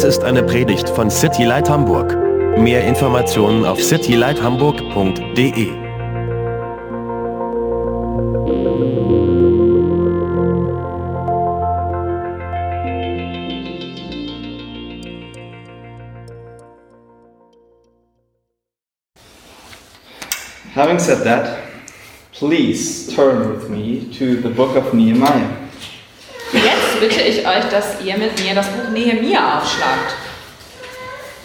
Dies 0.00 0.16
ist 0.16 0.24
eine 0.24 0.42
Predigt 0.42 0.88
von 0.88 1.10
City 1.10 1.44
Light 1.44 1.68
Hamburg. 1.68 2.16
Mehr 2.58 2.82
Informationen 2.86 3.66
auf 3.66 3.82
citylighthamburg.de. 3.82 5.68
Having 20.74 20.98
said 20.98 21.24
that, 21.24 21.58
please 22.32 23.14
turn 23.14 23.50
with 23.50 23.68
me 23.68 24.08
to 24.18 24.40
the 24.40 24.48
book 24.48 24.76
of 24.76 24.94
Nehemiah. 24.94 25.59
Bitte 27.00 27.22
ich 27.22 27.38
euch, 27.46 27.64
dass 27.70 27.98
ihr 28.04 28.18
mit 28.18 28.38
mir 28.44 28.54
das 28.54 28.66
Buch 28.66 28.90
Nehemia 28.92 29.58
aufschlagt. 29.58 30.14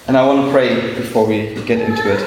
And 0.06 0.18
I 0.18 0.22
want 0.22 0.46
to 0.46 0.52
pray 0.52 0.94
before 0.98 1.26
we 1.26 1.56
get 1.66 1.80
into 1.80 2.12
it. 2.12 2.20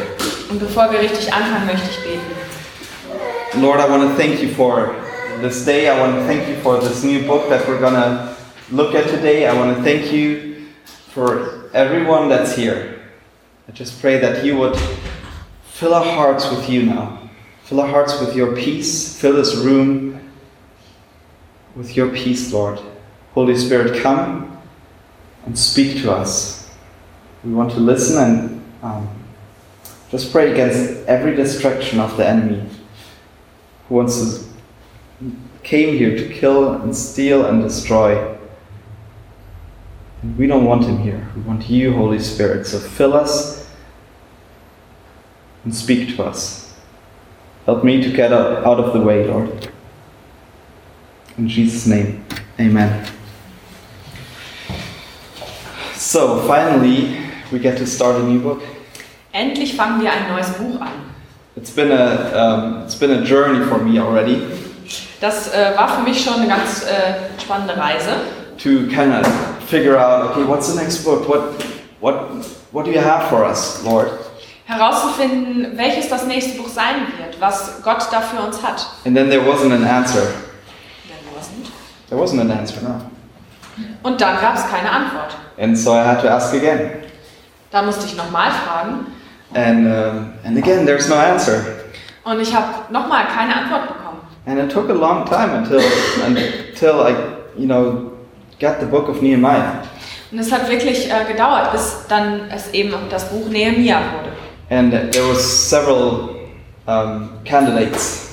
Und 0.49 0.59
bevor 0.59 0.91
wir 0.91 1.01
richtig 1.01 1.31
anfangen, 1.31 1.67
möchte 1.67 1.91
ich 1.91 1.99
beten. 2.05 3.63
Lord, 3.63 3.81
I 3.81 3.91
want 3.91 4.03
to 4.03 4.17
thank 4.17 4.43
you 4.43 4.49
for 4.49 4.95
this 5.43 5.67
day. 5.67 5.91
I 5.91 6.01
want 6.01 6.17
to 6.17 6.25
thank 6.27 6.49
you 6.49 6.57
for 6.63 6.81
this 6.81 7.05
new 7.05 7.27
book 7.27 7.51
that 7.51 7.69
we're 7.69 7.79
going 7.79 7.95
to 7.95 8.35
look 8.73 8.95
at 8.95 9.09
today. 9.11 9.47
I 9.47 9.55
want 9.55 9.77
to 9.77 9.83
thank 9.83 10.11
you 10.11 10.69
for 11.13 11.69
everyone 11.75 12.31
that's 12.31 12.57
here. 12.57 12.99
I 13.69 13.73
just 13.73 14.01
pray 14.01 14.19
that 14.21 14.43
you 14.43 14.57
would 14.57 14.77
fill 15.65 15.93
our 15.93 16.05
hearts 16.17 16.51
with 16.51 16.71
you 16.71 16.85
now. 16.85 17.29
Fill 17.65 17.83
our 17.83 17.89
hearts 17.89 18.19
with 18.21 18.35
your 18.35 18.57
peace. 18.57 19.21
Fill 19.21 19.35
this 19.35 19.55
room 19.55 20.19
with 21.77 21.95
your 21.95 22.09
peace, 22.09 22.51
Lord. 22.55 22.81
Holy 23.39 23.57
Spirit, 23.57 24.03
come 24.03 24.61
and 25.47 25.57
speak 25.57 26.03
to 26.03 26.11
us. 26.11 26.69
We 27.45 27.53
want 27.53 27.71
to 27.71 27.79
listen 27.79 28.19
and 28.19 28.65
um, 28.83 29.09
just 30.11 30.33
pray 30.33 30.51
against 30.51 31.07
every 31.07 31.37
distraction 31.37 32.01
of 32.01 32.17
the 32.17 32.27
enemy 32.27 32.69
who 33.89 33.95
wants 33.95 34.19
to 34.19 34.49
came 35.63 35.97
here 35.97 36.17
to 36.17 36.29
kill 36.35 36.73
and 36.73 36.97
steal 36.97 37.47
and 37.47 37.63
destroy. 37.63 38.37
And 40.23 40.37
we 40.37 40.49
don't 40.49 40.65
want 40.65 40.83
him 40.83 40.99
here. 40.99 41.29
We 41.37 41.43
want 41.43 41.71
you, 41.71 41.93
Holy 41.93 42.19
Spirit. 42.19 42.67
So 42.67 42.81
fill 42.81 43.15
us 43.15 43.71
and 45.63 45.73
speak 45.73 46.17
to 46.17 46.25
us. 46.25 46.75
Help 47.67 47.85
me 47.85 48.03
to 48.03 48.11
get 48.11 48.33
out 48.33 48.67
out 48.67 48.81
of 48.81 48.95
the 48.95 49.01
way, 49.01 49.29
Lord. 49.29 49.71
In 51.37 51.49
Jesus' 51.49 51.87
name, 51.87 52.25
amen. 52.59 53.18
So 55.99 56.43
finally, 56.47 57.19
we 57.51 57.59
get 57.59 57.77
to 57.79 57.87
start 57.87 58.17
a 58.17 58.23
new 58.23 58.39
book. 58.41 58.63
Endlich 59.33 59.75
fangen 59.75 60.01
wir 60.01 60.13
ein 60.13 60.29
neues 60.33 60.49
Buch 60.51 60.81
an. 60.81 60.93
It's 61.57 61.73
been 61.73 61.91
a 61.91 62.31
um, 62.35 62.83
it's 62.85 62.95
been 62.95 63.11
a 63.11 63.25
journey 63.25 63.65
for 63.67 63.79
me 63.79 64.01
already 64.01 64.41
Das 65.21 65.53
äh, 65.53 65.77
war 65.77 65.89
für 65.89 66.03
mich 66.03 66.23
schon 66.23 66.35
eine 66.35 66.47
ganz 66.47 66.85
äh, 66.85 67.41
spannende 67.43 67.77
Reise, 67.77 68.21
to 68.59 68.87
kind 68.95 69.13
of 69.13 69.27
figure 69.69 69.99
out 69.99 70.31
okay, 70.31 70.47
what's 70.47 70.73
the 70.73 70.81
next 70.81 71.05
book? 71.05 71.29
What 71.29 71.55
what 72.01 72.47
what 72.71 72.85
do 72.87 72.93
you 72.93 73.01
have 73.01 73.29
for 73.29 73.45
us, 73.45 73.83
Lord? 73.85 74.11
herauszufinden, 74.67 75.77
welches 75.79 76.09
das 76.09 76.27
nächste 76.27 76.59
Buch 76.59 76.69
sein 76.69 76.97
wird, 77.17 77.41
was 77.41 77.83
Gott 77.83 78.07
da 78.13 78.21
für 78.21 78.41
uns 78.41 78.63
hat. 78.63 78.87
And 79.05 79.17
then 79.17 79.31
there 79.31 79.41
wasn't 79.41 79.73
an 79.73 79.85
answer. 79.85 80.23
There 81.09 81.19
wasn't. 81.35 81.73
There 82.09 82.21
wasn't 82.21 82.41
an 82.43 82.51
answer, 82.51 82.83
no. 82.83 83.01
Und 84.03 84.21
dann 84.21 84.41
gab 84.41 84.55
es 84.57 84.69
keine 84.71 84.91
Antwort. 84.91 85.37
And 85.61 85.77
so 85.77 85.93
I 85.93 86.05
had 86.05 86.21
to 86.23 86.29
ask 86.29 86.55
again. 86.55 86.91
Da 87.71 87.83
musste 87.83 88.07
ich 88.07 88.17
nochmal 88.17 88.51
fragen 88.51 89.07
And 89.55 89.87
um, 89.87 90.33
and 90.45 90.59
again, 90.59 90.85
there's 90.87 91.09
no 91.09 91.17
answer. 91.17 91.63
und 92.25 92.41
ich 92.41 92.55
habe 92.55 92.93
nochmal 92.93 93.25
keine 93.27 93.55
Antwort 93.57 93.89
bekommen. 93.89 94.21
And 94.47 94.59
it 94.59 94.71
took 94.71 94.89
a 94.91 94.93
long 94.95 95.25
time 95.25 95.55
until 95.55 95.81
until 96.27 97.01
I, 97.07 97.15
you 97.57 97.67
know, 97.67 98.13
got 98.61 98.81
the 98.81 98.87
book 98.87 99.09
of 99.09 99.21
Nehemiah. 99.23 99.83
Und 100.31 100.39
es 100.39 100.53
hat 100.53 100.69
wirklich 100.69 101.11
äh, 101.11 101.25
gedauert, 101.31 101.73
bis 101.73 102.05
dann 102.09 102.51
es 102.55 102.71
eben 102.73 102.93
das 103.11 103.31
Buch 103.31 103.49
Nehemia 103.49 103.97
wurde. 104.13 104.33
And 104.71 104.93
there 105.13 105.27
was 105.29 105.71
several 105.71 106.29
um, 106.87 107.31
candidates. 107.45 108.27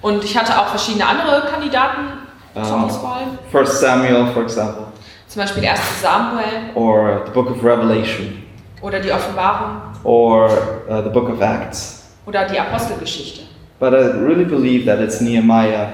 Und 0.00 0.24
ich 0.24 0.36
hatte 0.36 0.58
auch 0.58 0.66
verschiedene 0.66 1.06
andere 1.06 1.46
Kandidaten 1.48 2.21
Um, 2.54 2.84
Auswahl. 2.84 3.38
First 3.50 3.80
Samuel, 3.80 4.26
for 4.34 4.42
example, 4.42 4.86
Zum 5.28 5.42
Beispiel 5.42 5.66
1. 5.66 5.80
Samuel 6.02 6.70
or 6.74 7.22
the 7.26 7.32
book 7.32 7.50
of 7.50 7.64
Revelation, 7.64 8.42
oder 8.82 9.00
die 9.00 9.10
Offenbarung 9.10 9.80
or 10.04 10.50
uh, 10.88 11.00
the 11.02 11.08
book 11.08 11.28
of 11.30 11.40
Acts. 11.40 12.10
oder 12.26 12.44
die 12.46 12.58
Apostelgeschichte. 12.58 13.42
But 13.80 13.94
I 13.94 14.12
really 14.18 14.44
believe 14.44 14.84
that 14.86 15.00
it's 15.00 15.20
Nehemiah, 15.20 15.88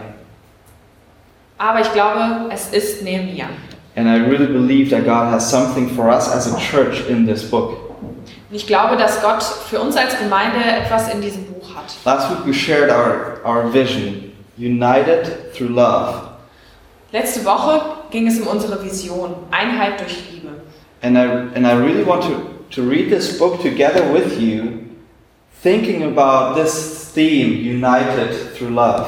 Aber 1.59 1.81
ich 1.81 1.93
glaube, 1.93 2.49
es 2.53 2.69
ist 2.73 3.03
Nehemia. 3.03 3.47
and 3.97 4.09
I 4.09 4.17
really 4.17 4.47
believe 4.47 4.91
that 4.91 5.05
God 5.05 5.33
has 5.33 5.49
something 5.49 5.89
for 5.89 6.09
us 6.09 6.29
as 6.33 6.53
a 6.53 6.57
church 6.59 7.09
in 7.09 7.27
this 7.27 7.49
book. 7.49 7.79
Und 8.51 8.57
ich 8.57 8.67
glaube, 8.67 8.97
dass 8.97 9.21
Gott 9.23 9.43
für 9.43 9.81
uns 9.81 9.97
als 9.97 10.19
Gemeinde 10.19 10.59
etwas 10.65 11.13
in 11.13 11.21
diesem 11.21 11.45
Buch 11.45 11.75
hat. 11.75 11.95
Last 12.05 12.31
week 12.31 12.47
we 12.47 12.55
shared 12.55 12.91
our, 12.91 13.39
our 13.45 13.73
vision, 13.73 14.33
united 14.57 15.53
through 15.55 15.69
love. 15.71 16.28
Letzte 17.11 17.45
Woche 17.45 17.81
ging 18.11 18.27
es 18.27 18.39
um 18.39 18.49
unsere 18.49 18.85
Vision, 18.85 19.35
Einheit 19.51 19.99
durch 20.01 20.31
Liebe. 20.31 20.49
And 21.01 21.17
I, 21.17 21.57
and 21.57 21.67
I 21.67 21.73
really 21.73 22.05
want 22.05 22.23
to, 22.25 22.33
to 22.71 22.87
read 22.87 23.09
this 23.09 23.39
book 23.39 23.63
together 23.63 24.13
with 24.13 24.39
you, 24.39 24.81
thinking 25.63 26.03
about 26.03 26.61
this 26.61 27.11
theme, 27.15 27.55
united 27.55 28.55
through 28.57 28.71
love. 28.71 29.07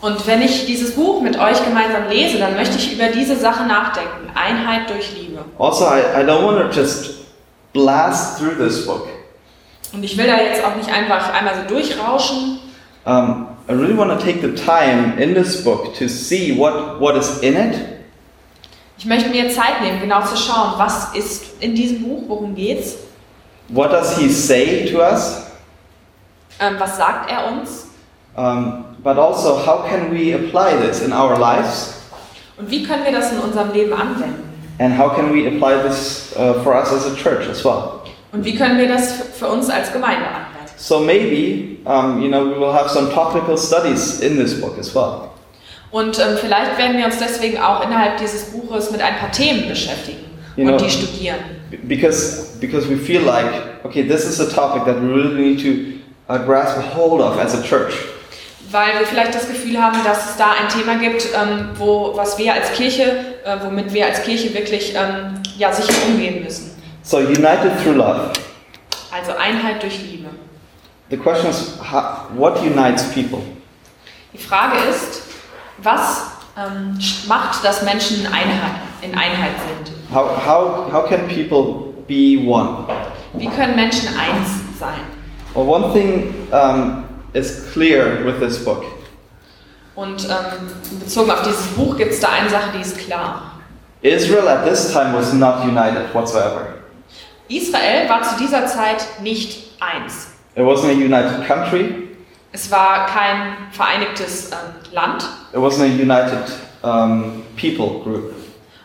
Und 0.00 0.26
wenn 0.26 0.40
ich 0.40 0.66
dieses 0.66 0.94
Buch 0.94 1.20
mit 1.20 1.38
euch 1.38 1.62
gemeinsam 1.64 2.08
lese, 2.08 2.38
dann 2.38 2.54
möchte 2.54 2.76
ich 2.76 2.94
über 2.94 3.08
diese 3.08 3.36
Sache 3.36 3.66
nachdenken. 3.66 4.30
Einheit 4.34 4.88
durch 4.88 5.14
Liebe. 5.18 5.44
Also, 5.58 5.84
I, 5.84 6.20
I 6.20 6.24
don't 6.24 6.44
want 6.44 6.58
to 6.58 6.80
just 6.80 7.26
blast 7.72 8.38
through 8.38 8.56
this 8.56 8.86
book. 8.86 9.08
Und 9.92 10.02
ich 10.04 10.16
will 10.16 10.26
da 10.26 10.36
jetzt 10.36 10.64
auch 10.64 10.74
nicht 10.76 10.90
einfach 10.90 11.34
einmal 11.34 11.54
so 11.56 11.74
durchrauschen. 11.74 12.60
Um, 13.04 13.45
I 13.68 13.72
really 13.72 13.94
want 13.94 14.18
to 14.18 14.24
take 14.24 14.40
the 14.42 14.54
time 14.54 15.18
in 15.18 15.34
this 15.34 15.64
book 15.64 15.94
to 15.96 16.08
see 16.08 16.52
what, 16.56 17.00
what 17.00 17.16
is 17.16 17.40
in 17.42 17.56
it, 17.56 17.76
Ich 18.98 19.04
möchte 19.04 19.28
mir 19.28 19.50
Zeit 19.50 19.82
nehmen, 19.82 20.00
genau 20.00 20.22
zu 20.22 20.36
schauen, 20.36 20.78
was 20.78 21.14
ist 21.14 21.60
in 21.60 21.74
diesem 21.74 22.02
Buch, 22.02 22.22
worum 22.28 22.54
geht's, 22.54 22.96
what 23.68 23.90
does 23.90 24.16
he 24.16 24.28
say 24.30 24.86
to 24.90 25.00
us, 25.02 25.46
ähm, 26.60 26.76
was 26.78 26.96
sagt 26.96 27.30
er 27.30 27.46
uns 27.48 27.86
um, 28.36 28.84
but 29.02 29.18
also 29.18 29.56
how 29.56 29.84
can 29.86 30.10
we 30.10 30.32
apply 30.32 30.76
this 30.76 31.02
in 31.02 31.12
our 31.12 31.36
lives, 31.38 31.94
und 32.56 32.70
wie 32.70 32.84
können 32.84 33.04
wir 33.04 33.12
das 33.12 33.32
in 33.32 33.38
unserem 33.38 33.72
Leben 33.72 33.92
anwenden. 33.92 34.44
and 34.78 34.96
how 34.96 35.08
can 35.14 35.30
we 35.32 35.46
apply 35.46 35.76
this 35.82 36.32
uh, 36.36 36.62
for 36.62 36.74
us 36.74 36.90
as 36.92 37.04
a 37.06 37.14
church 37.16 37.48
as 37.48 37.64
well. 37.64 38.00
Und 38.32 38.44
wie 38.44 38.54
können 38.54 38.78
wir 38.78 38.88
das 38.88 39.12
für 39.38 39.48
uns 39.48 39.68
als 39.68 39.92
Gemeinde 39.92 40.26
anwenden. 40.26 40.45
So 40.76 41.00
maybe, 41.00 41.78
um, 41.86 42.20
you 42.22 42.28
know, 42.28 42.44
we 42.44 42.58
will 42.58 42.72
have 42.72 42.90
some 42.90 43.10
topical 43.12 43.56
studies 43.56 44.20
in 44.20 44.36
this 44.36 44.60
book 44.60 44.78
as 44.78 44.94
well. 44.94 45.30
Und 45.90 46.18
ähm, 46.18 46.36
vielleicht 46.38 46.76
werden 46.76 46.98
wir 46.98 47.06
uns 47.06 47.18
deswegen 47.18 47.58
auch 47.58 47.82
innerhalb 47.84 48.18
dieses 48.18 48.50
Buches 48.50 48.90
mit 48.90 49.00
ein 49.00 49.16
paar 49.16 49.30
Themen 49.30 49.68
beschäftigen 49.68 50.18
You 50.56 50.64
und 50.64 50.76
know- 50.76 50.84
die 50.84 50.90
studieren. 50.90 51.38
Because, 51.88 52.58
because 52.60 52.88
we 52.88 52.96
feel 52.96 53.22
like, 53.22 53.46
okay, 53.84 54.02
this 54.06 54.24
is 54.24 54.40
a 54.40 54.46
topic 54.52 54.84
that 54.84 55.00
we 55.00 55.08
really 55.08 55.54
need 55.54 55.60
to 55.62 56.32
uh, 56.32 56.38
grasp 56.44 56.76
a 56.78 56.82
hold 56.94 57.20
of 57.20 57.38
as 57.38 57.54
a 57.54 57.62
church. 57.62 57.94
Weil 58.70 58.98
wir 58.98 59.06
vielleicht 59.06 59.34
das 59.34 59.46
Gefühl 59.48 59.80
haben, 59.80 59.98
dass 60.04 60.30
es 60.30 60.36
da 60.36 60.50
ein 60.60 60.68
Thema 60.68 60.96
gibt, 60.98 61.26
ähm, 61.34 61.70
wo, 61.78 62.12
was 62.16 62.36
wir 62.36 62.52
als 62.52 62.72
Kirche, 62.72 63.02
äh, 63.44 63.56
womit 63.64 63.92
wir 63.94 64.06
als 64.06 64.22
Kirche 64.22 64.52
wirklich 64.54 64.92
ähm, 64.94 65.34
ja, 65.56 65.72
sicher 65.72 65.94
umgehen 66.08 66.42
müssen. 66.44 66.72
So, 67.02 67.18
united 67.18 67.72
through 67.82 67.96
love. 67.96 68.32
Also 69.12 69.32
Einheit 69.38 69.82
durch 69.82 69.98
Liebe. 70.02 70.26
The 71.08 71.16
question 71.16 71.50
is, 71.50 71.78
how, 71.78 72.28
what 72.34 72.62
unites 72.62 73.12
people? 73.14 73.40
Die 74.32 74.38
Frage 74.38 74.76
ist, 74.90 75.22
was 75.78 76.22
ähm, 76.56 76.98
macht, 77.28 77.64
dass 77.64 77.82
Menschen 77.82 78.26
Einheit, 78.26 78.80
in 79.02 79.14
Einheit 79.16 79.52
sind? 79.68 79.92
How, 80.12 80.26
how, 80.44 80.92
how 80.92 81.08
can 81.08 81.28
people 81.28 81.94
be 82.08 82.38
one? 82.44 82.86
Wie 83.34 83.46
können 83.46 83.76
Menschen 83.76 84.08
eins 84.08 84.48
sein? 84.80 85.00
Well, 85.54 85.66
one 85.66 85.92
thing 85.92 86.34
um, 86.52 87.04
is 87.34 87.70
clear 87.72 88.24
with 88.24 88.40
this 88.40 88.64
book. 88.64 88.84
Und 89.94 90.24
ähm, 90.24 91.00
bezogen 91.00 91.30
auf 91.30 91.42
dieses 91.42 91.66
Buch 91.68 91.96
gibt 91.96 92.12
es 92.12 92.20
da 92.20 92.28
eine 92.30 92.50
Sache, 92.50 92.70
die 92.74 92.80
ist 92.80 92.98
klar. 92.98 93.52
Israel 94.02 94.48
at 94.48 94.64
this 94.64 94.92
time 94.92 95.14
was 95.14 95.32
not 95.32 95.64
united 95.64 96.12
whatsoever. 96.12 96.74
Israel 97.48 98.08
war 98.08 98.22
zu 98.22 98.36
dieser 98.38 98.66
Zeit 98.66 99.06
nicht 99.22 99.70
eins. 99.80 100.35
It 100.56 100.62
wasn't 100.64 100.90
a 100.90 100.94
united 100.94 101.46
country, 101.46 102.08
Es 102.52 102.70
war 102.70 103.06
kein 103.06 103.68
vereinigtes 103.72 104.50
ähm, 104.50 104.92
Land 104.92 105.24
it 105.52 105.58
wasn't 105.60 105.82
a 105.82 106.02
united 106.02 106.50
um, 106.82 107.42
people 107.56 108.02
group. 108.02 108.34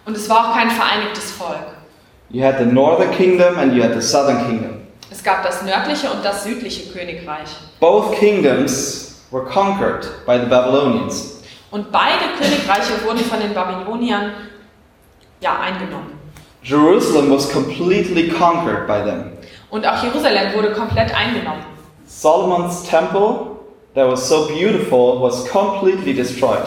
und 0.05 0.17
es 0.17 0.29
war 0.29 0.49
auch 0.49 0.53
kein 0.53 0.69
vereinigtes 0.69 1.31
Volk. 1.31 1.59
You 2.29 2.43
had 2.43 2.57
the 2.59 2.65
northern 2.65 3.11
kingdom 3.11 3.57
and 3.57 3.73
you 3.73 3.81
had 3.83 3.93
the 3.93 4.01
southern 4.01 4.45
kingdom. 4.47 4.81
Es 5.09 5.23
gab 5.23 5.43
das 5.43 5.63
nördliche 5.63 6.09
und 6.11 6.23
das 6.23 6.43
südliche 6.43 6.91
Königreich. 6.91 7.49
Both 7.79 8.13
kingdoms 8.17 9.21
were 9.31 9.45
conquered 9.45 10.25
by 10.25 10.39
the 10.39 10.45
Babylonians. 10.45 11.41
Und 11.71 11.91
beide 11.91 12.25
Königreiche 12.37 13.03
wurden 13.05 13.19
von 13.19 13.39
den 13.39 13.53
Babyloniern 13.53 14.31
ja, 15.39 15.59
eingenommen. 15.59 16.19
Jerusalem 16.63 17.31
was 17.31 17.49
completely 17.51 18.29
conquered 18.29 18.87
by 18.87 19.01
them. 19.03 19.31
Und 19.71 19.87
auch 19.87 20.03
Jerusalem 20.03 20.53
wurde 20.53 20.73
komplett 20.73 21.15
eingenommen. 21.15 21.63
Solomon's 22.05 22.83
temple, 22.83 23.57
that 23.95 24.07
was 24.07 24.27
so 24.27 24.47
beautiful, 24.47 25.21
was 25.21 25.49
completely 25.49 26.13
destroyed. 26.13 26.65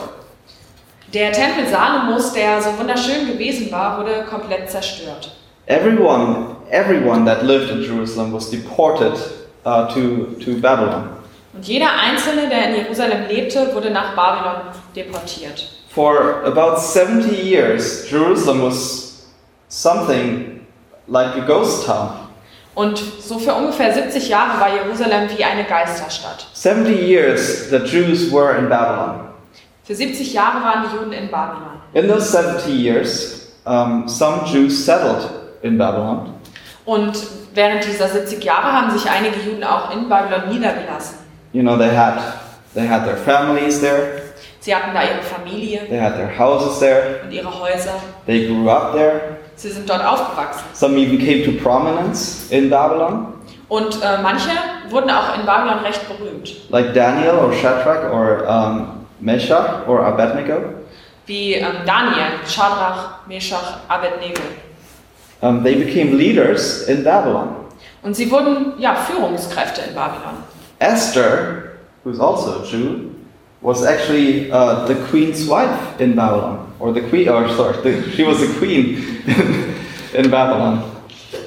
Der 1.12 1.30
Tempel 1.30 1.66
Salomos, 1.66 2.32
der 2.32 2.60
so 2.60 2.76
wunderschön 2.78 3.28
gewesen 3.28 3.70
war, 3.70 3.98
wurde 3.98 4.24
komplett 4.28 4.70
zerstört. 4.70 5.30
Everyone, 5.66 6.56
everyone 6.70 7.24
that 7.24 7.42
lived 7.42 7.70
in 7.70 7.82
Jerusalem 7.82 8.32
was 8.32 8.50
deported 8.50 9.12
uh, 9.64 9.86
to, 9.92 10.34
to 10.42 10.60
Babylon. 10.60 11.10
Und 11.52 11.68
jeder 11.68 11.90
Einzelne, 11.92 12.48
der 12.48 12.70
in 12.70 12.76
Jerusalem 12.82 13.28
lebte, 13.28 13.72
wurde 13.74 13.90
nach 13.90 14.16
Babylon 14.16 14.72
deportiert. 14.96 15.68
For 15.90 16.42
about 16.44 16.80
70 16.80 17.30
years, 17.30 18.10
Jerusalem 18.10 18.62
was 18.62 19.26
something 19.68 20.66
like 21.06 21.36
a 21.36 21.46
ghost 21.46 21.86
town. 21.86 22.23
Und 22.74 22.98
so 22.98 23.38
für 23.38 23.54
ungefähr 23.54 23.92
70 23.92 24.28
Jahre 24.28 24.60
war 24.60 24.74
Jerusalem 24.74 25.28
wie 25.36 25.44
eine 25.44 25.64
Geisterstadt. 25.64 26.46
70 26.54 27.00
years, 27.00 27.70
the 27.70 27.76
Jews 27.76 28.32
were 28.32 28.56
in 28.58 28.68
Babylon. 28.68 29.20
Für 29.84 29.94
70 29.94 30.32
Jahre 30.32 30.62
waren 30.64 30.88
die 30.88 30.96
Juden 30.96 31.12
in 31.12 31.30
Babylon. 31.30 31.80
In 31.92 32.08
those 32.08 32.32
70 32.32 32.68
years, 32.74 33.52
um, 33.64 34.08
some 34.08 34.42
Jews 34.46 34.84
settled 34.84 35.30
in 35.62 35.78
Babylon. 35.78 36.34
Und 36.84 37.16
während 37.54 37.84
dieser 37.84 38.08
70 38.08 38.42
Jahre 38.42 38.72
haben 38.72 38.90
sich 38.90 39.08
einige 39.08 39.38
Juden 39.40 39.62
auch 39.62 39.94
in 39.94 40.08
Babylon 40.08 40.50
niedergelassen. 40.50 41.18
You 41.52 41.62
know, 41.62 41.76
they 41.76 41.94
had, 41.94 42.18
they 42.74 42.88
had 42.88 43.04
their 43.04 43.16
families 43.16 43.80
there, 43.80 44.22
Sie 44.64 44.74
hatten 44.74 44.94
da 44.94 45.02
ihre 45.02 45.22
Familie 45.22 45.86
they 45.90 46.00
had 46.00 46.16
their 46.16 46.38
houses 46.38 46.78
there, 46.78 47.20
und 47.22 47.30
ihre 47.30 47.60
Häuser. 47.60 48.00
they 48.24 48.46
grew 48.46 48.70
up 48.70 48.94
there. 48.94 49.36
Sie 49.56 49.70
sind 49.70 49.88
dort 49.88 50.04
aufgewachsen. 50.04 50.64
Some 50.72 50.96
even 50.98 51.18
came 51.18 51.44
to 51.44 51.52
prominence 51.62 52.46
in 52.50 52.68
Babylon, 52.70 53.28
Und 53.68 54.00
äh, 54.02 54.20
manche 54.22 54.50
wurden 54.90 55.10
auch 55.10 55.38
in 55.38 55.46
Babylon 55.46 55.78
recht 55.84 56.02
berühmt. 56.08 56.70
like 56.70 56.92
Daniel 56.94 57.36
or 57.36 57.52
Shadrach 57.52 58.12
or 58.12 58.46
um, 58.48 58.86
Meshach 59.20 59.86
or 59.88 60.04
Abednego. 60.04 60.56
Wie 61.26 61.54
ähm, 61.54 61.66
Daniel, 61.86 62.32
Shadrach, 62.46 63.26
Meshach, 63.26 63.78
Abednego. 63.88 64.42
Um, 65.40 65.62
they 65.62 65.74
became 65.74 66.16
leaders 66.16 66.82
in 66.88 67.02
Babylon. 67.04 67.48
Und 68.02 68.14
sie 68.14 68.30
wurden 68.30 68.74
ja 68.78 68.94
Führungskräfte 68.94 69.80
in 69.88 69.94
Babylon. 69.94 70.34
Esther, 70.78 71.72
who's 72.04 72.20
also 72.20 72.60
a 72.60 72.64
Jew, 72.64 73.10
was 73.62 73.82
actually 73.84 74.50
uh, 74.52 74.84
the 74.86 74.94
queen's 75.10 75.48
wife 75.48 75.70
in 75.98 76.14
Babylon, 76.14 76.58
or 76.78 76.92
the 76.92 77.00
queen, 77.02 77.28
or 77.28 77.48
sorry, 77.48 77.76
the, 77.82 78.10
she 78.10 78.24
was 78.24 78.40
the 78.40 78.52
queen 78.58 79.22
in 80.14 80.30
Babylon. 80.30 80.82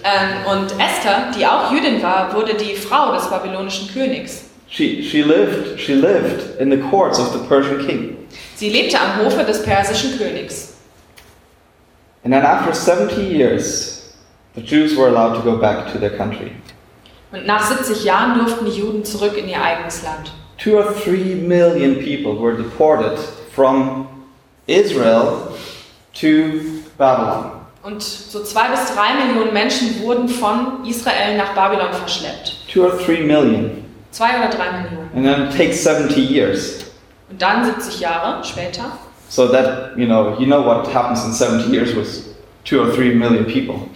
Ähm, 0.04 0.46
und 0.46 0.72
Esther, 0.80 1.32
die 1.38 1.46
auch 1.46 1.72
Jüdin 1.72 2.02
war, 2.02 2.34
wurde 2.34 2.54
die 2.54 2.76
Frau 2.76 3.14
des 3.14 3.30
babylonischen 3.30 3.90
Königs. 3.94 4.46
She, 4.70 5.02
she 5.02 5.24
lived 5.24 5.80
she 5.80 5.94
lived 5.94 6.60
in 6.60 6.70
the 6.70 6.78
courts 6.90 7.20
of 7.20 7.32
the 7.32 7.40
Persian 7.48 7.86
king. 7.86 8.18
Sie 8.56 8.70
lebte 8.70 9.00
am 9.00 9.24
Hofe 9.24 9.44
des 9.46 9.64
persischen 9.64 10.18
Königs. 10.18 10.74
And 12.24 12.34
then 12.34 12.44
after 12.44 12.74
70 12.74 13.22
years, 13.22 14.14
the 14.56 14.62
Jews 14.62 14.98
were 14.98 15.08
allowed 15.08 15.36
to 15.36 15.42
go 15.42 15.58
back 15.58 15.92
to 15.94 16.00
their 16.00 16.18
country. 16.18 16.52
Und 17.32 17.46
nach 17.46 17.66
70 17.66 18.04
Jahren 18.04 18.40
durften 18.40 18.66
die 18.66 18.72
Juden 18.72 19.06
zurück 19.06 19.38
in 19.38 19.48
ihr 19.48 19.62
eigenes 19.62 20.04
Land. 20.04 20.32
Two 20.58 20.78
or 20.78 20.94
three 20.94 21.36
million 21.36 21.96
people 21.96 22.38
were 22.38 22.58
deported 22.58 23.18
from 23.54 24.08
Israel 24.68 25.50
to 26.14 26.28
Babylon. 26.98 27.52
Und 27.84 28.04
so 28.04 28.44
zwei 28.44 28.68
bis 28.70 28.94
drei 28.94 29.26
Millionen 29.26 29.54
Menschen 29.54 30.02
wurden 30.02 30.28
von 30.28 30.86
Israel 30.86 31.38
nach 31.38 31.54
Babylon 31.56 31.94
verschleppt. 31.94 32.58
Two 32.72 32.84
or 32.84 32.98
three 32.98 33.22
million. 33.22 33.86
Zwei 34.12 34.38
oder 34.38 34.50
drei 34.50 34.72
Millionen. 34.82 35.10
And 35.16 35.26
then 35.26 35.48
it 35.48 35.58
takes 35.58 35.84
70 35.84 36.18
years. 36.18 36.86
Und 37.30 37.42
dann 37.42 37.66
70 37.66 38.00
Jahre 38.02 38.44
später. 38.44 38.92
So 39.30 39.48
that, 39.48 39.98
you 39.98 40.06
know, 40.06 40.36
you 40.40 40.46
know 40.46 40.66
what 40.66 40.94
happens 40.94 41.24
in 41.26 41.32
70 41.32 41.72
years 41.72 41.96
with 41.96 42.36
two 42.66 42.82
or 42.82 42.94
three 42.94 43.14
million 43.14 43.46
people. 43.46 43.88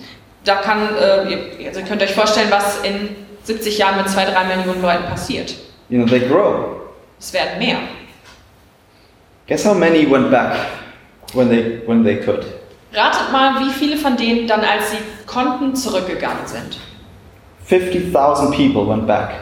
Da 0.44 0.56
kann, 0.56 0.90
äh, 0.98 1.68
also 1.68 1.80
ihr 1.80 1.86
könnt 1.86 2.02
euch 2.02 2.14
vorstellen, 2.14 2.50
was 2.50 2.82
in 2.84 3.16
70 3.44 3.78
Jahren 3.78 3.98
mit 3.98 4.10
zwei, 4.10 4.26
drei 4.26 4.44
Millionen 4.56 4.82
Leuten 4.82 5.06
passiert. 5.06 5.54
You 5.90 6.00
know, 6.00 6.08
they 6.08 6.20
grow. 6.28 6.82
Es 7.20 7.34
werden 7.34 7.60
mehr. 7.60 7.78
Guess 9.52 9.66
how 9.66 9.74
many 9.74 10.06
went 10.06 10.32
back 10.32 10.56
when 11.34 11.50
they, 11.50 11.80
when 11.86 12.06
they 12.06 12.24
could? 12.24 12.46
Ratet 12.94 13.34
mal, 13.34 13.60
wie 13.60 13.70
viele 13.74 13.98
von 13.98 14.16
denen 14.16 14.48
dann, 14.48 14.62
als 14.62 14.92
sie 14.92 14.98
konnten, 15.26 15.76
zurückgegangen 15.76 16.48
sind. 16.48 16.78
50,000 17.66 18.52
people 18.56 18.88
went 18.88 19.06
back. 19.06 19.34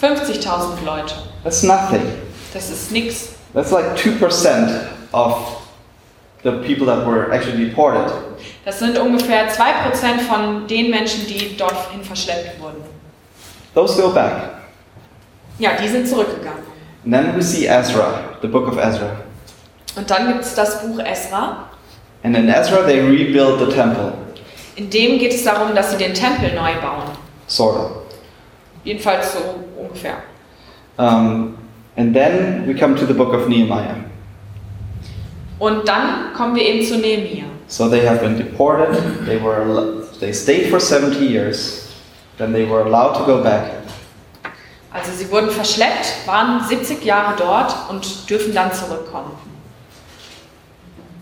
50.000 0.00 0.84
Leute. 0.84 1.16
That's 1.42 1.64
nothing. 1.64 2.00
Das 2.54 2.70
ist 2.70 2.92
nix. 2.92 3.34
That's 3.52 3.72
like 3.72 3.96
2% 3.96 4.86
of 5.10 5.62
the 6.44 6.52
people 6.64 6.86
that 6.86 7.04
were 7.04 7.32
actually 7.32 7.64
deported. 7.64 8.08
Das 8.64 8.78
sind 8.78 8.96
ungefähr 9.00 9.50
2% 9.50 10.20
von 10.28 10.68
den 10.68 10.90
Menschen, 10.90 11.26
die 11.26 11.56
dorthin 11.56 12.04
verschleppt 12.04 12.60
wurden. 12.60 12.84
Those 13.74 14.00
go 14.00 14.10
back. 14.10 14.60
Ja, 15.58 15.70
die 15.72 15.88
sind 15.88 16.06
zurückgegangen. 16.06 16.62
And 17.04 17.12
then 17.12 17.34
we 17.34 17.42
see 17.42 17.66
Ezra, 17.66 18.38
the 18.42 18.46
book 18.46 18.68
of 18.68 18.78
Ezra. 18.78 19.16
Und 19.96 20.10
dann 20.10 20.28
gibt 20.28 20.44
es 20.44 20.54
das 20.54 20.82
Buch 20.82 20.98
Esra. 21.00 21.68
And 22.22 22.36
in 22.36 22.48
Ezra, 22.48 22.82
they 22.84 23.00
rebuild 23.00 23.58
the 23.58 23.74
temple, 23.74 24.12
In 24.76 24.88
dem 24.90 25.18
geht 25.18 25.32
es 25.34 25.44
darum, 25.44 25.74
dass 25.74 25.90
sie 25.90 25.96
den 25.96 26.14
Tempel 26.14 26.52
neu 26.54 26.74
bauen. 26.80 27.10
sort 27.46 27.76
of. 27.76 27.90
Jedenfalls 28.84 29.32
so 29.32 29.38
ungefähr. 29.78 30.16
Um, 30.96 31.56
and 31.96 32.14
then 32.14 32.64
we 32.66 32.74
come 32.74 32.94
to 32.94 33.04
the 33.06 33.12
book 33.14 33.32
of 33.34 33.48
Nehemiah. 33.48 33.96
Und 35.58 35.86
dann 35.88 36.32
kommen 36.34 36.54
wir 36.54 36.62
eben 36.62 36.86
zu 36.86 36.96
Nehemia. 36.98 37.44
So 37.66 37.88
they 37.88 38.06
have 38.06 38.20
been 38.20 38.36
deported. 38.36 38.96
They 39.26 39.38
were 39.42 40.04
they 40.20 40.32
stayed 40.32 40.70
for 40.70 40.80
70 40.80 41.18
years. 41.24 41.88
Then 42.38 42.52
they 42.52 42.64
were 42.68 42.82
allowed 42.82 43.14
to 43.18 43.24
go 43.24 43.42
back. 43.42 43.64
Also 44.92 45.12
sie 45.12 45.30
wurden 45.30 45.50
verschleppt, 45.50 46.26
waren 46.26 46.64
70 46.66 47.04
Jahre 47.04 47.34
dort 47.38 47.74
und 47.90 48.28
dürfen 48.28 48.54
dann 48.54 48.72
zurückkommen. 48.72 49.30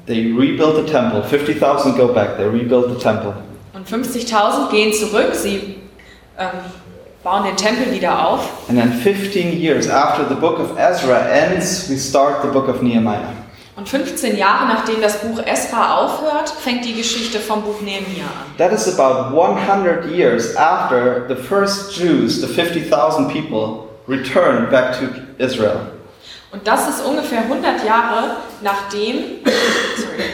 They 0.09 0.33
rebuild 0.33 0.87
the 0.87 0.91
temple. 0.91 1.23
50,000 1.23 1.97
go 1.99 2.15
back. 2.15 2.38
They 2.38 2.49
rebuild 2.49 2.97
the 2.97 2.99
temple. 2.99 3.35
Und 3.75 3.87
50.000 3.87 4.71
gehen 4.71 4.93
zurück, 4.95 5.35
sie 5.35 5.81
ähm, 6.38 6.49
bauen 7.23 7.45
den 7.45 7.57
Tempel 7.57 7.93
wieder 7.93 8.27
auf. 8.27 8.69
And 8.71 8.79
then 8.79 8.91
15 8.91 9.61
years 9.61 9.87
after 9.88 10.27
the 10.27 10.35
book 10.35 10.59
of 10.59 10.79
Ezra 10.79 11.29
ends, 11.29 11.91
we 11.91 11.99
start 11.99 12.43
the 12.43 12.49
book 12.49 12.69
of 12.69 12.81
Nehemiah. 12.81 13.35
Und 13.77 13.87
15 13.87 14.38
Jahre 14.38 14.67
nachdem 14.67 15.03
das 15.03 15.19
Buch 15.19 15.41
Esra 15.45 15.99
aufhört, 15.99 16.49
fängt 16.49 16.87
die 16.87 16.95
Geschichte 16.95 17.38
vom 17.38 17.62
Buch 17.62 17.83
Nehemia 17.83 18.25
an. 18.25 18.57
That 18.57 18.73
is 18.73 18.88
about 18.88 19.37
100 19.37 20.11
years 20.11 20.57
after 20.57 21.27
the 21.29 21.37
first 21.37 21.95
Jews, 21.97 22.41
the 22.41 22.49
50,000 22.49 23.29
people, 23.29 23.91
returned 24.09 24.71
back 24.71 24.99
to 24.99 25.07
Israel. 25.37 25.98
Und 26.50 26.67
das 26.67 26.88
ist 26.88 27.05
ungefähr 27.05 27.40
100 27.43 27.85
Jahre 27.85 28.37
nachdem. 28.62 29.45
Sorry. 29.97 30.25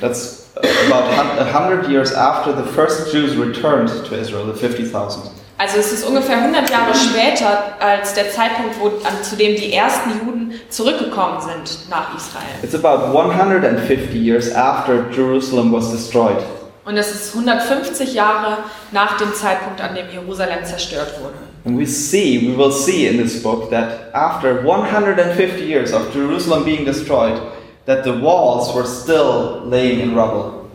That's 0.00 0.46
about 0.90 1.08
hun- 1.16 1.46
100 1.46 1.88
years 1.88 2.14
after 2.14 2.52
the 2.56 2.68
first 2.74 3.12
Jews 3.12 3.32
returned 3.38 3.90
to 4.08 4.14
Israel, 4.16 4.44
the 4.52 4.58
50,000. 4.58 5.22
Also 5.56 5.78
es 5.78 5.92
ist 5.92 6.04
ungefähr 6.04 6.38
100 6.38 6.68
Jahre 6.68 6.92
später 6.94 7.76
als 7.78 8.14
der 8.14 8.30
Zeitpunkt, 8.32 8.74
wo, 8.80 8.86
an, 9.06 9.22
zu 9.22 9.36
dem 9.36 9.54
die 9.54 9.72
ersten 9.72 10.10
Juden 10.10 10.54
zurückgekommen 10.68 11.40
sind 11.40 11.88
nach 11.88 12.08
Israel. 12.16 12.44
It's 12.62 12.74
about 12.74 13.16
150 13.16 14.12
years 14.14 14.52
after 14.52 15.04
Jerusalem 15.12 15.72
was 15.72 15.92
destroyed. 15.92 16.38
Und 16.84 16.96
es 16.96 17.14
ist 17.14 17.34
150 17.34 18.14
Jahre 18.14 18.58
nach 18.90 19.16
dem 19.16 19.32
Zeitpunkt, 19.32 19.80
an 19.80 19.94
dem 19.94 20.10
Jerusalem 20.10 20.64
zerstört 20.64 21.12
wurde. 21.20 21.34
And 21.64 21.78
we 21.78 21.86
see, 21.86 22.46
we 22.46 22.54
will 22.54 22.72
see 22.72 23.06
in 23.06 23.16
this 23.16 23.42
book 23.42 23.70
that 23.70 24.10
after 24.14 24.62
150 24.62 25.64
years 25.64 25.92
of 25.92 26.12
Jerusalem 26.12 26.64
being 26.64 26.84
destroyed, 26.84 27.40
that 27.86 28.04
the 28.04 28.12
walls 28.12 28.74
were 28.74 28.84
still 28.84 29.62
laying 29.64 30.00
in 30.00 30.14
rubble. 30.14 30.68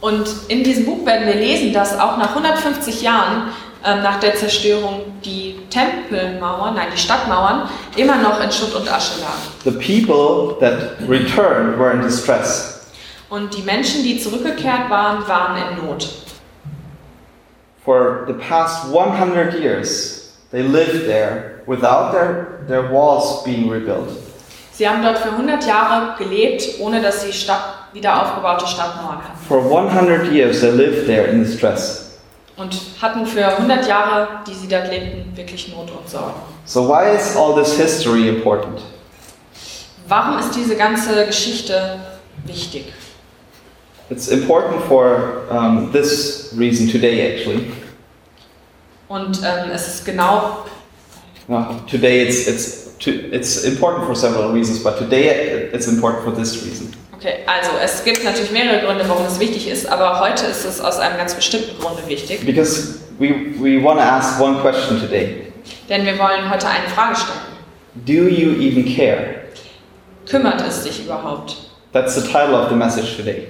Und 0.00 0.28
in 0.48 0.62
diesem 0.62 0.84
Buch 0.84 1.06
werden 1.06 1.26
wir 1.26 1.34
lesen, 1.34 1.72
dass 1.72 1.98
auch 1.98 2.18
nach 2.18 2.36
150 2.36 3.00
Jahren 3.00 3.52
ähm, 3.84 4.02
nach 4.02 4.20
der 4.20 4.34
Zerstörung 4.34 5.00
die 5.24 5.60
Tempelmauern, 5.70 6.74
nein, 6.74 6.88
die 6.92 6.98
Stadtmauern 6.98 7.70
immer 7.96 8.16
noch 8.16 8.42
in 8.42 8.52
Schutt 8.52 8.74
und 8.74 8.92
Asche 8.92 9.20
lagen. 9.20 9.40
The 9.64 9.70
people 9.70 10.58
that 10.60 10.98
returned 11.08 11.78
were 11.78 11.90
in 11.90 12.02
distress. 12.02 12.90
Und 13.30 13.56
die 13.56 13.62
Menschen, 13.62 14.02
die 14.02 14.18
zurückgekehrt 14.18 14.90
waren, 14.90 15.26
waren 15.26 15.56
in 15.56 15.86
Not. 15.86 16.06
for 17.84 18.24
the 18.26 18.34
past 18.34 18.86
100 18.86 19.60
years, 19.60 20.23
they 20.54 20.62
lived 20.62 21.06
there 21.06 21.60
without 21.66 22.12
their, 22.12 22.60
their 22.68 22.88
walls 22.90 23.42
being 23.44 23.68
rebuilt. 23.68 24.08
Sie 24.72 24.88
haben 24.88 25.02
dort 25.02 25.18
für 25.18 25.30
100 25.30 25.66
Jahre 25.66 26.16
gelebt, 26.16 26.80
ohne 26.80 27.02
dass 27.02 27.22
sie 27.22 27.32
Stadt, 27.32 27.90
wieder 27.92 28.22
aufgebaute 28.22 28.66
Stadtmauern 28.66 29.18
hatten. 29.18 29.38
For 29.46 29.58
100 29.58 30.32
years, 30.32 30.60
they 30.60 30.70
lived 30.70 31.06
there 31.06 31.26
in 31.26 31.44
distress. 31.44 32.18
Und 32.56 32.74
hatten 33.02 33.26
für 33.26 33.46
100 33.46 33.86
Jahre, 33.86 34.28
die 34.46 34.54
sie 34.54 34.68
dort 34.68 34.88
lebten, 34.88 35.36
wirklich 35.36 35.74
Not 35.74 35.90
und 35.90 36.08
Sorgen. 36.08 36.34
So, 36.64 36.88
why 36.88 37.14
is 37.16 37.36
all 37.36 37.54
this 37.54 37.76
history 37.76 38.28
important? 38.28 38.80
Warum 40.06 40.38
ist 40.38 40.54
diese 40.54 40.76
ganze 40.76 41.26
Geschichte 41.26 41.98
wichtig? 42.46 42.92
It's 44.10 44.28
important 44.28 44.82
for 44.84 45.42
um, 45.50 45.90
this 45.92 46.52
reason 46.56 46.88
today, 46.88 47.32
actually. 47.32 47.72
Und 49.14 49.38
ähm, 49.44 49.70
es 49.72 49.86
ist 49.86 50.04
genau, 50.04 50.64
Uh, 51.46 51.62
today, 51.86 52.22
it's, 52.22 52.48
it's, 52.48 52.96
it's 53.06 53.64
important 53.64 54.06
for 54.06 54.16
several 54.16 54.50
reasons, 54.50 54.82
but 54.82 54.96
today 54.98 55.68
it's 55.74 55.86
important 55.86 56.24
for 56.24 56.32
this 56.34 56.64
reason. 56.64 56.90
okay, 57.12 57.40
also 57.46 57.72
es 57.82 58.02
gibt 58.02 58.24
natürlich 58.24 58.50
mehrere 58.50 58.80
Gründe, 58.80 59.04
warum 59.06 59.26
es 59.26 59.38
wichtig 59.38 59.68
ist, 59.68 59.86
aber 59.86 60.20
heute 60.20 60.46
ist 60.46 60.64
es 60.64 60.80
aus 60.80 60.98
einem 60.98 61.18
ganz 61.18 61.34
bestimmten 61.34 61.78
Grunde 61.78 62.00
wichtig. 62.08 62.46
Because 62.46 63.00
we, 63.18 63.28
we 63.60 63.82
want 63.82 64.00
to 64.00 64.06
ask 64.06 64.40
one 64.40 64.58
question 64.62 64.98
today 64.98 65.52
Denn 65.90 66.06
wir 66.06 66.18
wollen 66.18 66.48
heute 66.48 66.66
eine 66.66 66.88
Frage 66.88 67.16
stellen. 67.16 67.40
Do 68.06 68.26
you 68.34 68.58
even 68.58 68.86
care? 68.96 69.42
Kümmert 70.26 70.62
es 70.66 70.82
dich 70.82 71.04
überhaupt? 71.04 71.56
That's 71.92 72.14
the 72.14 72.22
title 72.22 72.54
of 72.54 72.70
the 72.70 72.74
message 72.74 73.18
today. 73.18 73.48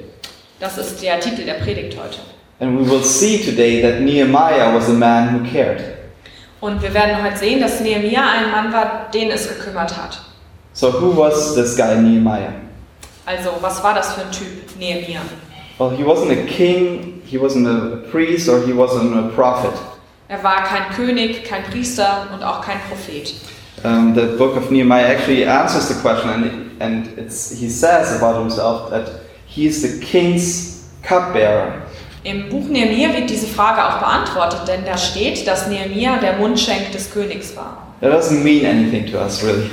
Das 0.58 0.78
ist 0.78 1.00
der 1.00 1.20
Titel 1.20 1.44
der 1.44 1.54
Predigt 1.54 1.96
heute. 1.96 2.18
And 2.60 2.78
we 2.78 2.88
will 2.88 3.02
see 3.02 3.42
today 3.42 3.82
that 3.82 4.00
Nehemiah 4.00 4.72
was 4.74 4.88
a 4.88 4.92
man 4.92 5.28
who 5.28 5.50
cared. 5.50 5.82
Und 6.60 6.80
wir 6.80 6.94
werden 6.94 7.22
heute 7.22 7.36
sehen, 7.36 7.60
dass 7.60 7.80
Nehemiah 7.80 8.24
ein 8.38 8.50
Mann 8.50 8.72
war, 8.72 9.10
den 9.12 9.30
es 9.30 9.48
gekümmert 9.48 9.96
hat. 9.96 10.20
So, 10.72 10.90
who 10.90 11.16
was 11.16 11.54
this 11.54 11.76
guy, 11.76 11.94
Nehemiah? 11.96 12.52
Also, 13.26 13.50
was 13.60 13.82
war 13.82 13.94
das 13.94 14.14
für 14.14 14.22
ein 14.22 14.32
Typ, 14.32 14.78
Nehemia? 14.78 15.20
Well, 15.78 15.90
he 15.90 16.04
wasn't 16.04 16.30
a 16.30 16.46
king, 16.46 17.22
he 17.26 17.38
wasn't 17.38 17.66
a 17.66 18.08
priest, 18.10 18.48
or 18.48 18.64
he 18.64 18.72
wasn't 18.72 19.16
a 19.16 19.28
prophet. 19.34 19.72
Er 20.28 20.42
war 20.42 20.62
kein 20.62 20.90
König, 20.94 21.44
kein 21.44 21.64
Priester 21.64 22.28
und 22.32 22.42
auch 22.42 22.60
kein 22.60 22.78
Prophet. 22.88 23.34
Um, 23.84 24.14
the 24.14 24.36
book 24.38 24.56
of 24.56 24.70
Nehemiah 24.70 25.06
actually 25.06 25.44
answers 25.44 25.88
the 25.88 25.94
question, 26.00 26.30
and, 26.30 26.80
and 26.80 27.18
it's, 27.18 27.50
he 27.50 27.68
says 27.68 28.16
about 28.16 28.38
himself 28.38 28.90
that 28.90 29.20
he 29.46 29.66
is 29.66 29.82
the 29.82 30.04
king's 30.04 30.88
cupbearer. 31.02 31.82
Im 32.24 32.48
Buch 32.48 32.66
Nehemia 32.68 33.12
wird 33.12 33.28
diese 33.28 33.46
Frage 33.46 33.84
auch 33.84 33.98
beantwortet, 33.98 34.60
denn 34.66 34.84
da 34.86 34.96
steht, 34.96 35.46
dass 35.46 35.68
Nehemia 35.68 36.16
der 36.16 36.32
Mundschenk 36.34 36.90
des 36.92 37.12
Königs 37.12 37.54
war. 37.54 37.86
That 38.00 38.12
doesn't 38.12 38.42
mean 38.42 38.64
anything 38.64 39.10
to 39.12 39.18
us, 39.18 39.44
really. 39.44 39.70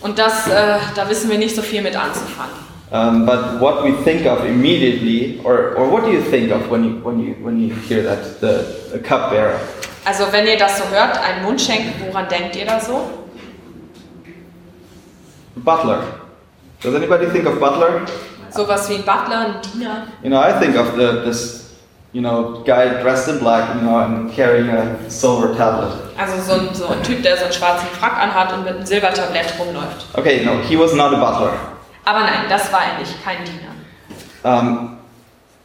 Und 0.00 0.18
das, 0.18 0.48
äh, 0.48 0.78
da 0.96 1.08
wissen 1.08 1.30
wir 1.30 1.38
nicht 1.38 1.54
so 1.54 1.62
viel 1.62 1.80
mit 1.80 1.96
anzufangen. 1.96 2.62
Um, 2.90 3.24
but 3.24 3.60
what 3.60 3.84
we 3.84 3.92
think 4.04 4.26
of 4.26 4.44
immediately, 4.44 5.40
or, 5.44 5.74
or 5.76 5.90
what 5.90 6.04
do 6.04 6.10
you 6.10 6.20
think 6.20 6.52
of 6.52 6.68
when 6.70 6.84
you, 6.84 7.00
when 7.02 7.20
you, 7.20 7.34
when 7.40 7.58
you 7.58 7.74
hear 7.88 8.02
that, 8.02 8.40
the, 8.40 8.64
the 8.92 8.98
cupbearer? 8.98 9.58
Also 10.04 10.24
wenn 10.32 10.46
ihr 10.46 10.58
das 10.58 10.78
so 10.78 10.84
hört, 10.90 11.16
ein 11.16 11.44
Mundschenk, 11.44 11.84
woran 12.04 12.28
denkt 12.28 12.56
ihr 12.56 12.66
da 12.66 12.80
so? 12.80 13.08
Butler. 15.56 16.02
Does 16.82 16.94
anybody 16.94 17.26
think 17.26 17.46
of 17.46 17.60
butler? 17.60 18.02
Sowas 18.50 18.90
wie 18.90 18.96
ein 18.96 19.04
Butler, 19.04 19.38
ein 19.38 19.54
Diener. 19.72 20.08
You 20.22 20.30
know, 20.30 20.40
I 20.40 20.52
think 20.60 20.76
of 20.76 20.96
the, 20.96 21.22
this, 21.24 21.61
you 22.12 22.20
know, 22.20 22.62
guy 22.64 23.00
dressed 23.02 23.28
in 23.28 23.38
black, 23.38 23.74
you 23.74 23.82
know, 23.82 23.98
and 24.00 24.30
carrying 24.32 24.68
a 24.68 25.10
silver 25.10 25.54
tablet. 25.54 25.92
Also 26.18 26.40
so 26.42 26.60
ein, 26.60 26.74
so 26.74 26.86
ein 26.88 27.02
Typ, 27.02 27.22
der 27.22 27.36
so 27.36 27.44
einen 27.44 27.52
schwarzen 27.52 27.88
Frack 27.88 28.18
anhat 28.18 28.52
und 28.52 28.64
mit 28.64 28.74
einem 28.74 28.86
Silbertablett 28.86 29.54
rumläuft. 29.58 30.06
Okay, 30.14 30.44
no, 30.44 30.60
he 30.60 30.76
was 30.76 30.94
not 30.94 31.12
a 31.14 31.16
butler. 31.16 31.52
Aber 32.04 32.20
nein, 32.20 32.48
das 32.48 32.72
war 32.72 32.80
er 32.80 32.98
nicht, 32.98 33.14
kein 33.24 33.38
Diener. 33.44 33.72
Um, 34.44 34.98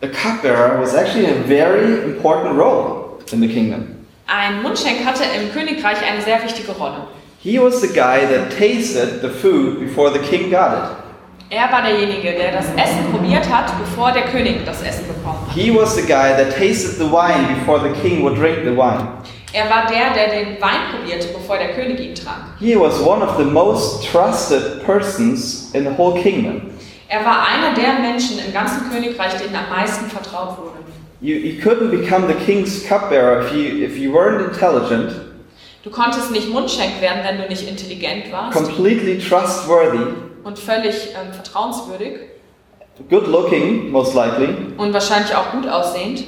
a 0.01 0.07
cupbearer 0.07 0.79
was 0.79 0.93
actually 0.93 1.25
a 1.25 1.43
very 1.47 2.03
important 2.03 2.57
role 2.57 3.19
in 3.31 3.41
the 3.41 3.47
kingdom. 3.47 4.05
Ein 4.27 4.61
Mundschenk 4.61 5.05
hatte 5.05 5.23
im 5.23 5.51
Königreich 5.51 5.97
eine 6.05 6.21
sehr 6.21 6.43
wichtige 6.43 6.73
Rolle. 6.73 7.07
He 7.39 7.59
was 7.59 7.81
the 7.81 7.87
guy 7.87 8.25
that 8.25 8.51
tasted 8.57 9.21
the 9.21 9.29
food 9.29 9.79
before 9.79 10.11
the 10.11 10.19
king 10.19 10.49
got 10.51 10.73
it. 10.73 11.06
Er 11.49 11.71
war 11.71 11.81
derjenige, 11.81 12.33
der 12.33 12.51
das 12.51 12.65
Essen 12.75 13.09
probiert 13.11 13.49
hat, 13.49 13.71
bevor 13.79 14.11
der 14.11 14.23
König 14.23 14.65
das 14.65 14.81
Essen 14.81 15.07
bekommen 15.07 15.39
hat. 15.47 15.55
He 15.55 15.73
was 15.73 15.95
the 15.95 16.01
guy 16.01 16.35
that 16.35 16.53
tasted 16.57 16.97
the 16.97 17.09
wine 17.09 17.47
before 17.55 17.79
the 17.79 17.93
king 18.01 18.21
would 18.21 18.37
drink 18.37 18.65
the 18.65 18.75
wine. 18.75 19.07
Er 19.53 19.69
war 19.69 19.87
der, 19.87 20.13
der 20.13 20.27
den 20.27 20.61
Wein 20.61 20.91
probierte, 20.91 21.29
bevor 21.29 21.57
der 21.57 21.69
König 21.69 22.01
ihn 22.01 22.15
trank. 22.15 22.43
He 22.59 22.75
was 22.75 22.99
one 22.99 23.23
of 23.23 23.37
the 23.37 23.45
most 23.45 24.05
trusted 24.11 24.83
persons 24.85 25.71
in 25.73 25.85
the 25.85 25.97
whole 25.97 26.21
kingdom. 26.21 26.63
Er 27.07 27.23
war 27.23 27.47
einer 27.47 27.73
der 27.73 27.93
Menschen 28.01 28.39
im 28.45 28.51
ganzen 28.53 28.91
Königreich, 28.91 29.37
denen 29.37 29.55
am 29.55 29.69
meisten 29.69 30.09
vertraut 30.09 30.57
wurde. 30.57 30.77
You, 31.21 31.35
you 31.35 31.61
couldn't 31.61 31.89
become 31.89 32.27
the 32.27 32.33
king's 32.45 32.85
cupbearer 32.85 33.41
if 33.41 33.53
you, 33.53 33.83
if 33.85 33.97
you 33.97 34.11
weren't 34.11 34.43
intelligent, 34.51 35.13
Du 35.83 35.93
konntest 35.93 36.31
nicht 36.31 36.49
Mundschenk 36.49 36.99
werden, 36.99 37.19
wenn 37.23 37.37
du 37.37 37.47
nicht 37.47 37.65
intelligent 37.65 38.29
warst 38.29 38.51
completely 38.51 39.17
trustworthy, 39.17 40.15
und 40.47 40.57
völlig 40.57 41.09
ähm, 41.09 41.33
vertrauenswürdig 41.33 42.19
good 43.09 43.27
looking, 43.27 43.91
most 43.91 44.15
likely, 44.15 44.47
und 44.77 44.93
wahrscheinlich 44.93 45.35
auch 45.35 45.51
gut 45.51 45.67
aussehend 45.67 46.23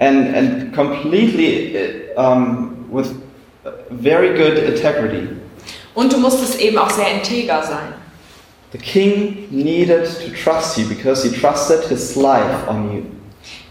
and, 0.00 0.36
and 0.36 0.74
completely 0.74 1.76
uh, 2.16 2.20
um, 2.20 2.86
with 2.90 3.14
very 4.02 4.36
good 4.36 4.58
integrity. 4.58 5.28
und 5.94 6.12
du 6.12 6.18
musstest 6.18 6.60
eben 6.60 6.76
auch 6.78 6.90
sehr 6.90 7.12
integer 7.12 7.62
sein. 7.62 7.94
The 8.72 8.78
king 8.78 9.46
needed 9.50 10.04
to 10.04 10.32
trust 10.32 10.76
you 10.76 10.88
because 10.88 11.22
he 11.22 11.30
trusted 11.30 11.84
his 11.88 12.16
life 12.16 12.68
on 12.68 12.92
you. 12.92 13.02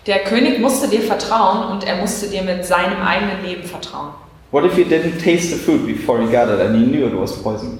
Der 0.07 0.19
König 0.19 0.59
musste 0.59 0.87
dir 0.87 1.01
vertrauen 1.01 1.71
und 1.71 1.85
er 1.85 1.97
musste 1.97 2.27
dir 2.27 2.41
mit 2.41 2.65
seinem 2.65 3.01
eigenen 3.01 3.43
Leben 3.43 3.63
vertrauen. 3.63 4.13
What 4.51 4.63
if 4.63 4.77
you 4.77 4.85
didn't 4.85 5.21
taste 5.21 5.49
the 5.49 5.55
food 5.55 5.85
before 5.85 6.21
you 6.21 6.27
got 6.27 6.47
it 6.47 6.61
and 6.61 6.79
you 6.79 6.85
knew 6.85 7.05
it 7.05 7.13
was 7.13 7.33
poisoned? 7.33 7.79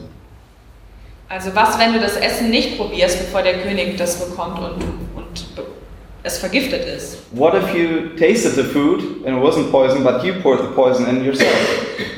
Also 1.33 1.49
was, 1.55 1.79
wenn 1.79 1.93
du 1.93 1.99
das 1.99 2.15
Essen 2.15 2.51
nicht 2.51 2.77
probierst, 2.77 3.17
bevor 3.17 3.41
der 3.41 3.57
König 3.63 3.97
das 3.97 4.17
bekommt 4.17 4.59
und, 4.59 4.83
und 5.15 5.45
es 6.21 6.37
vergiftet 6.37 6.85
ist? 6.85 7.17
What 7.31 7.55
if 7.55 7.73
you 7.73 8.15
tasted 8.19 8.53
the 8.53 8.61
food 8.61 9.25
and 9.25 9.37
it 9.37 9.43
wasn't 9.43 9.71
poison, 9.71 10.03
but 10.03 10.23
you 10.23 10.35
poured 10.43 10.61
the 10.61 10.75
poison 10.75 11.07
in 11.07 11.25
yourself? 11.25 11.51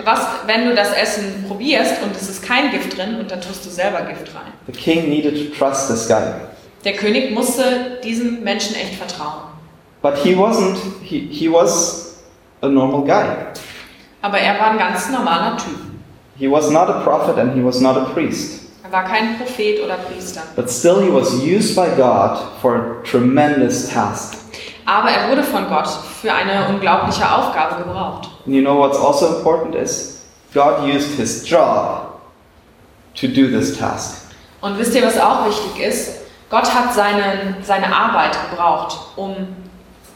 Was, 0.03 0.19
wenn 0.47 0.67
du 0.67 0.75
das 0.75 0.91
Essen 0.91 1.45
probierst 1.47 2.03
und 2.03 2.13
es 2.13 2.27
ist 2.27 2.43
kein 2.43 2.71
Gift 2.71 2.97
drin 2.97 3.15
und 3.17 3.31
dann 3.31 3.39
tust 3.39 3.65
du 3.65 3.69
selber 3.69 4.01
Gift 4.01 4.35
rein? 4.35 4.51
The 4.65 4.73
king 4.73 5.09
needed 5.09 5.49
to 5.49 5.57
trust 5.57 5.87
this 5.87 6.09
guy. 6.09 6.33
Der 6.83 6.93
König 6.93 7.33
musste 7.33 8.01
diesem 8.03 8.43
Menschen 8.43 8.75
echt 8.75 8.95
vertrauen. 8.95 9.43
But 10.01 10.17
he 10.17 10.35
wasn't, 10.35 10.75
he, 11.01 11.29
he 11.31 11.49
was 11.49 12.21
a 12.59 12.67
normal 12.67 13.05
guy. 13.05 13.33
Aber 14.21 14.39
er 14.39 14.59
war 14.59 14.71
ein 14.71 14.77
ganz 14.77 15.09
normaler 15.09 15.55
Typ. 15.55 15.77
He 16.37 16.51
was 16.51 16.69
not 16.69 16.89
a 16.89 16.99
prophet 16.99 17.37
and 17.37 17.55
he 17.55 17.63
was 17.63 17.79
not 17.79 17.95
a 17.95 18.09
priest. 18.13 18.64
Er 18.85 18.91
war 18.91 19.03
kein 19.03 19.37
Prophet 19.39 19.83
oder 19.83 19.95
Priester. 19.95 20.41
But 20.55 20.69
still, 20.69 21.01
he 21.01 21.11
was 21.11 21.33
used 21.33 21.75
by 21.75 21.87
God 21.97 22.37
for 22.61 22.75
a 22.75 23.03
tremendous 23.03 23.89
task. 23.89 24.37
Aber 24.85 25.09
er 25.09 25.29
wurde 25.29 25.41
von 25.41 25.67
Gott 25.67 25.87
für 26.21 26.31
eine 26.31 26.67
unglaubliche 26.67 27.27
Aufgabe 27.27 27.83
gebraucht. 27.83 28.29
And 28.45 28.53
you 28.53 28.61
know 28.61 28.77
what's 28.77 28.99
also 28.99 29.37
important 29.37 29.73
is 29.73 30.25
God 30.53 30.83
used 30.83 31.17
his 31.17 31.49
job 31.49 32.21
to 33.15 33.27
do 33.27 33.47
this 33.47 33.75
task. 33.75 34.27
Und 34.61 34.77
wisst 34.77 34.93
ihr, 34.93 35.03
was 35.03 35.19
auch 35.19 35.47
wichtig 35.47 35.83
ist? 35.83 36.11
Gott 36.51 36.71
hat 36.71 36.93
seinen, 36.93 37.55
seine 37.63 37.87
Arbeit 37.93 38.37
gebraucht, 38.51 38.99
um, 39.15 39.35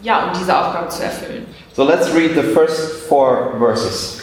ja, 0.03 0.25
um 0.25 0.39
diese 0.39 0.55
Aufgabe 0.55 0.89
zu 0.89 1.03
erfüllen. 1.03 1.47
So 1.75 1.83
let's 1.83 2.13
read 2.13 2.35
the 2.35 2.43
first 2.53 3.07
four 3.07 3.55
verses. 3.57 4.21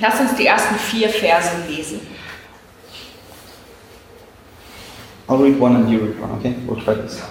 Lass 0.00 0.18
uns 0.18 0.34
die 0.36 0.46
ersten 0.46 0.76
vier 0.76 1.10
Verse 1.10 1.50
lesen. 1.68 2.00
I'll 5.32 5.38
read 5.38 5.58
one 5.58 5.76
and 5.76 5.90
you 5.90 5.98
read 6.00 6.20
one, 6.20 6.30
okay? 6.32 6.54
We'll 6.66 6.78
try 6.78 6.92
this. 6.92 7.22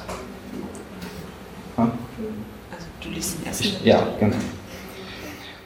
Yeah, 3.83 4.17
genau. 4.19 4.39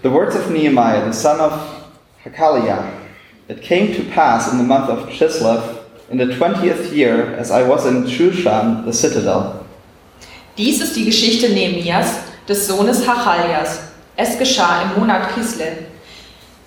The 0.01 0.11
words 0.11 0.35
of 0.35 0.51
Nehemiah, 0.51 1.05
the 1.05 1.13
son 1.13 1.39
of 1.39 1.53
Hakaliah. 2.25 2.91
It 3.47 3.61
came 3.61 3.93
to 3.93 4.03
pass 4.11 4.51
in 4.51 4.57
the 4.57 4.65
month 4.65 4.89
of 4.89 5.07
Chislev, 5.07 5.79
in 6.09 6.17
the 6.17 6.35
twentieth 6.35 6.91
year, 6.91 7.33
as 7.35 7.51
I 7.51 7.63
was 7.63 7.85
in 7.85 8.03
Shushan, 8.03 8.83
the 8.83 8.91
citadel. 8.91 9.65
Dies 10.57 10.81
ist 10.81 10.93
die 10.97 11.05
Geschichte 11.05 11.47
Nehemias, 11.47 12.19
des 12.49 12.67
Sohnes 12.67 13.07
Hachaljas. 13.07 13.79
Es 14.17 14.37
geschah 14.37 14.81
im 14.81 14.99
Monat 14.99 15.33
Kislev, 15.33 15.85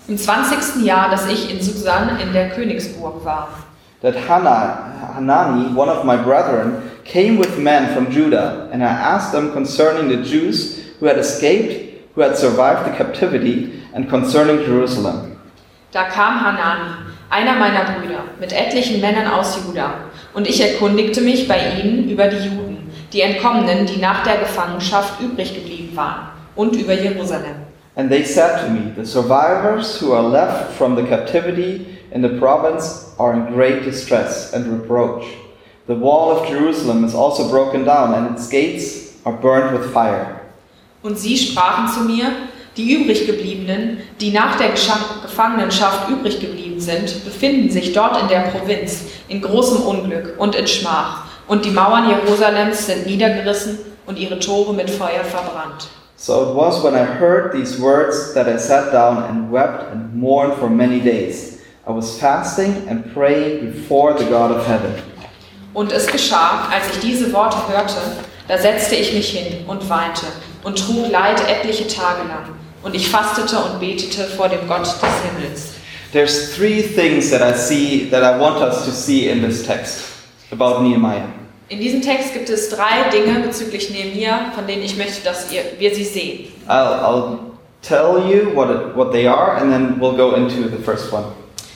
im 0.08 0.16
20. 0.16 0.82
Jahr, 0.82 1.10
dass 1.10 1.26
ich 1.26 1.50
in 1.50 1.60
Susan 1.60 2.18
in 2.20 2.32
der 2.32 2.48
Königsburg 2.50 3.22
war. 3.22 3.67
That 4.00 4.14
Hana, 4.14 5.12
Hanani, 5.14 5.74
one 5.74 5.88
of 5.88 6.04
my 6.04 6.16
brethren, 6.16 6.90
came 7.04 7.36
with 7.36 7.58
men 7.58 7.92
from 7.94 8.12
Judah, 8.12 8.68
and 8.72 8.82
I 8.82 8.86
asked 8.86 9.32
them 9.32 9.52
concerning 9.52 10.08
the 10.08 10.22
Jews 10.22 10.84
who 11.00 11.06
had 11.06 11.18
escaped, 11.18 12.14
who 12.14 12.20
had 12.20 12.36
survived 12.36 12.86
the 12.86 12.96
captivity 12.96 13.82
and 13.92 14.08
concerning 14.08 14.64
Jerusalem. 14.64 15.36
Da 15.90 16.04
kam 16.04 16.38
Hanani, 16.38 16.94
einer 17.30 17.58
meiner 17.58 17.84
Brüder, 17.84 18.22
mit 18.38 18.52
etlichen 18.52 19.00
Männern 19.00 19.26
aus 19.26 19.58
Juda, 19.66 19.94
und 20.32 20.48
ich 20.48 20.60
erkundigte 20.60 21.20
mich 21.20 21.48
bei 21.48 21.58
ihnen 21.82 22.08
über 22.08 22.28
die 22.28 22.36
Juden, 22.36 22.90
die 23.12 23.22
Entkommenen, 23.22 23.86
die 23.86 24.00
nach 24.00 24.22
der 24.22 24.36
Gefangenschaft 24.36 25.20
übrig 25.20 25.54
geblieben 25.54 25.96
waren, 25.96 26.28
und 26.54 26.76
über 26.76 26.92
Jerusalem. 26.92 27.66
And 27.96 28.08
they 28.08 28.22
said 28.22 28.60
to 28.60 28.70
me, 28.70 28.92
The 28.94 29.04
survivors 29.04 30.00
who 30.00 30.12
are 30.12 30.22
left 30.22 30.74
from 30.76 30.94
the 30.94 31.02
captivity 31.02 31.97
in 32.12 32.22
the 32.22 32.38
province 32.38 33.14
are 33.18 33.32
in 33.32 33.52
great 33.52 33.84
distress 33.84 34.52
and 34.52 34.66
reproach. 34.66 35.24
The 35.86 35.94
wall 35.94 36.30
of 36.30 36.48
Jerusalem 36.48 37.04
is 37.04 37.14
also 37.14 37.48
broken 37.48 37.84
down, 37.84 38.14
and 38.14 38.34
its 38.34 38.48
gates 38.48 39.16
are 39.24 39.32
burned 39.32 39.78
with 39.78 39.92
fire. 39.92 40.40
Und 41.02 41.18
sie 41.18 41.36
sprachen 41.36 41.88
zu 41.88 42.00
mir, 42.00 42.30
die 42.76 42.94
übriggebliebenen, 42.94 43.98
die 44.20 44.30
nach 44.30 44.56
der 44.56 44.70
Gefangenschaft 44.70 46.10
übrig 46.10 46.40
geblieben 46.40 46.80
sind, 46.80 47.24
befinden 47.24 47.70
sich 47.70 47.92
dort 47.92 48.20
in 48.20 48.28
der 48.28 48.50
Provinz 48.50 49.04
in 49.28 49.40
großem 49.40 49.82
Unglück 49.82 50.34
und 50.38 50.54
in 50.54 50.66
Schmach, 50.66 51.24
und 51.48 51.64
die 51.64 51.70
Mauern 51.70 52.08
Jerusalems 52.08 52.86
sind 52.86 53.06
niedergerissen 53.06 53.78
und 54.06 54.18
ihre 54.18 54.38
Tore 54.38 54.74
mit 54.74 54.90
Feuer 54.90 55.24
verbrannt. 55.24 55.88
So 56.16 56.50
it 56.50 56.56
was 56.56 56.82
when 56.82 56.94
I 56.94 57.04
heard 57.04 57.52
these 57.52 57.80
words 57.80 58.34
that 58.34 58.48
I 58.48 58.58
sat 58.58 58.92
down 58.92 59.22
and 59.22 59.52
wept 59.52 59.92
and 59.92 60.14
mourned 60.14 60.54
for 60.54 60.68
many 60.68 61.00
days. 61.00 61.57
I 61.88 61.92
was 61.92 62.20
fasting 62.20 62.86
and 62.86 63.14
praying 63.14 63.72
before 63.72 64.12
the 64.12 64.26
God 64.26 64.50
of 64.50 64.66
heaven. 64.66 64.92
Und 65.72 65.90
es 65.90 66.06
geschah, 66.06 66.68
als 66.70 66.84
ich 66.92 67.00
diese 67.00 67.32
Worte 67.32 67.56
hörte, 67.66 67.94
da 68.46 68.58
setzte 68.58 68.94
ich 68.96 69.14
mich 69.14 69.30
hin 69.30 69.64
und 69.66 69.88
weinte 69.88 70.26
und 70.64 70.78
trug 70.78 71.10
Leid 71.10 71.40
etliche 71.48 71.86
Tage 71.86 72.28
lang. 72.28 72.44
Und 72.82 72.94
ich 72.94 73.08
fastete 73.08 73.56
und 73.56 73.80
betete 73.80 74.24
vor 74.24 74.50
dem 74.50 74.68
Gott 74.68 74.82
des 74.82 75.22
Himmels. 75.24 75.68
There's 76.12 76.54
three 76.54 76.82
things 76.82 77.30
that 77.30 77.40
I 77.40 77.56
see 77.56 78.10
that 78.10 78.22
I 78.22 78.38
want 78.38 78.60
us 78.60 78.84
to 78.84 78.90
see 78.90 79.30
in 79.30 79.40
this 79.40 79.66
text 79.66 80.00
about 80.50 80.82
Nehemiah. 80.82 81.28
In 81.70 81.80
diesem 81.80 82.02
Text 82.02 82.34
gibt 82.34 82.50
es 82.50 82.68
drei 82.68 83.08
Dinge 83.10 83.40
bezüglich 83.40 83.90
Nehemia, 83.90 84.52
von 84.54 84.66
denen 84.66 84.82
ich 84.82 84.98
möchte, 84.98 85.24
dass 85.24 85.50
ihr, 85.50 85.62
wir 85.78 85.94
sie 85.94 86.04
sehen. 86.04 86.52
I'll, 86.68 87.00
I'll 87.02 87.38
tell 87.80 88.30
you 88.30 88.54
what, 88.54 88.68
it, 88.68 88.94
what 88.94 89.10
they 89.10 89.26
are 89.26 89.56
and 89.56 89.72
then 89.72 89.98
we'll 89.98 90.16
go 90.16 90.34
into 90.34 90.68
the 90.68 90.82
first 90.82 91.10
one. 91.10 91.24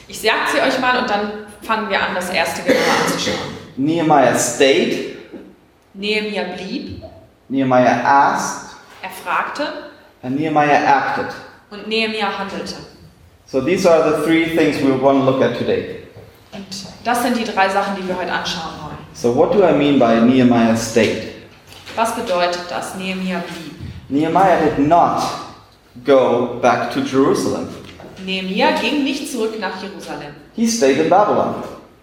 Ich 0.09 0.21
sage 0.21 0.37
sie 0.53 0.61
euch 0.61 0.79
mal 0.81 0.99
und 1.01 1.09
dann 1.11 1.31
fangen 1.63 1.89
wir 1.89 2.01
an, 2.01 2.15
das 2.15 2.31
erste 2.31 2.63
genauer 2.63 2.83
anzuschauen. 3.07 3.37
Nehemiah 3.77 4.39
stayed, 4.39 5.17
Nehemia 5.95 6.45
blieb, 6.55 7.03
Nehemiah 7.49 8.03
asked, 8.05 8.77
er 9.03 9.11
fragte 9.11 9.67
and 10.23 10.37
Nehemiah 10.39 10.85
acted. 10.85 11.27
und 11.71 11.87
Nehemia 11.89 12.27
handelte. 12.39 12.75
So 13.47 13.61
these 13.61 13.87
are 13.91 14.11
the 14.11 14.25
three 14.25 14.57
things 14.57 14.79
we 14.83 14.93
want 15.01 15.25
to 15.25 15.31
look 15.31 15.43
at 15.43 15.59
today. 15.59 15.99
Und 16.53 16.67
das 17.05 17.23
sind 17.23 17.37
die 17.37 17.45
drei 17.45 17.69
Sachen, 17.69 17.97
die 17.97 18.07
wir 18.07 18.17
heute 18.17 18.33
anschauen 18.33 18.73
wollen. 18.83 18.99
So 19.15 19.35
what 19.35 19.53
do 19.55 19.63
I 19.67 19.73
mean 19.73 19.99
by 19.99 20.21
Nehemiah 20.21 20.77
stayed? 20.77 21.33
Was 21.97 22.15
bedeutet 22.15 22.65
das? 22.71 22.95
Nehemia 22.97 23.39
blieb. 23.47 23.75
Nehemiah 24.09 24.61
did 24.65 24.79
not 24.87 25.23
go 26.05 26.59
back 26.61 26.91
to 26.93 27.01
Jerusalem. 27.01 27.69
Nehemia 28.25 28.73
ging 28.81 29.05
nicht 29.05 29.31
zurück 29.31 29.59
nach 29.61 29.83
Jerusalem. 29.83 30.35
He 30.55 30.67
stayed 30.67 30.99
in 30.99 31.09
Babylon. 31.09 31.55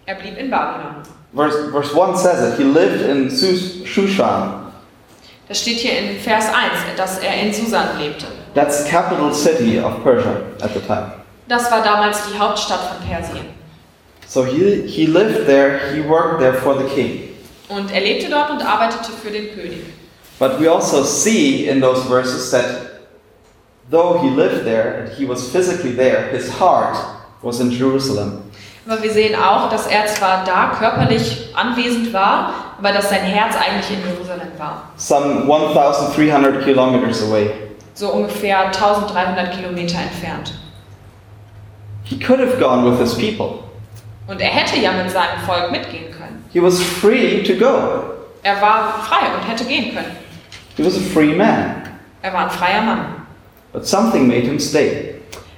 Er 0.06 0.16
blieb 0.16 0.36
in 0.38 0.50
Babylon. 0.50 0.96
Verse, 1.34 1.70
verse 1.70 1.94
1 1.94 2.16
says 2.16 2.52
it. 2.52 2.58
He 2.58 2.64
lived 2.64 3.02
in 3.02 3.30
Shushan. 3.30 4.66
Das 5.48 5.60
steht 5.60 5.78
hier 5.78 5.98
in 5.98 6.20
Vers 6.20 6.46
1, 6.46 6.96
dass 6.96 7.18
er 7.18 7.34
in 7.42 7.52
Susan 7.52 7.98
lebte. 7.98 8.26
That's 8.54 8.84
capital 8.88 9.32
city 9.32 9.78
of 9.78 10.02
Persia 10.02 10.42
at 10.62 10.74
the 10.74 10.80
time. 10.80 11.12
Das 11.48 11.70
war 11.70 11.82
damals 11.82 12.18
die 12.30 12.38
Hauptstadt 12.38 12.80
von 12.80 13.08
Persien. 13.08 13.46
So 14.26 14.44
he, 14.44 14.86
he 14.86 15.06
lived 15.06 15.46
there, 15.46 15.92
he 15.92 16.00
worked 16.00 16.40
there 16.40 16.54
for 16.54 16.76
the 16.78 16.84
king. 16.94 17.30
Und 17.68 17.92
er 17.92 18.00
lebte 18.00 18.28
dort 18.28 18.50
und 18.50 18.62
arbeitete 18.62 19.10
für 19.12 19.30
den 19.30 19.54
König. 19.54 19.82
But 20.38 20.60
we 20.60 20.68
also 20.68 21.02
see 21.02 21.68
in 21.68 21.80
those 21.80 22.02
verses 22.08 22.50
that 22.50 22.89
though 23.90 24.18
he 24.22 24.30
lived 24.30 24.64
there 24.64 25.00
and 25.00 25.12
he 25.12 25.26
was 25.26 25.50
physically 25.50 25.92
there, 25.92 26.28
his 26.28 26.48
heart 26.58 26.96
was 27.42 27.60
in 27.60 27.70
Jerusalem. 27.70 28.42
Aber 28.86 29.02
wir 29.02 29.10
sehen 29.10 29.34
auch, 29.36 29.68
dass 29.68 29.86
er 29.86 30.06
zwar 30.06 30.44
da 30.44 30.72
körperlich 30.78 31.48
anwesend 31.54 32.12
war, 32.12 32.54
aber 32.78 32.92
dass 32.92 33.10
sein 33.10 33.20
Herz 33.20 33.54
eigentlich 33.54 33.90
in 33.90 34.10
Jerusalem 34.10 34.48
war. 34.58 34.90
Some 34.96 35.44
1,300 35.46 36.64
kilometers 36.64 37.22
away. 37.22 37.50
So 37.94 38.08
ungefähr 38.12 38.66
1300 38.66 39.52
Kilometer 39.52 39.98
entfernt. 39.98 40.54
He 42.04 42.18
could 42.18 42.40
have 42.40 42.58
gone 42.58 42.90
with 42.90 42.98
his 42.98 43.14
people. 43.14 43.62
Und 44.26 44.40
er 44.40 44.48
hätte 44.48 44.80
ja 44.80 44.92
mit 44.92 45.10
seinem 45.10 45.38
Volk 45.44 45.70
mitgehen 45.70 46.10
können. 46.12 46.44
He 46.52 46.62
was 46.62 46.80
free 46.80 47.42
to 47.42 47.54
go. 47.54 48.04
Er 48.42 48.60
war 48.60 49.04
frei 49.04 49.26
und 49.36 49.48
hätte 49.48 49.64
gehen 49.64 49.94
können. 49.94 50.16
He 50.76 50.84
was 50.84 50.96
a 50.96 51.00
free 51.12 51.34
man. 51.34 51.82
Er 52.22 52.32
war 52.32 52.44
ein 52.44 52.50
freier 52.50 52.82
Mann. 52.82 53.19
But 53.72 53.86
something 53.86 54.26
made 54.26 54.42
him 54.42 54.58
stay. 54.58 55.14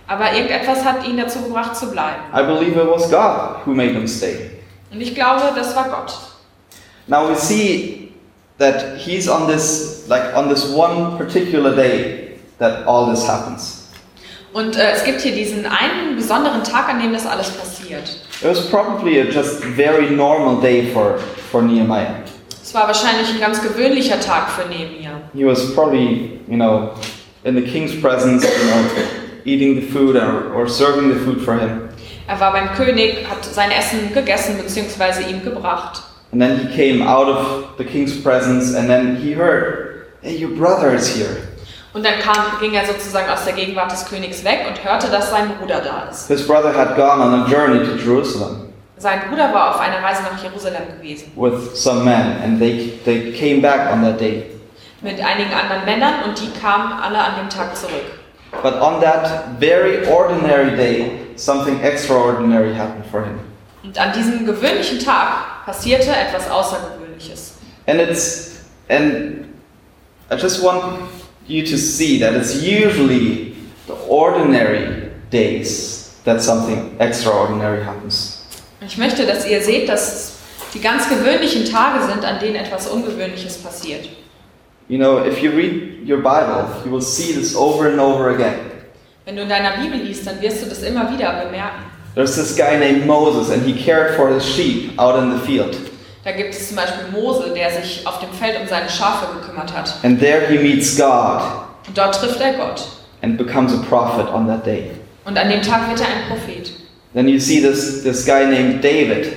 Aber 0.07 0.33
irgendetwas 0.33 0.85
hat 0.85 1.07
ihn 1.07 1.16
dazu 1.16 1.40
gebracht 1.40 1.77
zu 1.77 1.90
bleiben. 1.90 2.22
I 2.35 2.42
believe 2.42 2.79
it 2.79 2.87
was 2.87 3.11
God 3.11 3.64
who 3.64 3.72
made 3.72 3.92
him 3.92 4.07
stay. 4.07 4.51
Und 4.92 5.01
ich 5.01 5.14
glaube, 5.14 5.53
das 5.55 5.75
war 5.75 5.88
Gott. 5.88 6.12
Now 7.07 7.29
we 7.29 7.35
see 7.35 8.12
that 8.59 8.96
he's 8.98 9.29
on 9.29 9.48
this 9.48 10.05
like 10.09 10.37
on 10.37 10.48
this 10.48 10.75
one 10.75 11.16
particular 11.16 11.75
day 11.75 12.38
that 12.59 12.87
all 12.87 13.11
this 13.11 13.27
happens. 13.27 13.79
Und 14.53 14.77
äh, 14.77 14.92
es 14.92 15.05
gibt 15.05 15.22
hier 15.22 15.33
diesen 15.35 15.64
einen 15.64 16.16
besonderen 16.16 16.62
Tag, 16.62 16.88
an 16.88 17.01
dem 17.01 17.14
das 17.14 17.27
alles 17.27 17.51
passiert. 17.51 18.05
It 18.42 18.48
was 18.48 18.68
probably 18.68 19.20
a 19.20 19.25
just 19.25 19.64
very 19.64 20.11
normal 20.11 20.61
day 20.61 20.90
for, 20.92 21.18
for 21.51 21.62
Nehemiah. 21.62 22.16
Es 22.62 22.75
war 22.75 22.87
wahrscheinlich 22.87 23.31
ein 23.31 23.40
ganz 23.40 23.62
gewöhnlicher 23.62 24.20
Tag 24.20 24.51
für 24.51 24.68
Nehemia. 24.68 25.11
He 25.35 25.44
was 25.44 25.75
probably, 25.75 26.40
you 26.48 26.57
know, 26.57 26.90
in 27.44 27.55
the 27.55 27.62
king's 27.62 27.94
presence, 28.00 28.44
you 28.44 28.66
know, 28.70 29.09
eating 29.44 29.74
the 29.76 29.83
food 29.88 30.16
or, 30.16 30.52
or 30.55 30.68
serving 30.68 31.09
the 31.09 31.20
food 31.24 31.42
for 31.44 31.55
him. 31.59 31.88
Er 32.28 32.38
war 32.40 32.52
beim 32.52 32.68
König, 32.68 33.26
hat 33.28 33.44
sein 33.44 33.70
Essen 33.70 34.12
gegessen 34.14 34.57
bzw. 34.59 35.28
ihm 35.31 35.42
gebracht. 35.42 36.02
And 36.33 36.40
then 36.40 36.59
he 36.59 36.66
came 36.74 37.02
out 37.02 37.28
of 37.28 37.76
the 37.76 37.85
king's 37.85 38.16
presence 38.22 38.74
and 38.74 38.88
then 38.88 39.16
he 39.16 39.33
heard, 39.33 40.07
hey, 40.22 40.35
your 40.37 40.50
brother 40.57 40.94
is 40.94 41.09
here. 41.14 41.48
Und 41.94 42.05
dann 42.07 42.20
kam, 42.20 42.59
ging 42.59 42.72
er 42.72 42.87
sozusagen 42.87 43.28
aus 43.28 43.44
der 43.44 43.52
Gegenwart 43.52 43.92
des 43.92 44.07
Königs 44.07 44.42
weg 44.44 44.61
und 44.66 44.83
hörte, 44.83 45.09
dass 45.11 45.31
sein 45.31 45.50
Bruder 45.59 45.81
da 45.83 46.09
ist. 46.11 46.28
His 46.28 46.46
brother 46.46 46.72
had 46.74 46.96
gone 46.96 47.20
on 47.22 47.35
a 47.42 47.46
journey 47.48 47.85
to 47.85 47.96
Jerusalem 47.96 48.68
Sein 48.96 49.20
Bruder 49.28 49.52
war 49.52 49.74
auf 49.74 49.81
einer 49.81 50.00
Reise 50.02 50.22
nach 50.22 50.40
Jerusalem 50.42 50.83
gewesen. 50.96 51.33
with 51.35 51.74
some 51.74 52.05
men 52.05 52.38
and 52.42 52.59
they, 52.61 52.98
they 53.05 53.33
came 53.33 53.61
back 53.61 53.92
on 53.92 54.00
that 54.02 54.18
day. 54.18 54.44
Mit 55.02 55.20
einigen 55.20 55.52
anderen 55.52 55.84
Männern 55.84 56.22
und 56.24 56.40
die 56.40 56.50
kamen 56.60 56.92
alle 56.92 57.18
an 57.18 57.36
dem 57.36 57.48
Tag 57.48 57.76
zurück. 57.76 58.20
But 58.62 58.74
on 58.80 59.00
that 59.00 59.58
very 59.58 60.06
ordinary 60.06 60.76
day, 60.76 61.10
something 61.36 61.80
extraordinary 61.82 62.74
happened 62.74 63.06
for 63.10 63.24
him. 63.24 63.40
Und 63.82 63.98
an 63.98 64.12
diesem 64.12 64.46
gewöhnlichen 64.46 65.00
Tag 65.00 65.64
passierte 65.66 66.10
etwas 66.10 66.48
Außergewöhnliches. 66.48 67.54
And 67.86 68.00
it's 68.00 68.60
and 68.88 69.46
I 70.30 70.36
just 70.36 70.62
want 70.62 70.82
you 71.48 71.64
to 71.64 71.76
see 71.76 72.20
that 72.20 72.34
it's 72.34 72.54
usually 72.54 73.56
the 73.88 73.94
ordinary 74.08 75.10
days 75.30 76.12
that 76.24 76.40
something 76.40 76.94
extraordinary 77.00 77.84
happens. 77.84 78.44
Und 78.80 78.86
Ich 78.86 78.98
möchte, 78.98 79.26
dass 79.26 79.46
ihr 79.46 79.60
seht, 79.62 79.88
dass 79.88 80.12
es 80.14 80.32
die 80.74 80.80
ganz 80.80 81.08
gewöhnlichen 81.08 81.64
Tage 81.64 82.04
sind, 82.06 82.24
an 82.24 82.38
denen 82.38 82.56
etwas 82.56 82.86
Ungewöhnliches 82.86 83.58
passiert. 83.58 84.08
You 84.88 84.99
know, 84.99 85.18
if 85.25 85.42
you 85.42 85.51
read 85.53 86.07
your 86.07 86.18
Bible, 86.18 86.68
you 86.85 86.90
will 86.90 87.01
see 87.01 87.33
this 87.33 87.55
over 87.55 87.88
and 87.88 88.01
over 88.01 88.31
again. 88.35 88.59
Wenn 89.25 89.37
du 89.37 89.42
in 89.42 89.49
deiner 89.49 89.77
Bibel 89.77 89.99
liest, 89.99 90.27
dann 90.27 90.40
wirst 90.40 90.62
du 90.64 90.68
das 90.68 90.83
immer 90.83 91.11
wieder 91.12 91.45
bemerken. 91.45 91.85
There's 92.14 92.35
this 92.35 92.57
guy 92.57 92.77
named 92.77 93.07
Moses, 93.07 93.51
and 93.51 93.62
he 93.64 93.73
cared 93.73 94.16
for 94.16 94.29
his 94.29 94.45
sheep 94.45 94.99
out 94.99 95.16
in 95.23 95.31
the 95.33 95.38
field. 95.47 95.77
Da 96.25 96.33
gibt 96.33 96.55
es 96.55 96.68
zum 96.68 96.77
Beispiel 96.77 97.05
Mose, 97.12 97.53
der 97.55 97.71
sich 97.71 98.07
auf 98.07 98.21
dem 98.21 98.31
Feld 98.31 98.61
um 98.61 98.66
seine 98.68 98.88
Schafe 98.88 99.27
gekümmert 99.40 99.73
hat. 99.73 99.95
And 100.05 100.21
there 100.21 100.47
he 100.47 100.59
meets 100.59 100.97
God 100.97 101.42
Und 101.88 101.97
dort 101.97 102.14
trifft 102.14 102.40
er 102.40 102.53
Gott. 102.55 102.83
and 103.23 103.37
becomes 103.38 103.73
a 103.73 103.79
prophet 103.88 104.29
on 104.33 104.47
that 104.47 104.64
day. 104.66 104.90
Und 105.25 105.38
an 105.38 105.49
dem 105.49 105.62
Tag 105.62 105.88
wird 105.88 106.01
er 106.01 106.07
ein 106.07 106.29
Prophet. 106.29 106.73
Then 107.14 107.29
you 107.29 107.38
see 107.38 107.61
this, 107.61 108.03
this 108.03 108.25
guy 108.27 108.45
named 108.45 108.83
David. 108.85 109.33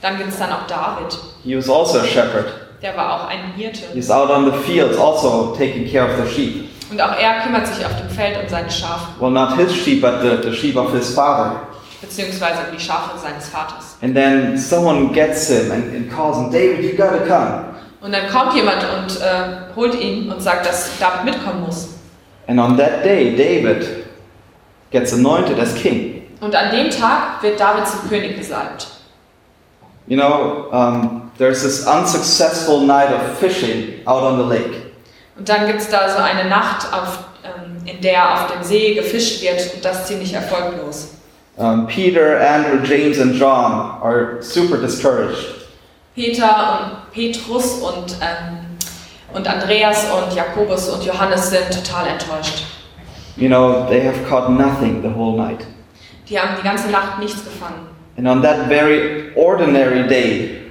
Dann 0.00 0.16
gibt 0.18 0.30
es 0.30 0.38
dann 0.38 0.50
auch 0.52 0.66
David. 0.66 1.16
He 1.44 1.56
was 1.56 1.68
also 1.68 1.98
a 2.00 2.04
shepherd. 2.04 2.46
Der 2.84 2.94
war 2.98 3.14
auch 3.14 3.28
ein 3.28 3.54
Hirte. 3.56 3.80
He's 3.94 4.10
out 4.10 4.28
on 4.28 4.44
the 4.44 4.52
fields, 4.58 4.98
also 4.98 5.56
taking 5.56 5.90
care 5.90 6.04
of 6.04 6.22
the 6.22 6.30
sheep. 6.30 6.68
Und 6.90 7.00
auch 7.00 7.16
er 7.18 7.40
kümmert 7.40 7.66
sich 7.66 7.82
auf 7.82 7.96
dem 7.96 8.10
Feld 8.10 8.36
um 8.42 8.46
seine 8.46 8.70
Schafe. 8.70 9.06
Well, 9.18 9.30
not 9.30 9.56
his 9.56 9.74
sheep, 9.74 10.02
but 10.02 10.20
the, 10.20 10.50
the 10.50 10.54
sheep 10.54 10.76
of 10.76 10.92
his 10.92 11.14
father. 11.14 11.60
Beziehungsweise 12.02 12.58
um 12.68 12.76
die 12.76 12.84
Schafe 12.84 13.18
seines 13.18 13.48
Vaters. 13.48 13.96
And 14.02 14.14
then 14.14 14.58
someone 14.58 15.14
gets 15.14 15.48
him 15.48 15.72
and, 15.72 15.94
and 15.94 16.12
calls 16.12 16.36
him, 16.36 16.50
David, 16.50 16.84
you 16.84 16.94
gotta 16.94 17.20
come. 17.26 17.64
Und 18.02 18.12
dann 18.12 18.28
kommt 18.30 18.54
jemand 18.54 18.84
und 18.84 19.18
äh, 19.18 19.74
holt 19.74 19.98
ihn 19.98 20.30
und 20.30 20.42
sagt, 20.42 20.66
dass 20.66 20.90
David 20.98 21.24
mitkommen 21.24 21.62
muss. 21.62 21.94
And 22.48 22.60
on 22.60 22.76
that 22.76 23.02
day, 23.02 23.34
David 23.34 24.04
gets 24.90 25.14
anointed 25.14 25.58
as 25.58 25.74
king. 25.74 26.26
Und 26.42 26.54
an 26.54 26.70
dem 26.70 26.90
Tag 26.90 27.42
wird 27.42 27.58
David 27.58 27.88
zum 27.88 28.06
König 28.10 28.36
gesalbt. 28.36 28.88
You 30.06 30.18
know, 30.18 30.66
um, 30.70 31.23
there's 31.38 31.62
this 31.62 31.86
unsuccessful 31.86 32.80
night 32.80 33.10
of 33.12 33.38
fishing 33.38 34.00
out 34.06 34.22
on 34.22 34.38
the 34.38 34.44
lake. 34.44 34.82
Und 35.36 35.48
dann 35.48 35.66
gibt 35.66 35.80
es 35.80 35.88
da 35.88 36.08
so 36.08 36.18
eine 36.18 36.48
Nacht, 36.48 36.86
auf, 36.92 37.18
ähm, 37.44 37.76
in 37.86 38.00
der 38.00 38.34
auf 38.34 38.52
dem 38.52 38.62
See 38.62 38.94
gefischt 38.94 39.42
wird 39.42 39.74
und 39.74 39.84
das 39.84 40.06
ziemlich 40.06 40.32
erfolglos. 40.32 41.10
Um, 41.56 41.86
Peter, 41.86 42.40
Andrew, 42.40 42.84
James, 42.84 43.20
and 43.20 43.36
John 43.36 44.00
are 44.02 44.42
super 44.42 44.76
discouraged. 44.76 45.68
Peter 46.14 46.80
und 46.80 47.12
Petrus 47.12 47.80
und, 47.80 48.16
ähm, 48.20 48.58
und 49.32 49.46
Andreas 49.46 50.06
und 50.10 50.34
Jakobus 50.34 50.88
und 50.88 51.04
Johannes 51.04 51.50
sind 51.50 51.70
total 51.72 52.08
enttäuscht. 52.08 52.64
You 53.36 53.48
know, 53.48 53.86
they 53.88 54.00
have 54.00 54.24
caught 54.28 54.50
nothing 54.50 55.02
the 55.02 55.08
whole 55.08 55.36
night. 55.36 55.64
Die 56.28 56.38
haben 56.38 56.56
die 56.56 56.62
ganze 56.62 56.88
Nacht 56.90 57.18
nichts 57.18 57.44
gefangen. 57.44 57.88
And 58.16 58.28
on 58.28 58.42
that 58.42 58.68
very 58.68 59.32
ordinary 59.34 60.06
day, 60.06 60.63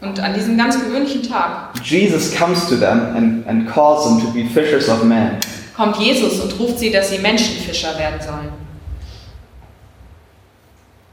Und 0.00 0.20
an 0.20 0.32
diesem 0.32 0.56
ganz 0.56 0.78
gewöhnlichen 0.78 1.22
Tag 1.22 1.72
Jesus 1.82 2.34
comes 2.34 2.68
to 2.68 2.76
them 2.76 3.16
and, 3.16 3.46
and 3.48 3.68
calls 3.68 4.04
them 4.04 4.20
to 4.20 4.30
be 4.32 4.44
fishers 4.44 4.88
of 4.88 5.02
men. 5.02 5.38
kommt 5.76 5.96
Jesus 5.96 6.40
und 6.40 6.58
ruft 6.58 6.78
sie, 6.78 6.90
dass 6.90 7.10
sie 7.10 7.18
Menschenfischer 7.18 7.98
werden 7.98 8.20
sollen. 8.20 8.52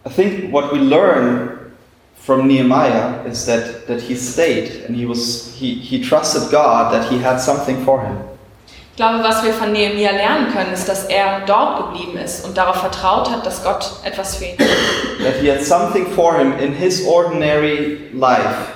I 0.06 0.10
think 0.10 0.52
what 0.52 0.72
we 0.72 0.78
learn 0.78 1.52
from 2.26 2.48
Nehemiah 2.48 3.24
is 3.26 3.46
that, 3.46 3.88
that 3.88 4.02
he 4.02 4.16
stayed 4.16 4.86
and 4.88 4.96
he 4.96 5.08
was 5.08 5.54
he, 5.58 5.76
he 5.76 6.00
trusted 6.00 6.52
God 6.52 6.92
that 6.92 7.10
he 7.10 7.18
had 7.18 7.40
something 7.40 7.84
for 7.84 8.02
him. 8.02 8.18
Ich 8.92 8.98
glaube, 8.98 9.24
was 9.24 9.44
wir 9.44 9.52
von 9.52 9.74
Nehemiah 9.74 10.12
lernen 10.12 10.54
können, 10.54 10.72
ist, 10.72 10.88
dass 10.88 11.04
er 11.06 11.42
dort 11.46 11.92
geblieben 11.92 12.18
ist 12.18 12.46
und 12.46 12.56
darauf 12.56 12.78
vertraut 12.78 13.30
hat, 13.30 13.46
dass 13.46 13.62
Gott 13.62 13.92
etwas 14.06 14.38
für 14.38 14.46
ihn 14.46 14.58
hat. 14.58 14.68
That 15.22 15.42
he 15.42 15.52
had 15.52 15.62
something 15.62 16.08
for 16.08 16.38
him 16.38 16.54
in 16.60 16.74
his 16.74 17.06
ordinary 17.06 18.10
life. 18.14 18.75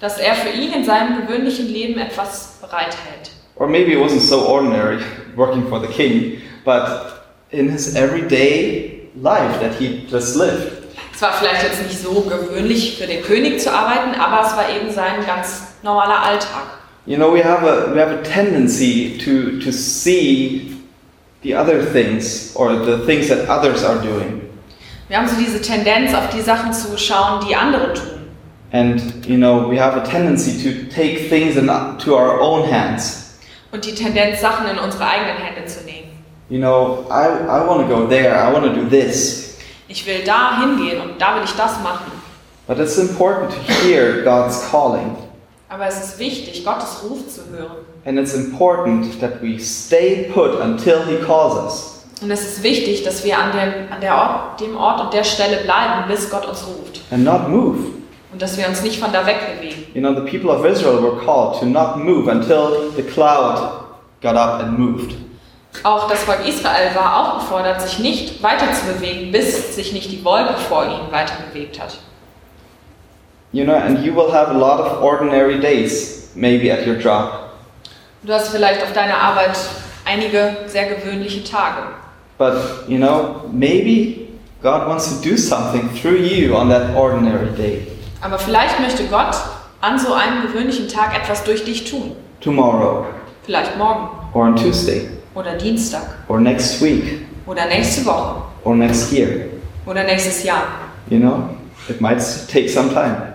Dass 0.00 0.18
er 0.18 0.34
für 0.34 0.50
ihn 0.50 0.72
in 0.72 0.84
seinem 0.84 1.26
gewöhnlichen 1.26 1.66
Leben 1.68 1.98
etwas 1.98 2.58
bereithält. 2.60 3.32
Or 3.56 3.66
maybe 3.66 3.92
it 3.92 3.98
wasn't 3.98 4.20
so 4.20 4.46
ordinary 4.46 4.98
working 5.36 5.66
for 5.68 5.80
the 5.80 5.88
king, 5.88 6.40
but 6.64 7.22
in 7.50 7.68
his 7.68 7.96
everyday 7.96 9.08
life 9.20 9.60
that 9.60 9.74
he 9.78 10.06
just 10.08 10.36
lived. 10.36 10.72
Es 11.12 11.22
war 11.22 11.32
vielleicht 11.32 11.64
jetzt 11.64 11.82
nicht 11.82 12.00
so 12.00 12.20
gewöhnlich 12.20 12.96
für 12.96 13.08
den 13.08 13.22
König 13.22 13.60
zu 13.60 13.72
arbeiten, 13.72 14.14
aber 14.20 14.46
es 14.46 14.56
war 14.56 14.70
eben 14.70 14.92
sein 14.92 15.26
ganz 15.26 15.62
normaler 15.82 16.22
Alltag. 16.22 16.78
You 17.06 17.16
know, 17.16 17.32
we 17.32 17.42
have 17.42 17.66
a 17.66 17.92
we 17.92 18.00
have 18.00 18.12
a 18.12 18.22
tendency 18.22 19.18
to 19.24 19.58
to 19.64 19.72
see 19.72 20.76
the 21.42 21.56
other 21.56 21.80
things 21.80 22.52
or 22.54 22.84
the 22.84 23.04
things 23.06 23.28
that 23.28 23.48
others 23.48 23.82
are 23.82 23.98
doing. 23.98 24.42
Wir 25.08 25.16
haben 25.16 25.26
so 25.26 25.36
diese 25.36 25.60
Tendenz, 25.60 26.14
auf 26.14 26.28
die 26.28 26.42
Sachen 26.42 26.72
zu 26.72 26.96
schauen, 26.98 27.44
die 27.48 27.56
andere 27.56 27.94
tun. 27.94 28.17
And 28.70 29.24
you 29.26 29.38
know, 29.38 29.66
we 29.66 29.78
have 29.78 29.96
a 29.96 30.04
tendency 30.06 30.62
to 30.62 30.90
take 30.94 31.28
things 31.30 31.56
into 31.56 32.14
our 32.14 32.40
own 32.40 32.68
hands. 32.70 33.38
Und 33.72 33.84
die 33.84 33.94
Tendenz, 33.94 34.40
Sachen 34.40 34.66
in 34.68 34.78
unsere 34.78 35.06
eigenen 35.06 35.36
Hände 35.36 35.66
zu 35.66 35.84
nehmen. 35.84 36.08
You 36.50 36.58
know, 36.58 37.06
I, 37.10 37.28
I 37.46 37.66
want 37.66 37.86
to 37.86 37.94
go 37.94 38.06
there, 38.06 38.34
I 38.34 38.52
want 38.52 38.64
to 38.64 38.72
do 38.72 38.88
this. 38.88 39.56
Ich 39.88 40.06
will 40.06 40.22
da 40.24 40.60
hingehen 40.60 41.00
und 41.00 41.20
da 41.20 41.36
will 41.36 41.44
ich 41.44 41.52
das 41.52 41.80
machen. 41.82 42.12
But 42.66 42.78
it's 42.78 42.98
important 42.98 43.50
to 43.50 43.72
hear 43.82 44.22
God's 44.22 44.70
calling. 44.70 45.16
Aber 45.70 45.86
es 45.86 45.98
ist 46.02 46.18
wichtig, 46.18 46.64
Gottes 46.64 47.02
Ruf 47.02 47.28
zu 47.28 47.42
hören. 47.50 47.84
And 48.04 48.18
it's 48.18 48.34
important 48.34 49.20
that 49.20 49.42
we 49.42 49.58
stay 49.58 50.30
put 50.32 50.60
until 50.60 51.02
He 51.06 51.16
calls 51.24 51.54
us. 51.54 52.04
Und 52.20 52.30
es 52.30 52.42
ist 52.42 52.62
wichtig, 52.62 53.04
dass 53.04 53.24
wir 53.24 53.38
an, 53.38 53.52
dem, 53.52 53.92
an 53.92 54.00
der 54.00 54.14
Ort, 54.14 54.60
dem 54.60 54.76
Ort 54.76 55.00
und 55.00 55.14
der 55.14 55.24
Stelle 55.24 55.58
bleiben, 55.58 56.08
bis 56.08 56.28
Gott 56.30 56.46
uns 56.46 56.66
ruft. 56.66 57.00
And 57.10 57.24
not 57.24 57.48
move. 57.48 57.97
Und 58.32 58.42
dass 58.42 58.58
wir 58.58 58.68
uns 58.68 58.82
nicht 58.82 59.00
von 59.00 59.12
da 59.12 59.26
wegbewegen. 59.26 59.86
You 59.94 60.00
know, 60.00 60.14
the 60.14 60.30
people 60.30 60.50
of 60.50 60.64
Israel 60.64 61.02
were 61.02 61.16
called 61.24 61.58
to 61.60 61.66
not 61.66 61.96
move 61.96 62.30
until 62.30 62.92
the 62.94 63.02
cloud 63.02 63.84
got 64.20 64.36
up 64.36 64.60
and 64.60 64.78
moved. 64.78 65.14
Auch 65.82 66.08
das 66.08 66.24
Volk 66.24 66.46
Israel 66.46 66.94
war 66.94 67.16
auch 67.16 67.40
gefordert, 67.40 67.80
sich 67.80 67.98
nicht 68.00 68.42
weiter 68.42 68.66
zu 68.72 68.92
bewegen, 68.92 69.30
bis 69.30 69.76
sich 69.76 69.92
nicht 69.92 70.10
die 70.10 70.24
Wolke 70.24 70.54
vor 70.54 70.84
ihnen 70.84 71.12
weiter 71.12 71.34
bewegt 71.48 71.80
hat. 71.80 71.98
You 73.52 73.64
know, 73.64 73.74
and 73.74 74.04
you 74.04 74.14
will 74.14 74.30
have 74.32 74.50
a 74.50 74.58
lot 74.58 74.80
of 74.80 75.02
ordinary 75.02 75.58
days, 75.58 76.30
maybe 76.34 76.70
at 76.70 76.86
your 76.86 76.96
job. 76.96 77.50
Du 78.22 78.32
hast 78.32 78.48
vielleicht 78.48 78.82
auf 78.82 78.92
deiner 78.92 79.16
Arbeit 79.16 79.56
einige 80.04 80.56
sehr 80.66 80.86
gewöhnliche 80.86 81.44
Tage. 81.44 81.82
But, 82.36 82.88
you 82.88 82.98
know, 82.98 83.42
maybe 83.52 84.28
God 84.62 84.86
wants 84.86 85.08
to 85.08 85.28
do 85.28 85.36
something 85.36 85.88
through 85.94 86.18
you 86.18 86.54
on 86.54 86.68
that 86.68 86.94
ordinary 86.94 87.50
day. 87.56 87.86
Aber 88.20 88.38
vielleicht 88.38 88.80
möchte 88.80 89.04
Gott 89.04 89.36
an 89.80 89.98
so 89.98 90.12
einem 90.12 90.42
gewöhnlichen 90.42 90.88
Tag 90.88 91.16
etwas 91.16 91.44
durch 91.44 91.64
dich 91.64 91.88
tun. 91.90 92.16
Tomorrow, 92.40 93.06
Vielleicht 93.44 93.76
morgen 93.78 94.08
or 94.34 94.44
on 94.44 94.56
Tuesday, 94.56 95.08
oder 95.34 95.54
Dienstag 95.54 96.02
or 96.28 96.38
next 96.40 96.82
week, 96.82 97.26
oder 97.46 97.64
nächste 97.66 98.04
Woche 98.04 98.42
or 98.64 98.74
next 98.74 99.12
year. 99.12 99.46
oder 99.86 100.04
nächstes 100.04 100.44
Jahr. 100.44 100.64
You 101.08 101.18
know, 101.18 101.48
it 101.88 102.00
might 102.00 102.18
take 102.52 102.68
some 102.68 102.88
time. 102.92 103.34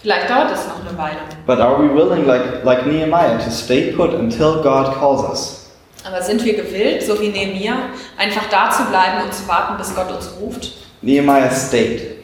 Vielleicht 0.00 0.28
dauert 0.30 0.52
es 0.52 0.66
noch 0.68 0.86
eine 0.88 0.96
Weile. 0.98 1.18
But 1.46 1.58
are 1.60 1.82
we 1.82 1.92
willing, 1.92 2.26
like, 2.26 2.62
like 2.64 2.86
Nehemiah, 2.86 3.38
to 3.38 3.50
stay 3.50 3.92
put 3.92 4.12
until 4.14 4.60
God 4.62 4.94
calls 4.98 5.22
us? 5.22 5.70
Aber 6.04 6.22
sind 6.22 6.44
wir 6.44 6.54
gewillt, 6.54 7.02
so 7.02 7.20
wie 7.20 7.28
Nehemiah, 7.28 7.76
einfach 8.16 8.48
da 8.50 8.70
zu 8.70 8.84
bleiben 8.84 9.24
und 9.24 9.34
zu 9.34 9.48
warten, 9.48 9.76
bis 9.76 9.94
Gott 9.94 10.10
uns 10.12 10.30
ruft? 10.40 10.72
Nehemiah 11.02 11.50
stayed. 11.50 12.18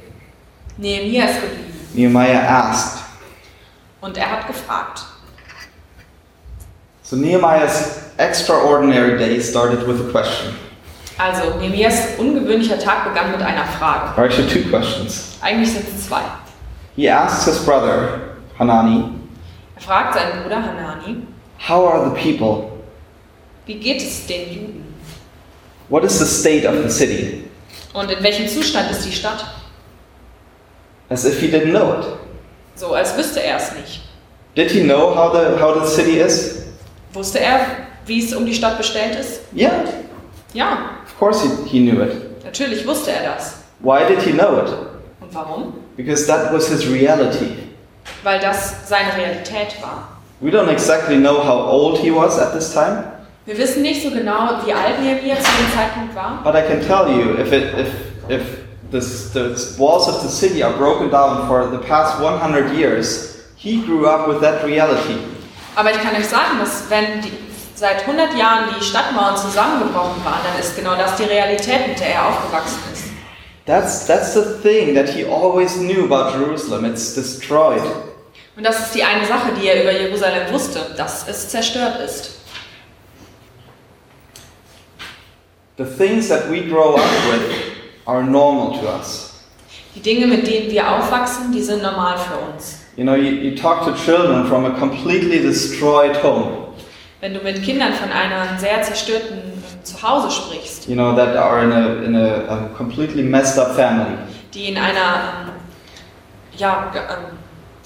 Nehemiah 0.77 1.25
ist 1.27 1.41
geblieben 1.41 1.74
Nehemiah 1.95 2.41
asked. 2.47 3.03
und 4.01 4.17
er 4.19 4.31
hat 4.31 4.47
gefragt. 4.47 5.01
So 7.03 7.17
Nehemiah's 7.17 8.01
extraordinary 8.19 9.19
day 9.19 9.41
started 9.41 9.87
with 9.87 10.01
a 10.01 10.11
question. 10.11 10.55
Also, 11.19 11.59
Nehemias 11.59 12.19
ungewöhnlicher 12.19 12.79
Tag 12.79 13.05
begann 13.05 13.31
mit 13.31 13.41
einer 13.41 13.65
Frage. 13.65 14.17
Or 14.19 14.25
actually, 14.25 14.49
two 14.49 14.69
questions. 14.69 15.39
Eigentlich 15.43 15.73
sind 15.73 15.87
es 15.89 16.09
zwei. 16.09 16.23
He 16.97 17.09
asks 17.09 17.45
his 17.45 17.65
brother, 17.65 18.37
Hanani, 18.59 19.11
Er 19.77 19.83
fragt 19.83 20.15
seinen 20.15 20.43
Bruder 20.43 20.63
Hanani, 20.63 21.23
How 21.69 21.87
are 21.87 22.05
the 22.11 22.21
people? 22.21 22.71
wie 23.67 23.75
geht 23.79 24.03
es 24.03 24.27
den 24.27 24.53
Juden? 24.53 24.95
What 25.89 26.05
is 26.05 26.19
the 26.19 26.27
state 26.27 26.67
of 26.67 26.75
the 26.83 26.91
city? 26.91 27.45
Und 27.93 28.11
in 28.11 28.23
welchem 28.23 28.49
Zustand 28.49 28.91
ist 28.91 29.05
die 29.05 29.13
Stadt? 29.13 29.45
As 31.15 31.25
if 31.25 31.39
he 31.41 31.47
didn't 31.47 31.71
know 31.73 31.93
it. 32.01 32.07
So, 32.75 32.93
als 32.95 33.17
wüsste 33.17 33.41
er 33.41 33.57
es 33.57 33.73
nicht. 33.73 34.01
Did 34.57 34.69
he 34.73 34.83
know 34.83 35.15
how 35.15 35.33
the, 35.33 35.57
how 35.63 35.73
the 35.81 35.87
city 35.87 36.19
is? 36.19 36.65
Wusste 37.13 37.39
er, 37.39 37.61
wie 38.07 38.19
es 38.19 38.35
um 38.35 38.45
die 38.45 38.55
Stadt 38.55 38.77
bestellt 38.79 39.15
ist? 39.15 39.43
Yeah, 39.57 39.85
Ja, 40.55 40.91
of 41.07 41.17
course 41.19 41.43
he, 41.45 41.49
he 41.69 41.79
knew 41.81 42.03
it. 42.03 42.45
natürlich 42.45 42.85
wusste 42.85 43.13
er 43.13 43.35
das. 43.35 43.59
Why 43.79 44.01
did 44.09 44.21
he 44.23 44.33
know 44.33 44.59
it? 44.59 44.69
Und 45.21 45.33
warum? 45.33 45.75
Because 45.97 46.27
that 46.27 46.53
was 46.53 46.67
his 46.69 46.85
reality. 46.89 47.59
Weil 48.25 48.41
das 48.41 48.89
seine 48.89 49.15
Realität 49.17 49.81
war. 49.81 50.09
We 50.41 50.51
don't 50.51 50.69
exactly 50.69 51.17
know 51.17 51.39
how 51.39 51.65
old 51.71 51.99
he 51.99 52.11
was 52.11 52.39
at 52.41 52.53
this 52.53 52.73
time, 52.75 53.05
Wir 53.47 53.57
wissen 53.57 53.83
nicht 53.83 54.03
so 54.03 54.11
genau, 54.11 54.49
wie 54.65 54.73
alt 54.73 55.01
Nehemiah 55.01 55.37
zu 55.37 55.43
dem 55.43 55.73
Zeitpunkt 55.77 56.17
war. 56.17 56.41
but 56.43 56.55
I 56.57 56.63
can 56.63 56.81
tell 56.81 57.07
you 57.09 57.35
if, 57.41 57.53
it, 57.53 57.73
if, 57.79 57.89
if 58.29 58.43
this, 58.95 59.31
the 59.31 59.77
walls 59.77 60.09
of 60.09 60.23
the 60.23 60.29
city 60.29 60.63
are 60.63 60.73
broken 60.77 61.11
down 61.11 61.49
for 61.49 61.67
the 61.67 61.79
past 61.79 62.21
100 62.23 62.77
years, 62.77 63.45
he 63.57 63.83
grew 63.83 64.07
up 64.07 64.29
with 64.29 64.41
that 64.41 64.65
reality. 64.65 65.19
Aber 65.77 65.91
ich 65.91 65.99
kann 65.99 66.15
euch 66.15 66.29
sagen, 66.29 66.61
dass 66.61 66.89
wenn 66.89 67.21
die, 67.21 67.33
seit 67.75 68.07
100 68.07 68.35
Jahren 68.39 68.69
die 68.79 68.85
Stadtmauern 68.85 69.37
zusammengebrochen 69.37 70.25
waren, 70.25 70.41
dann 70.45 70.59
ist 70.61 70.77
genau 70.77 70.95
das 70.95 71.17
die 71.17 71.25
Realität, 71.25 71.89
mit 71.89 71.99
der 71.99 72.15
er 72.15 72.29
aufgewachsen 72.29 72.79
ist. 72.93 73.05
That's, 73.67 74.07
that's 74.07 74.35
the 74.35 74.63
thing 74.63 74.95
that 74.95 75.09
he 75.09 75.25
always 75.25 75.75
knew 75.77 76.05
about 76.05 76.39
Jerusalem. 76.39 76.85
It's 76.85 77.15
destroyed. 77.15 77.83
Und 78.57 78.63
das 78.63 78.79
ist 78.79 78.95
die 78.95 79.03
eine 79.03 79.27
Sache, 79.27 79.53
die 79.61 79.67
er 79.67 79.83
über 79.83 79.91
Jerusalem 79.91 80.53
wusste, 80.53 80.95
dass 80.97 81.27
es 81.27 81.49
zerstört 81.49 81.99
ist. 81.99 82.39
The 85.77 85.85
things 85.85 86.29
that 86.29 86.49
we 86.49 86.61
grow 86.61 86.95
up 86.95 87.03
with 87.33 87.64
are 88.07 88.23
normal 88.23 88.79
to 88.79 88.87
us. 88.87 89.31
Die 89.95 90.01
Dinge, 90.01 90.27
mit 90.27 90.47
denen 90.47 90.71
wir 90.71 90.91
aufwachsen, 90.91 91.53
die 91.53 91.63
sind 91.63 91.83
normal 91.83 92.17
für 92.19 92.37
uns. 92.53 92.81
You 92.97 93.05
know, 93.05 93.15
you, 93.15 93.31
you 93.31 93.57
talk 93.57 93.85
to 93.85 93.93
children 93.93 94.47
from 94.47 94.65
a 94.65 94.71
completely 94.71 95.41
destroyed 95.41 96.17
home, 96.23 96.69
Wenn 97.21 97.35
du 97.35 97.41
mit 97.41 97.63
Kindern 97.63 97.93
von 97.95 98.11
einem 98.13 98.59
sehr 98.59 98.83
zerstörten 98.83 99.39
Zuhause 99.83 100.31
sprichst, 100.31 100.89
you 100.89 100.95
know, 100.95 101.15
that 101.17 101.37
are 101.37 101.63
in 101.65 101.73
a, 101.73 102.05
in 102.05 102.17
a, 102.17 102.45
a 102.49 102.69
completely 102.77 103.23
messed 103.23 103.59
up 103.59 103.75
family, 103.75 104.17
die 104.53 104.67
in 104.71 104.77
einer 104.77 105.47
ähm, 105.47 105.53
ja, 106.57 106.93
ähm, 106.95 107.39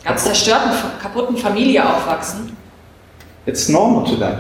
ganz 0.05 0.25
zerstörten, 0.25 0.71
kaputten 1.01 1.37
Familie 1.37 1.85
aufwachsen, 1.85 2.57
it's 3.47 3.69
normal 3.69 4.05
to 4.05 4.17
them. 4.17 4.39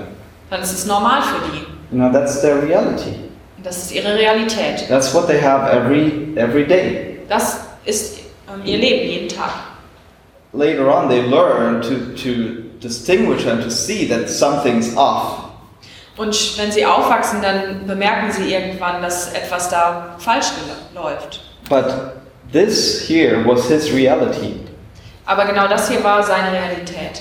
dann 0.50 0.62
ist 0.62 0.72
es 0.72 0.86
normal 0.86 1.22
für 1.22 1.40
die. 1.52 1.58
You 1.94 1.98
know, 1.98 2.12
that's 2.12 2.40
their 2.40 2.62
reality. 2.62 3.27
Das 3.68 3.76
ist 3.76 3.92
ihre 3.92 4.14
Realität. 4.14 4.88
That's 4.88 5.12
what 5.12 5.26
they 5.26 5.38
have 5.38 5.70
every 5.70 6.32
every 6.36 6.66
day. 6.66 7.18
Das 7.28 7.60
ist 7.84 8.20
ähm, 8.50 8.62
ihr 8.64 8.78
Leben 8.78 9.10
jeden 9.10 9.28
Tag. 9.28 9.50
Later 10.54 10.88
on, 10.88 11.10
they 11.10 11.20
learn 11.20 11.82
to 11.82 12.16
to 12.22 12.62
distinguish 12.80 13.46
and 13.46 13.62
to 13.62 13.68
see 13.68 14.08
that 14.08 14.30
something's 14.30 14.96
off. 14.96 15.50
Und 16.16 16.58
wenn 16.58 16.72
sie 16.72 16.86
aufwachsen, 16.86 17.42
dann 17.42 17.86
bemerken 17.86 18.32
sie 18.32 18.50
irgendwann, 18.54 19.02
dass 19.02 19.34
etwas 19.34 19.68
da 19.68 20.16
falsch 20.18 20.46
läuft. 20.94 21.40
But 21.68 21.84
this 22.50 23.06
here 23.06 23.44
was 23.44 23.68
his 23.68 23.92
reality. 23.92 24.60
Aber 25.26 25.44
genau 25.44 25.68
das 25.68 25.90
hier 25.90 26.02
war 26.02 26.22
seine 26.22 26.52
Realität. 26.52 27.20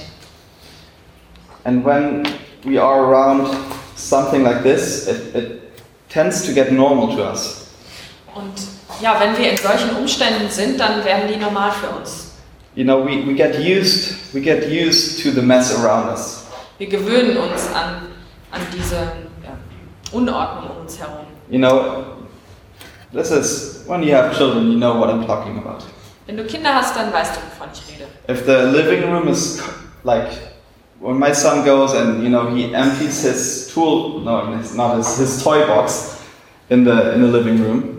And 1.66 1.86
when 1.86 2.24
we 2.64 2.82
are 2.82 3.02
around 3.02 3.50
something 3.98 4.44
like 4.44 4.64
this, 4.64 5.10
it, 5.10 5.36
it 5.36 5.67
tends 6.18 6.44
to 6.48 6.52
get 6.52 6.72
normal 6.72 7.16
to 7.16 7.22
us. 7.24 7.68
Und 8.34 8.54
ja, 9.02 9.20
wenn 9.20 9.38
wir 9.38 9.52
in 9.52 9.58
solchen 9.58 9.96
Umständen 9.96 10.50
sind, 10.50 10.80
dann 10.80 11.06
werden 11.06 11.28
die 11.32 11.38
normal 11.38 11.72
für 11.72 11.90
uns. 11.90 12.32
You 12.76 12.84
know, 12.84 13.04
we, 13.06 13.26
we 13.26 13.34
get 13.34 13.56
used 13.60 14.34
we 14.34 14.42
get 14.42 14.66
used 14.68 15.24
to 15.24 15.32
the 15.32 15.42
mess 15.42 15.74
around 15.76 16.10
us. 16.10 16.46
Wir 16.80 16.88
gewöhnen 16.88 17.38
uns 17.38 17.68
an, 17.74 18.08
an 18.52 18.62
diese 18.72 18.96
ja, 18.96 19.58
Unordnung 20.12 20.72
um 20.72 20.82
uns 20.82 21.00
herum. 21.00 21.26
You 21.50 21.60
know, 21.60 22.06
this 23.14 23.32
is 23.32 23.84
when 23.88 24.04
you 24.04 24.14
have 24.16 24.36
children, 24.36 24.72
you 24.72 24.78
know 24.78 25.00
what 25.00 25.10
I'm 25.10 25.26
talking 25.26 25.58
about. 25.58 25.84
Wenn 26.26 26.38
du 26.38 26.46
Kinder 26.46 26.74
hast, 26.74 26.96
dann 26.96 27.14
weißt 27.14 27.36
du, 27.36 27.40
wovon 27.42 27.70
ich 27.74 27.94
rede. 27.94 28.08
If 28.28 28.46
the 28.46 28.78
living 28.78 29.12
room 29.12 29.28
is 29.28 29.62
like 30.04 30.30
when 31.00 31.18
my 31.20 31.32
son 31.32 31.64
goes 31.64 31.94
and 31.94 32.24
you 32.24 32.30
know 32.30 32.50
he 32.50 32.74
empties 32.74 33.22
his 33.22 33.72
tool 33.74 34.20
no 34.20 34.58
it's 34.60 34.74
not 34.74 34.98
his, 34.98 35.18
his 35.18 35.44
toy 35.44 35.66
box 35.68 36.24
in 36.70 36.84
the 36.84 37.14
in 37.14 37.22
the 37.22 37.28
living 37.28 37.64
room. 37.64 37.94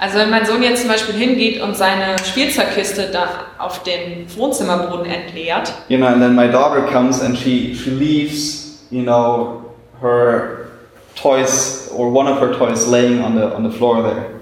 Also 0.00 0.18
wenn 0.18 0.30
mein 0.30 0.46
Sohn 0.46 0.62
jetzt 0.62 0.80
zum 0.82 0.90
Beispiel 0.90 1.14
hingeht 1.14 1.60
und 1.60 1.76
seine 1.76 2.16
Spielzeugkiste 2.24 3.10
da 3.12 3.28
auf 3.58 3.82
den 3.82 4.26
Wohnzimmerboden 4.36 5.06
entleert, 5.06 5.72
you 5.88 5.98
know 5.98 6.06
and 6.06 6.20
then 6.20 6.34
my 6.34 6.48
daughter 6.48 6.82
comes 6.82 7.20
and 7.20 7.36
she 7.36 7.74
she 7.74 7.90
leaves 7.90 8.86
you 8.90 9.02
know 9.02 9.64
her 10.00 10.68
toys 11.14 11.90
or 11.92 12.10
one 12.10 12.28
of 12.28 12.40
her 12.40 12.52
toys 12.52 12.86
laying 12.86 13.22
on 13.22 13.34
the 13.34 13.44
on 13.54 13.68
the 13.68 13.76
floor 13.76 14.02
there. 14.02 14.38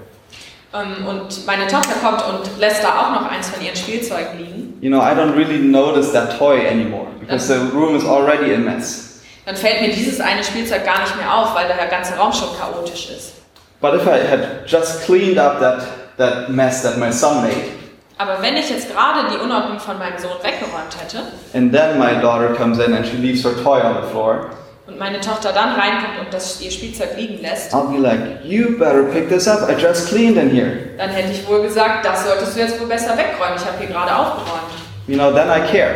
Ähm, 0.73 1.07
und 1.07 1.45
meine 1.45 1.67
Tochter 1.67 1.93
kommt 2.01 2.23
und 2.27 2.59
lässt 2.59 2.83
da 2.83 2.89
auch 2.99 3.21
noch 3.21 3.31
eins 3.31 3.49
von 3.49 3.63
ihren 3.63 3.75
Spielzeugen 3.75 4.37
liegen, 4.37 4.66
you 4.81 4.89
know 4.89 5.01
I 5.01 5.13
don't 5.13 5.35
really 5.35 5.59
notice 5.59 6.11
that 6.13 6.37
toy 6.37 6.65
anymore 6.65 7.07
because 7.19 7.47
the 7.47 7.59
room 7.73 7.95
is 7.95 8.03
already 8.05 8.53
a 8.53 8.57
mess 8.57 9.21
dann 9.45 9.55
fällt 9.55 9.81
mir 9.81 9.89
dieses 9.89 10.19
eine 10.19 10.43
Spielzeug 10.43 10.83
gar 10.83 10.99
nicht 10.99 11.15
mehr 11.15 11.33
auf, 11.33 11.55
weil 11.55 11.67
der 11.67 11.87
ganze 11.87 12.15
Raum 12.17 12.33
schon 12.33 12.49
chaotisch 12.59 13.09
ist. 13.11 13.33
but 13.79 13.93
if 13.93 14.05
I 14.05 14.19
had 14.19 14.65
just 14.67 15.05
cleaned 15.05 15.37
up 15.37 15.59
that 15.59 15.87
that 16.17 16.49
mess 16.49 16.81
that 16.83 16.97
my 16.97 17.11
son 17.11 17.43
made 17.43 17.71
Aber 18.19 18.41
wenn 18.41 18.57
ich 18.57 18.67
jetzt 18.71 18.91
gerade 18.91 19.29
die 19.31 19.37
Unordnung 19.37 19.79
von 19.79 19.99
meinem 19.99 20.17
Sohn 20.17 20.37
weggeräumt 20.41 20.97
hätte 20.99 21.19
and 21.53 21.71
then 21.71 21.99
my 21.99 22.19
daughter 22.19 22.53
comes 22.55 22.79
in 22.79 22.93
and 22.93 23.05
she 23.05 23.15
leaves 23.17 23.43
her 23.43 23.53
toy 23.63 23.79
on 23.79 24.01
the 24.01 24.09
floor 24.09 24.49
und 24.87 24.97
meine 24.97 25.19
Tochter 25.19 25.51
dann 25.51 25.75
reinkommt 25.75 26.19
und 26.25 26.33
das 26.33 26.61
ihr 26.61 26.71
Spielzeug 26.71 27.09
liegen 27.17 27.41
lässt, 27.41 27.73
I'll 27.73 27.91
be 27.91 27.97
like, 27.99 28.43
you 28.43 28.77
better 28.77 29.03
pick 29.03 29.29
this 29.29 29.47
up. 29.47 29.69
I 29.69 29.73
just 29.79 30.07
cleaned 30.07 30.37
in 30.37 30.49
here. 30.49 30.71
dann 30.97 31.09
hätte 31.09 31.31
ich 31.31 31.47
wohl 31.47 31.61
gesagt, 31.61 32.05
das 32.05 32.25
solltest 32.25 32.55
du 32.55 32.59
jetzt 32.61 32.79
wohl 32.79 32.87
besser 32.87 33.17
wegräumen. 33.17 33.57
Ich 33.57 33.65
habe 33.65 33.77
hier 33.79 33.87
gerade 33.87 34.15
aufgeräumt. 34.15 34.71
You 35.07 35.15
know, 35.15 35.31
then 35.31 35.47
I 35.49 35.59
care 35.71 35.95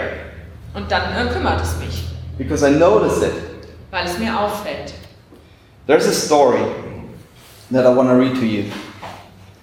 Und 0.74 0.92
dann 0.92 1.02
äh, 1.16 1.30
kümmert 1.32 1.62
es 1.62 1.76
mich, 1.78 2.04
because 2.38 2.66
I 2.68 2.72
notice 2.72 3.22
it. 3.22 3.34
weil 3.92 4.06
es 4.06 4.18
mir 4.18 4.38
auffällt. 4.38 4.94
There's 5.88 6.08
a 6.08 6.14
story 6.14 6.62
that 7.72 7.86
I 7.86 7.96
want 7.96 8.10
to 8.10 8.16
read 8.16 8.36
to 8.36 8.46
you. 8.46 8.66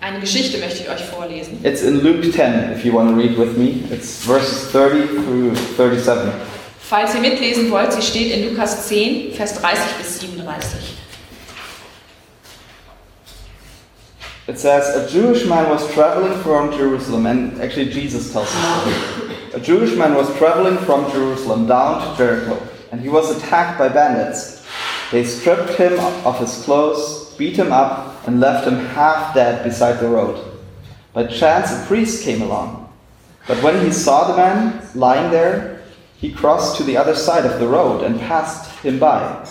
Eine 0.01 0.21
Geschichte 0.21 0.59
möchte 0.59 0.85
ich 0.85 0.89
euch 0.91 1.05
vorlesen. 1.05 1.59
It's 1.65 1.83
in 1.83 2.03
Luke 2.03 2.31
10, 2.31 2.73
if 2.73 2.85
you 2.85 2.93
want 2.95 3.11
to 3.11 3.17
read 3.17 3.37
with 3.39 3.57
me. 3.57 3.83
It's 3.91 4.25
verses 4.25 4.71
30 4.71 5.07
through 5.25 5.55
37. 5.77 6.31
Falls 6.89 7.15
ihr 7.15 7.21
mitlesen 7.21 7.71
wollt, 7.71 7.93
sie 7.93 8.01
steht 8.01 8.33
in 8.35 8.49
Lukas 8.49 8.89
10, 8.89 9.35
Vers 9.35 9.53
30 9.53 9.77
bis 9.99 10.21
37. 10.21 10.97
It 14.47 14.59
says, 14.59 14.97
A 14.97 15.07
Jewish 15.07 15.45
man 15.45 15.69
was 15.69 15.87
traveling 15.93 16.33
from 16.41 16.73
Jerusalem, 16.73 17.27
and 17.27 17.61
actually 17.61 17.91
Jesus 17.91 18.33
tells 18.33 18.49
story. 18.49 18.95
A 19.53 19.61
Jewish 19.61 19.95
man 19.97 20.15
was 20.15 20.35
traveling 20.39 20.79
from 20.79 21.13
Jerusalem 21.13 21.67
down 21.67 22.01
to 22.01 22.17
Jericho, 22.17 22.59
and 22.91 23.03
he 23.03 23.11
was 23.11 23.37
attacked 23.37 23.79
by 23.79 23.91
bandits. 23.91 24.65
They 25.13 25.25
stripped 25.25 25.75
him 25.75 26.01
of 26.25 26.41
his 26.41 26.63
clothes, 26.65 27.35
beat 27.37 27.59
him 27.59 27.71
up, 27.71 28.27
and 28.27 28.41
left 28.41 28.67
him 28.67 28.77
half 28.97 29.35
dead 29.35 29.63
beside 29.63 30.01
the 30.01 30.09
road. 30.09 30.43
By 31.13 31.27
chance, 31.27 31.71
a 31.71 31.85
priest 31.87 32.25
came 32.25 32.41
along. 32.41 32.91
But 33.47 33.63
when 33.63 33.85
he 33.85 33.93
saw 33.93 34.29
the 34.29 34.39
man 34.39 34.83
lying 34.95 35.31
there, 35.31 35.78
he 36.19 36.33
crossed 36.33 36.77
to 36.77 36.83
the 36.83 36.97
other 36.97 37.15
side 37.15 37.47
of 37.47 37.61
the 37.61 37.69
road 37.69 38.03
and 38.03 38.19
passed 38.21 38.71
him 38.81 38.99
by. 38.99 39.49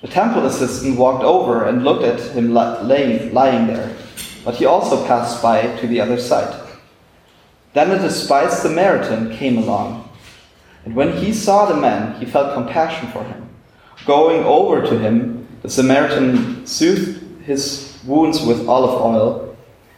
The 0.00 0.08
temple 0.08 0.46
assistant 0.46 0.98
walked 0.98 1.22
over 1.22 1.64
and 1.64 1.84
looked 1.84 2.04
at 2.04 2.20
him 2.34 2.54
laying, 2.54 3.32
lying 3.32 3.66
there, 3.66 3.94
but 4.44 4.56
he 4.56 4.64
also 4.64 5.06
passed 5.06 5.42
by 5.42 5.76
to 5.76 5.86
the 5.86 6.00
other 6.00 6.18
side. 6.18 6.62
Then 7.74 7.90
a 7.90 7.98
despised 7.98 8.58
Samaritan 8.58 9.36
came 9.36 9.58
along, 9.58 10.08
and 10.84 10.94
when 10.94 11.16
he 11.16 11.32
saw 11.32 11.66
the 11.66 11.76
man, 11.76 12.18
he 12.20 12.26
felt 12.26 12.54
compassion 12.54 13.08
for 13.10 13.24
him. 13.24 13.48
Going 14.06 14.44
over 14.44 14.82
to 14.82 14.98
him, 14.98 15.46
the 15.62 15.70
Samaritan 15.70 16.66
soothed 16.66 17.42
his 17.42 17.98
wounds 18.04 18.42
with 18.42 18.68
olive 18.68 19.00
oil 19.00 19.56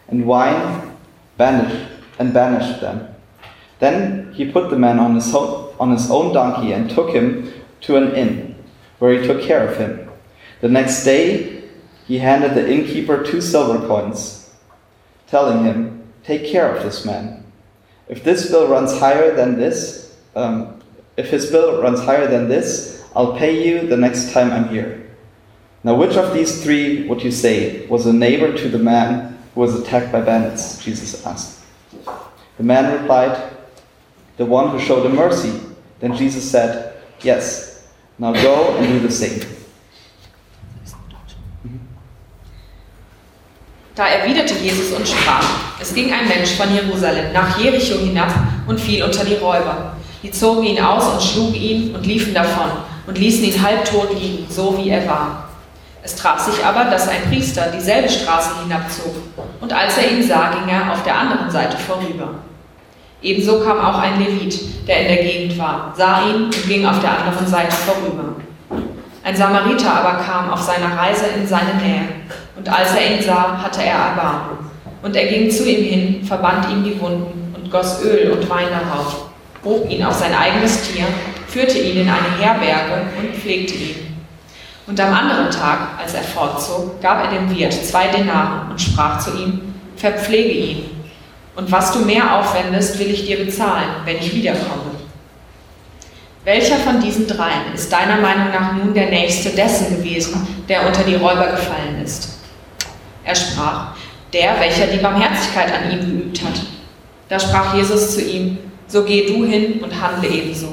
and 0.09 0.27
wine, 0.27 0.97
bandaged 1.37 1.89
and 2.19 2.33
bandaged 2.33 2.81
them. 2.81 3.16
Then 3.79 4.33
he 4.33 4.51
put 4.51 4.71
the 4.71 4.79
man 4.79 4.99
on 4.99 5.15
his, 5.15 5.31
ho- 5.31 5.75
on 5.79 5.91
his 5.91 6.11
own 6.11 6.33
donkey 6.33 6.73
and 6.73 6.89
took 6.89 7.11
him 7.11 7.53
to 7.83 7.97
an 7.97 8.15
inn, 8.15 8.63
where 8.99 9.13
he 9.13 9.27
took 9.27 9.43
care 9.43 9.69
of 9.69 9.77
him. 9.77 10.09
The 10.61 10.69
next 10.69 11.05
day, 11.05 11.65
he 12.07 12.19
handed 12.19 12.55
the 12.55 12.71
innkeeper 12.71 13.23
two 13.25 13.41
silver 13.41 13.87
coins, 13.87 14.55
telling 15.27 15.65
him, 15.65 15.93
Take 16.25 16.47
care 16.47 16.75
of 16.75 16.83
this 16.83 17.05
man. 17.05 17.45
If 18.09 18.25
this 18.25 18.51
bill 18.51 18.69
runs 18.69 18.99
higher 18.99 19.35
than 19.35 19.57
this, 19.57 20.17
um, 20.35 20.81
if 21.17 21.31
his 21.31 21.51
bill 21.51 21.81
runs 21.81 22.01
higher 22.01 22.27
than 22.27 22.49
this, 22.49 23.05
I'll 23.15 23.37
pay 23.37 23.65
you 23.67 23.87
the 23.87 23.97
next 23.97 24.33
time 24.33 24.51
I'm 24.51 24.69
here. 24.69 25.09
Now, 25.85 25.95
which 25.95 26.17
of 26.17 26.35
these 26.35 26.63
three 26.65 27.07
would 27.07 27.23
you 27.23 27.31
say 27.31 27.87
was 27.87 28.07
a 28.07 28.13
neighbor 28.13 28.57
to 28.57 28.69
the 28.69 28.79
man 28.79 29.39
who 29.55 29.61
was 29.61 29.81
attacked 29.81 30.11
by 30.11 30.21
bandits? 30.21 30.83
Jesus 30.83 31.25
asked. 31.25 31.61
The 32.57 32.65
man 32.65 33.01
replied, 33.01 33.56
The 34.39 34.45
one 34.45 34.71
who 34.71 34.79
showed 34.79 35.07
him 35.07 35.17
mercy. 35.17 35.53
Then 36.01 36.15
Jesus 36.15 36.51
said, 36.51 36.95
Yes. 37.23 37.89
Now 38.19 38.33
go 38.33 38.77
and 38.79 38.89
do 38.89 39.01
the 39.07 39.13
same. 39.13 39.41
Da 43.95 44.09
erwiderte 44.09 44.53
Jesus 44.63 44.93
und 44.93 45.09
sprach, 45.09 45.43
es 45.81 45.95
ging 45.95 46.13
ein 46.13 46.29
Mensch 46.29 46.51
von 46.51 46.67
Jerusalem 46.75 47.33
nach 47.33 47.59
Jericho 47.59 47.99
hinab 47.99 48.31
und 48.67 48.79
fiel 48.79 49.03
unter 49.03 49.25
die 49.25 49.37
Räuber. 49.37 49.97
Die 50.23 50.31
zogen 50.31 50.65
ihn 50.65 50.79
aus 50.79 51.15
und 51.15 51.23
schlugen 51.23 51.55
ihn 51.55 51.95
und 51.95 52.05
liefen 52.05 52.35
davon 52.35 52.73
und 53.07 53.17
ließen 53.17 53.45
ihn 53.45 53.63
halbtot 53.63 54.13
liegen, 54.13 54.47
so 54.51 54.77
wie 54.77 54.91
er 54.91 55.09
war. 55.09 55.49
Es 56.03 56.15
traf 56.15 56.39
sich 56.39 56.63
aber, 56.63 56.85
dass 56.91 57.09
ein 57.09 57.23
Priester 57.31 57.73
dieselbe 57.75 58.09
Straße 58.09 58.51
hinabzog, 58.63 59.15
und 59.61 59.73
als 59.73 59.97
er 59.97 60.11
ihn 60.11 60.23
sah, 60.23 60.51
ging 60.51 60.69
er 60.69 60.93
auf 60.93 61.03
der 61.03 61.19
anderen 61.19 61.51
Seite 61.51 61.79
vorüber. 61.79 62.35
Ebenso 63.23 63.61
kam 63.61 63.79
auch 63.81 63.99
ein 63.99 64.19
Levit, 64.19 64.87
der 64.87 65.01
in 65.01 65.09
der 65.09 65.25
Gegend 65.25 65.59
war, 65.59 65.93
sah 65.97 66.27
ihn 66.29 66.45
und 66.45 66.69
ging 66.69 66.85
auf 66.87 67.01
der 67.01 67.19
anderen 67.19 67.47
Seite 67.47 67.75
vorüber. 67.75 68.37
Ein 69.25 69.35
Samariter 69.35 69.93
aber 69.93 70.23
kam 70.23 70.51
auf 70.51 70.61
seiner 70.61 70.97
Reise 70.97 71.25
in 71.37 71.47
seine 71.47 71.75
Nähe, 71.83 72.03
und 72.57 72.69
als 72.69 72.95
er 72.95 73.17
ihn 73.17 73.23
sah, 73.23 73.59
hatte 73.63 73.83
er 73.83 74.11
Erbarmen. 74.11 74.59
Und 75.03 75.17
er 75.17 75.27
ging 75.27 75.51
zu 75.51 75.69
ihm 75.69 75.85
hin, 75.85 76.25
verband 76.25 76.71
ihm 76.71 76.85
die 76.85 77.01
Wunden 77.01 77.55
und 77.55 77.71
goss 77.71 78.03
Öl 78.05 78.31
und 78.33 78.49
Wein 78.49 78.69
darauf, 78.71 79.27
bog 79.63 79.91
ihn 79.91 80.05
auf 80.05 80.15
sein 80.15 80.35
eigenes 80.35 80.83
Tier, 80.83 81.05
führte 81.49 81.79
ihn 81.79 82.03
in 82.03 82.09
eine 82.09 82.39
Herberge 82.39 83.07
und 83.19 83.35
pflegte 83.35 83.75
ihn. 83.75 84.07
Und 84.87 85.01
am 85.01 85.13
anderen 85.13 85.51
Tag, 85.51 85.99
als 86.01 86.15
er 86.15 86.23
fortzog, 86.23 87.01
gab 87.03 87.25
er 87.25 87.31
dem 87.31 87.51
Wirt 87.51 87.73
zwei 87.73 88.07
Denare 88.07 88.71
und 88.71 88.81
sprach 88.81 89.19
zu 89.19 89.37
ihm, 89.37 89.75
verpflege 89.97 90.53
ihn. 90.53 90.96
Und 91.57 91.73
was 91.73 91.93
du 91.93 92.01
mehr 92.01 92.39
aufwendest, 92.39 92.99
will 92.99 93.11
ich 93.11 93.27
dir 93.27 93.45
bezahlen, 93.45 93.89
wenn 94.05 94.19
ich 94.19 94.35
wiederkomme. 94.35 94.93
Welcher 96.45 96.77
von 96.77 97.01
diesen 97.01 97.27
dreien 97.27 97.75
ist 97.75 97.91
deiner 97.91 98.21
Meinung 98.21 98.53
nach 98.53 98.75
nun 98.75 98.95
der 98.95 99.11
Nächste 99.11 99.51
dessen 99.51 99.97
gewesen, 99.97 100.47
der 100.69 100.87
unter 100.87 101.03
die 101.03 101.17
Räuber 101.17 101.49
gefallen 101.49 102.03
ist? 102.05 102.39
Er 103.25 103.35
sprach, 103.35 103.97
der, 104.33 104.61
welcher 104.61 104.87
die 104.87 104.99
Barmherzigkeit 104.99 105.73
an 105.73 105.91
ihm 105.91 106.01
geübt 106.01 106.45
hat. 106.45 106.61
Da 107.29 107.41
sprach 107.41 107.75
Jesus 107.75 108.15
zu 108.15 108.23
ihm, 108.23 108.59
so 108.87 109.03
geh 109.03 109.27
du 109.27 109.45
hin 109.45 109.81
und 109.83 110.01
handle 110.01 110.29
ebenso. 110.29 110.69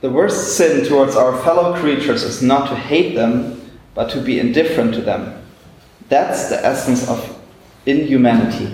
The 0.00 0.12
worst 0.12 0.56
sin 0.56 0.84
towards 0.84 1.16
our 1.16 1.34
fellow 1.44 1.74
creatures 1.74 2.24
is 2.24 2.40
not 2.40 2.68
to 2.68 2.74
hate 2.74 3.14
them, 3.14 3.58
but 3.94 4.08
to 4.10 4.20
be 4.20 4.40
indifferent 4.40 4.94
to 4.94 5.02
them. 5.02 5.32
That's 6.08 6.48
the 6.48 6.64
essence 6.64 7.08
of 7.08 7.18
inhumanity. 7.84 8.68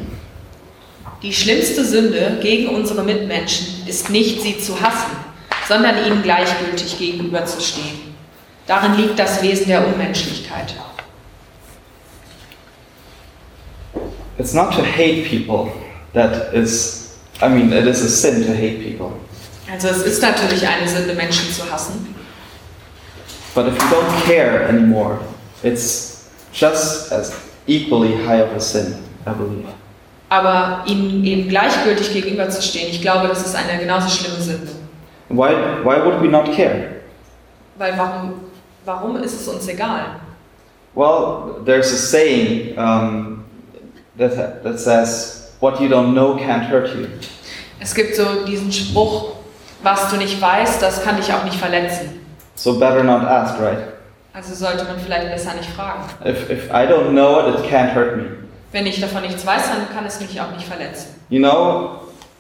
Die 1.25 1.33
schlimmste 1.33 1.87
Sünde 1.87 2.39
gegen 2.43 2.69
unsere 2.69 3.03
Mitmenschen 3.03 3.87
ist 3.87 4.11
nicht, 4.11 4.43
sie 4.43 4.59
zu 4.59 4.79
hassen, 4.79 5.17
sondern 5.67 5.97
ihnen 6.05 6.23
gleichgültig 6.23 6.99
gegenüberzustehen. 6.99 8.15
Darin 8.67 8.95
liegt 8.99 9.19
das 9.19 9.43
Wesen 9.43 9.69
der 9.69 9.87
Unmenschlichkeit. 9.87 10.75
It's 14.37 14.53
not 14.53 14.73
to 14.73 14.83
hate 14.83 15.25
people 15.27 15.73
that 16.13 16.53
is, 16.53 17.17
I 17.41 17.49
mean, 17.49 17.73
it 17.73 17.87
is 17.87 18.03
a 18.03 18.09
sin 18.09 18.45
to 18.45 18.53
hate 18.53 18.83
people. 18.83 19.13
Also 19.73 19.89
es 19.89 20.03
ist 20.03 20.21
natürlich 20.21 20.69
eine 20.69 20.87
Sünde, 20.87 21.15
Menschen 21.15 21.51
zu 21.51 21.63
hassen. 21.73 22.15
But 23.55 23.69
if 23.69 23.79
you 23.79 23.89
don't 23.89 24.27
care 24.27 24.69
anymore, 24.69 25.21
it's 25.63 26.27
just 26.53 27.11
as 27.11 27.33
equally 27.67 28.15
high 28.27 28.43
of 28.43 28.55
a 28.55 28.61
sin, 28.61 28.97
I 29.25 29.31
believe. 29.31 29.84
Aber 30.35 30.83
ihnen 30.87 31.25
eben 31.25 31.49
gleichgültig 31.49 32.13
gegenüberzustehen, 32.13 32.91
ich 32.91 33.01
glaube, 33.01 33.29
das 33.29 33.47
ist 33.47 33.55
eine 33.55 33.79
genauso 33.79 34.09
schlimme 34.09 34.41
Sünde. 34.41 34.73
Why, 35.29 35.55
why 35.85 36.05
would 36.05 36.21
we 36.21 36.29
not 36.29 36.47
care? 36.57 36.89
Weil 37.77 37.97
warum, 37.97 38.41
warum 38.85 39.17
ist 39.23 39.41
es 39.41 39.47
uns 39.47 39.69
egal? 39.69 40.07
Well, 40.95 41.63
there's 41.65 41.93
a 41.93 41.97
saying 41.97 42.77
um, 42.77 43.45
that, 44.19 44.65
that 44.65 44.81
says, 44.81 45.53
What 45.61 45.81
you 45.81 45.89
don't 45.89 46.15
know 46.15 46.37
can't 46.37 46.69
hurt 46.69 46.89
you. 46.95 47.07
Es 47.81 47.95
gibt 47.95 48.17
so 48.17 48.45
diesen 48.45 48.73
Spruch, 48.73 49.37
was 49.83 50.11
du 50.11 50.17
nicht 50.17 50.41
weißt, 50.41 50.83
das 50.83 51.03
kann 51.03 51.17
dich 51.17 51.33
auch 51.33 51.45
nicht 51.45 51.57
verletzen. 51.57 52.21
So 52.57 52.79
better 52.79 53.05
not 53.05 53.23
ask, 53.23 53.59
right? 53.61 53.79
Also 54.33 54.55
sollte 54.55 54.85
man 54.85 54.99
vielleicht 54.99 55.31
besser 55.31 55.55
nicht 55.55 55.71
fragen. 55.71 56.03
If, 56.25 56.51
if 56.51 56.71
I 56.71 56.87
don't 56.87 57.13
know 57.13 57.49
it, 57.49 57.55
it 57.55 57.71
can't 57.71 57.95
hurt 57.95 58.17
me. 58.17 58.44
Wenn 58.75 58.87
ich 58.87 59.01
davon 59.01 59.23
nichts 59.23 59.47
weiß, 59.47 59.69
dann 59.69 59.89
kann 59.95 60.05
es 60.05 60.19
mich 60.19 60.41
auch 60.41 60.51
nicht 60.51 60.67
verletzen. 60.67 61.15
You 61.29 61.39
know 61.39 61.91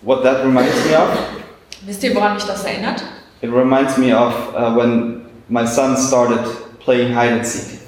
what 0.02 0.24
that 0.24 0.42
reminds 0.42 0.74
me 0.84 0.96
of? 0.98 1.08
Wisst 1.86 2.02
ihr, 2.02 2.12
woran 2.12 2.34
mich 2.34 2.42
das 2.42 2.64
erinnert? 2.64 3.04
It 3.40 3.52
reminds 3.52 3.96
me 3.96 4.12
of 4.12 4.34
uh, 4.52 4.76
when 4.76 5.26
my 5.48 5.64
son 5.64 5.96
started 5.96 6.40
playing 6.80 7.10
hide 7.16 7.34
and 7.34 7.46
seek. 7.46 7.78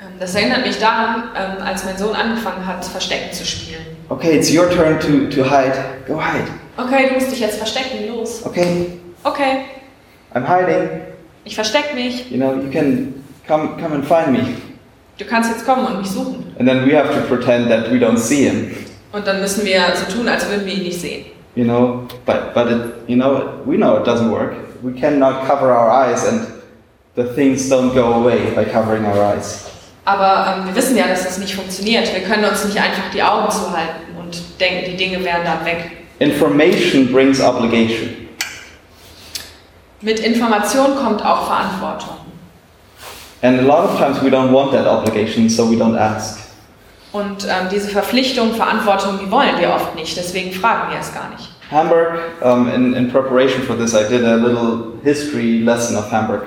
Ähm, 0.00 0.06
Das 0.18 0.34
erinnert 0.34 0.66
mich 0.66 0.78
daran, 0.78 1.24
ähm, 1.36 1.62
als 1.62 1.84
mein 1.84 1.98
Sohn 1.98 2.16
angefangen 2.16 2.66
hat, 2.66 2.82
Verstecken 2.82 3.30
zu 3.30 3.44
spielen. 3.44 3.84
Okay, 4.08 4.38
it's 4.38 4.50
your 4.50 4.70
turn 4.70 4.98
to, 4.98 5.28
to 5.28 5.44
hide. 5.44 5.74
Go 6.08 6.18
hide. 6.18 6.48
Okay, 6.78 7.08
du 7.10 7.14
musst 7.16 7.30
dich 7.30 7.40
jetzt 7.40 7.58
verstecken, 7.58 8.08
los. 8.08 8.46
Okay, 8.46 9.00
Okay, 9.24 9.66
I'm 10.34 10.46
hiding. 10.48 10.88
ich 11.44 11.54
versteck 11.54 11.92
mich. 11.94 12.30
You 12.30 12.38
know, 12.38 12.54
you 12.54 12.70
can 12.70 13.22
come 13.46 13.76
come 13.78 13.94
and 13.96 14.04
find 14.06 14.32
me. 14.32 14.54
Du 15.22 15.28
kannst 15.28 15.50
jetzt 15.50 15.64
kommen 15.64 15.86
und 15.86 15.98
mich 15.98 16.10
suchen. 16.10 16.52
And 16.58 16.68
then 16.68 16.84
we 16.84 16.96
have 16.96 17.14
to 17.14 17.20
pretend 17.28 17.68
that 17.68 17.92
we 17.92 17.98
don't 17.98 18.18
see 18.18 18.48
him. 18.48 18.74
Und 19.12 19.24
dann 19.24 19.40
müssen 19.40 19.64
wir 19.64 19.80
so 19.94 20.16
tun, 20.16 20.28
als 20.28 20.48
würden 20.48 20.66
wir 20.66 20.74
ihn 20.74 20.82
nicht 20.82 21.00
sehen. 21.00 21.26
You 21.54 21.64
know, 21.64 22.08
but 22.26 22.52
but 22.54 22.66
it, 22.68 22.78
you 23.06 23.14
know, 23.14 23.44
we 23.64 23.76
know 23.76 23.98
it 23.98 24.04
doesn't 24.04 24.30
work. 24.30 24.54
We 24.82 24.92
cannot 24.98 25.46
cover 25.46 25.70
our 25.70 25.90
eyes, 25.90 26.26
and 26.26 26.48
the 27.14 27.22
things 27.34 27.70
don't 27.70 27.94
go 27.94 28.14
away 28.14 28.50
by 28.56 28.64
covering 28.64 29.04
our 29.04 29.34
eyes. 29.34 29.66
Aber 30.04 30.56
ähm, 30.56 30.66
wir 30.66 30.74
wissen 30.74 30.96
ja, 30.96 31.06
dass 31.06 31.22
das 31.22 31.38
nicht 31.38 31.54
funktioniert. 31.54 32.12
Wir 32.12 32.22
können 32.22 32.44
uns 32.44 32.64
nicht 32.64 32.78
einfach 32.78 33.10
die 33.14 33.22
Augen 33.22 33.48
zuhalten 33.48 34.16
und 34.18 34.60
denken, 34.60 34.90
die 34.90 34.96
Dinge 34.96 35.22
wären 35.24 35.44
dann 35.44 35.64
weg. 35.64 35.92
Information 36.18 37.12
brings 37.12 37.40
obligation. 37.40 38.08
Mit 40.00 40.18
Information 40.18 40.96
kommt 40.96 41.24
auch 41.24 41.46
Verantwortung. 41.46 42.21
And 43.42 43.58
a 43.58 43.62
lot 43.62 43.84
of 43.84 43.98
times 43.98 44.22
we 44.22 44.30
don't 44.30 44.52
want 44.52 44.72
that 44.72 44.86
obligation, 44.86 45.48
so 45.48 45.66
we 45.66 45.76
don't 45.76 45.98
ask. 45.98 46.38
Und 47.12 47.44
ähm, 47.44 47.68
diese 47.70 47.88
Verpflichtung, 47.88 48.54
Verantwortung, 48.54 49.18
die 49.18 49.30
wollen 49.30 49.58
wir 49.58 49.70
oft 49.70 49.94
nicht. 49.96 50.16
Deswegen 50.16 50.52
fragen 50.52 50.90
wir 50.92 50.98
es 51.00 51.12
gar 51.12 51.28
nicht. 51.30 51.48
Hamburg, 51.70 52.18
um, 52.42 52.68
in, 52.72 52.94
in 52.94 53.10
preparation 53.10 53.62
for 53.62 53.76
this, 53.76 53.94
I 53.94 54.04
did 54.08 54.24
a 54.24 54.36
little 54.36 54.98
history 55.02 55.58
lesson 55.58 55.96
of 55.96 56.10
Hamburg. 56.10 56.46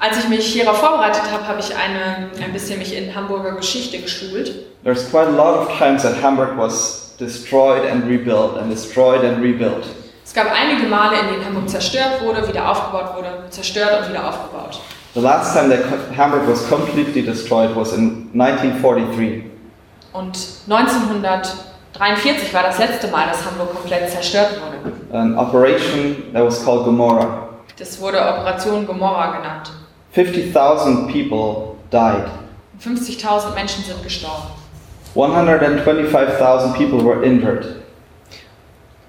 Als 0.00 0.18
ich 0.18 0.28
mich 0.28 0.46
hierauf 0.46 0.78
vorbereitet 0.78 1.22
habe, 1.30 1.46
habe 1.46 1.60
ich 1.60 1.74
eine, 1.74 2.30
ein 2.42 2.52
bisschen 2.52 2.78
mich 2.78 2.96
in 2.96 3.14
Hamburger 3.14 3.52
Geschichte 3.52 3.98
geschult. 3.98 4.52
There's 4.82 5.08
quite 5.10 5.28
a 5.28 5.30
lot 5.30 5.58
of 5.58 5.78
times 5.78 6.02
that 6.02 6.20
Hamburg 6.22 6.56
was 6.56 7.14
destroyed 7.18 7.84
and 7.90 8.04
rebuilt, 8.08 8.56
and 8.58 8.70
destroyed 8.70 9.24
and 9.24 9.42
rebuilt. 9.42 9.84
Es 10.24 10.34
gab 10.34 10.46
einige 10.50 10.86
Male, 10.88 11.20
in 11.20 11.28
denen 11.28 11.44
Hamburg 11.44 11.68
zerstört 11.68 12.22
wurde, 12.22 12.46
wieder 12.48 12.68
aufgebaut 12.68 13.14
wurde, 13.16 13.44
zerstört 13.50 14.02
und 14.02 14.10
wieder 14.10 14.28
aufgebaut. 14.28 14.80
The 15.14 15.20
last 15.20 15.54
time 15.54 15.68
that 15.68 15.84
Hamburg 16.16 16.48
was 16.48 16.66
completely 16.68 17.22
destroyed 17.22 17.76
was 17.76 17.92
in 17.92 18.30
1943. 18.34 19.44
Und 20.12 20.36
1943 20.66 22.52
war 22.52 22.64
das 22.64 22.78
letzte 22.78 23.06
Mal, 23.06 23.28
dass 23.28 23.44
Hamburg 23.44 23.74
komplett 23.74 24.10
zerstört 24.10 24.60
wurde. 24.60 25.16
An 25.16 25.38
operation 25.38 26.32
that 26.32 26.44
was 26.44 26.64
called 26.64 26.84
Gomorrah. 26.84 27.48
Das 27.78 28.00
wurde 28.00 28.20
Operation 28.20 28.84
Gomorra 28.86 29.36
genannt. 29.36 29.70
50,000 30.12 31.06
people 31.06 31.76
died. 31.92 32.26
50.000 32.80 33.54
Menschen 33.54 33.84
sind 33.84 34.02
gestorben 34.02 34.48
125,000 35.14 36.74
people 36.74 37.04
were 37.04 37.24
injured. 37.24 37.84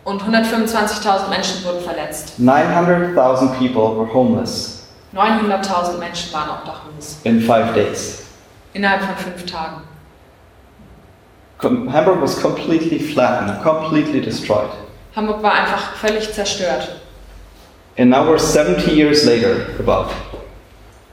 und 0.04 0.22
125.000 0.22 1.30
Menschen 1.30 1.64
wurden 1.66 1.82
verletzt. 1.82 2.38
900,000 2.38 3.58
people 3.58 3.98
were 3.98 4.14
homeless 4.14 4.75
900.000 5.16 5.98
Menschen 5.98 6.34
waren 6.34 6.50
obdachlos 6.50 7.18
in 7.24 7.40
five 7.42 7.74
days. 7.74 8.24
innerhalb 8.74 9.02
von 9.02 9.16
fünf 9.16 9.46
Tagen. 9.46 9.82
Com- 11.58 11.92
Hamburg 11.92 12.22
was 12.22 12.42
completely 12.42 13.00
flattened, 13.00 13.64
completely 13.64 14.20
destroyed. 14.22 14.70
Hamburg 15.16 15.42
war 15.42 15.54
einfach 15.54 15.96
völlig 15.96 16.32
zerstört. 16.34 17.00
And 17.98 18.10
now 18.10 18.26
we're 18.28 18.38
70 18.40 18.92
years 18.94 19.24
later, 19.26 19.68
about 19.80 20.12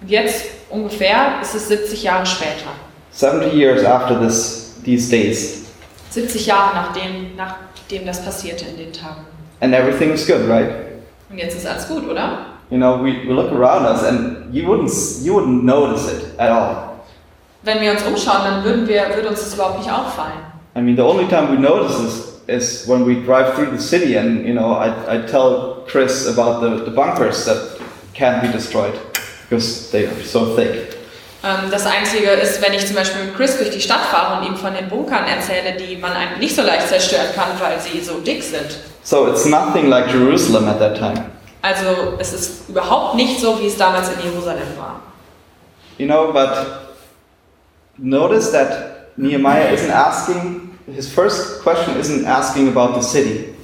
Und 0.01 0.11
jetzt 0.11 0.47
ungefähr 0.69 1.41
ist 1.41 1.55
es 1.55 1.69
70 1.69 2.03
Jahre 2.03 2.27
später. 2.27 2.73
70 3.13 3.53
years 3.55 3.85
after 3.85 4.19
this, 4.21 4.75
these 4.85 5.09
days, 5.09 5.67
70 6.11 6.47
Jahre 6.47 6.75
nachdem, 6.75 7.37
nachdem 7.37 8.05
das 8.05 8.25
passierte 8.25 8.65
in 8.65 8.77
den 8.79 8.93
Tagen. 8.93 9.25
and 9.61 9.73
everything 9.73 10.11
is 10.13 10.27
good, 10.27 10.49
right? 10.49 10.71
Und 11.31 11.39
jetzt 11.39 11.57
ist 11.57 11.67
alles 11.67 11.87
gut, 11.87 12.05
oder? 12.09 12.47
You 12.73 12.79
know, 12.79 12.97
we, 12.97 13.19
we 13.27 13.35
look 13.35 13.53
around 13.53 13.85
us 13.85 14.03
and 14.03 14.53
you 14.53 14.67
wouldn't, 14.67 14.91
you 15.21 15.35
wouldn't 15.35 15.63
notice 15.63 16.09
it 16.11 16.25
at 16.39 16.51
all. 16.51 17.03
Wenn 17.65 17.83
wir 17.83 17.91
uns 17.93 18.03
umschauen, 18.03 18.45
dann 18.45 18.65
würden 18.65 18.89
wir, 18.89 19.15
würde 19.15 19.29
uns 19.29 19.41
das 19.41 19.53
überhaupt 19.53 19.81
nicht 19.81 19.91
auffallen. 19.91 20.39
I 20.75 20.81
mean, 20.81 20.97
the 20.97 21.03
only 21.03 21.29
time 21.29 21.51
we 21.51 21.59
notice 21.59 21.99
this 21.99 22.41
is 22.49 22.89
when 22.89 23.05
we 23.05 23.17
drive 23.27 23.55
through 23.55 23.71
the 23.77 23.79
city 23.79 24.17
and, 24.17 24.47
you 24.47 24.55
know, 24.55 24.73
I, 24.73 24.89
I 25.07 25.19
tell 25.27 25.85
Chris 25.87 26.27
about 26.27 26.63
the, 26.63 26.83
the 26.87 26.91
bunkers 26.91 27.45
that 27.45 27.79
can't 28.15 28.41
be 28.41 28.49
destroyed 28.51 28.95
because 29.51 29.91
they 29.91 30.07
are 30.07 30.23
so 30.25 30.57
thick. 30.57 30.97
Ähm, 31.45 31.71
Das 31.71 31.85
Einzige 31.85 32.31
ist, 32.31 32.63
wenn 32.63 32.73
ich 32.73 32.87
zum 32.87 32.97
Beispiel 32.97 33.27
mit 33.27 33.37
Chris 33.37 33.59
durch 33.59 33.69
die 33.69 33.83
Stadt 33.83 34.07
fahre 34.11 34.41
und 34.41 34.47
ihm 34.47 34.57
von 34.57 34.73
den 34.73 34.89
Bunkern 34.89 35.27
erzähle, 35.27 35.77
die 35.77 35.97
man 35.99 36.13
eigentlich 36.13 36.39
nicht 36.39 36.57
so 36.57 36.63
leicht 36.63 36.89
zerstören 36.89 37.35
kann, 37.35 37.49
weil 37.61 37.79
sie 37.79 38.01
so 38.01 38.19
dick 38.21 38.43
sind. 38.43 38.79
So 39.03 39.29
it's 39.29 39.45
nothing 39.45 39.91
like 39.91 40.11
Jerusalem 40.11 40.69
at 40.69 40.79
that 40.79 40.97
time. 40.97 41.27
Also 41.63 41.87
es 42.19 42.33
ist 42.33 42.69
überhaupt 42.69 43.15
nicht 43.15 43.41
so, 43.41 43.59
wie 43.61 43.67
es 43.69 43.77
damals 43.77 44.09
in 44.09 44.31
Jerusalem 44.31 44.67
war. 44.77 45.01
You 45.99 46.07
know, 46.07 46.33
but 46.33 46.51
notice 47.99 48.51
that 48.53 49.13
Nehemiah 49.17 49.73
isn't 49.73 49.91
asking, 49.91 50.77
his 50.93 51.09
first 51.13 51.63
question 51.63 51.97
isn't 52.01 52.27
asking 52.27 52.69
about 52.69 52.95
the 53.01 53.07
city. 53.07 53.55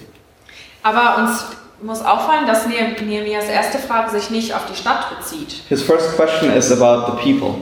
Aber 0.82 1.18
uns 1.22 1.44
muss 1.82 2.00
auffallen, 2.02 2.46
dass 2.46 2.66
Ne- 2.66 2.96
Nehemias 3.04 3.46
erste 3.46 3.78
Frage 3.78 4.10
sich 4.10 4.30
nicht 4.30 4.54
auf 4.54 4.62
die 4.70 4.76
Stadt 4.76 5.06
bezieht, 5.18 5.62
His 5.68 5.82
first 5.82 6.14
question 6.16 6.52
is 6.52 6.70
about 6.70 7.10
the 7.12 7.22
people. 7.32 7.54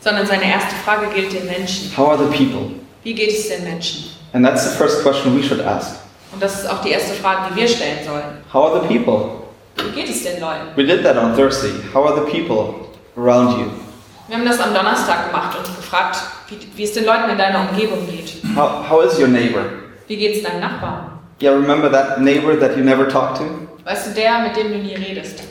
sondern 0.00 0.26
seine 0.26 0.44
erste 0.50 0.74
Frage 0.84 1.06
gilt 1.14 1.32
den 1.32 1.46
Menschen. 1.46 1.92
How 1.96 2.08
are 2.10 2.18
the 2.18 2.24
people? 2.36 2.70
Wie 3.02 3.14
geht 3.14 3.30
es 3.30 3.48
den 3.48 3.64
Menschen? 3.64 4.04
And 4.32 4.44
that's 4.46 4.64
the 4.64 4.76
first 4.76 5.02
question 5.02 5.36
we 5.38 5.42
should 5.46 5.60
ask. 5.60 5.96
Und 6.32 6.42
das 6.42 6.60
ist 6.62 6.70
auch 6.70 6.80
die 6.82 6.90
erste 6.90 7.12
Frage, 7.14 7.50
die 7.52 7.60
wir 7.60 7.68
stellen 7.68 7.98
sollen. 8.06 8.42
How 8.52 8.72
are 8.72 8.80
the 8.80 8.98
people? 8.98 9.41
Wie 9.84 10.00
geht 10.00 10.10
es 10.10 10.22
den 10.22 10.40
Leuten? 10.40 10.68
We 10.76 10.84
did 10.84 11.02
that 11.04 11.16
on 11.16 11.34
Thursday. 11.34 11.72
How 11.92 12.06
are 12.06 12.14
the 12.14 12.30
people 12.30 12.86
around 13.16 13.58
you? 13.58 13.66
Wir 14.28 14.36
haben 14.36 14.46
das 14.46 14.60
am 14.60 14.72
Donnerstag 14.72 15.26
gemacht 15.30 15.58
und 15.58 15.76
gefragt, 15.76 16.18
wie, 16.48 16.58
wie 16.76 16.84
es 16.84 16.92
den 16.92 17.04
Leuten 17.04 17.28
in 17.30 17.36
deiner 17.36 17.68
Umgebung 17.68 18.06
geht. 18.06 18.34
How, 18.56 18.88
how 18.88 19.04
is 19.04 19.18
your 19.18 19.28
neighbor? 19.28 19.64
Wie 20.06 20.16
geht 20.16 20.36
es 20.36 20.42
deinem 20.42 20.60
Nachbarn? 20.60 21.18
Yeah, 21.40 21.52
remember 21.52 21.90
that 21.90 22.20
neighbor 22.20 22.58
that 22.58 22.76
you 22.76 22.84
never 22.84 23.08
talk 23.08 23.34
to? 23.36 23.44
Weißt 23.84 24.08
du, 24.08 24.14
der, 24.14 24.38
mit 24.40 24.56
dem 24.56 24.72
du 24.72 24.78
nie 24.78 24.94
redest? 24.94 25.42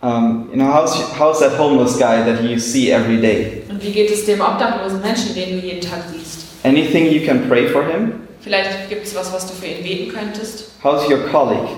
Um, 0.00 0.48
you 0.50 0.56
know, 0.56 0.66
how's, 0.66 0.94
how's 1.18 1.40
that 1.40 1.58
homeless 1.58 1.98
guy 1.98 2.22
that 2.22 2.42
you 2.42 2.58
see 2.58 2.90
every 2.90 3.20
day? 3.20 3.62
Und 3.68 3.82
wie 3.82 3.92
geht 3.92 4.10
es 4.10 4.26
dem 4.26 4.40
obdachlosen 4.40 5.00
Menschen, 5.00 5.34
den 5.34 5.60
du 5.60 5.66
jeden 5.66 5.80
Tag 5.80 6.00
siehst? 6.12 6.46
Anything 6.64 7.06
you 7.10 7.24
can 7.24 7.48
pray 7.48 7.68
for 7.68 7.84
him? 7.84 8.14
Vielleicht 8.40 8.88
gibt 8.88 9.06
es 9.06 9.14
was, 9.14 9.32
was 9.32 9.46
du 9.46 9.54
für 9.54 9.66
ihn 9.66 9.82
beten 9.82 10.12
könntest. 10.12 10.72
How's 10.82 11.08
your 11.08 11.18
colleague? 11.30 11.68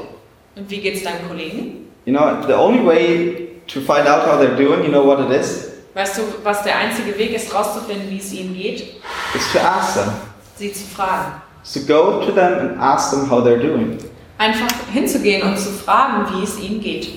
Und 0.56 0.70
wie 0.70 0.78
geht 0.78 0.96
es 0.96 1.04
deinem 1.04 1.28
Kollegen? 1.28 1.79
You 2.04 2.12
know, 2.12 2.46
the 2.46 2.56
only 2.56 2.80
way 2.82 3.60
to 3.68 3.80
find 3.80 4.08
out 4.08 4.26
how 4.26 4.38
they're 4.38 4.56
doing, 4.56 4.84
you 4.84 4.90
know 4.90 5.04
what 5.04 5.20
it 5.20 5.30
is? 5.30 5.70
Weißt 5.94 6.18
du, 6.18 6.22
was 6.44 6.62
der 6.62 6.76
einzige 6.76 7.18
Weg 7.18 7.34
ist, 7.34 7.52
rauszufinden, 7.52 8.10
wie 8.10 8.18
es 8.18 8.32
ihnen 8.32 8.54
geht? 8.54 8.94
Is 9.34 9.52
to 9.52 9.58
ask 9.58 9.94
them. 9.94 10.12
Sie 10.56 10.72
zu 10.72 10.84
fragen. 10.84 11.42
Is 11.64 11.72
to 11.72 11.80
go 11.80 12.24
to 12.24 12.32
them 12.32 12.58
and 12.58 12.80
ask 12.80 13.10
them 13.10 13.28
how 13.28 13.44
they're 13.44 13.60
doing. 13.60 13.98
Einfach 14.38 14.68
hinzugehen 14.92 15.42
und 15.42 15.58
zu 15.58 15.70
fragen, 15.70 16.26
wie 16.32 16.44
es 16.44 16.58
ihnen 16.58 16.80
geht. 16.80 17.08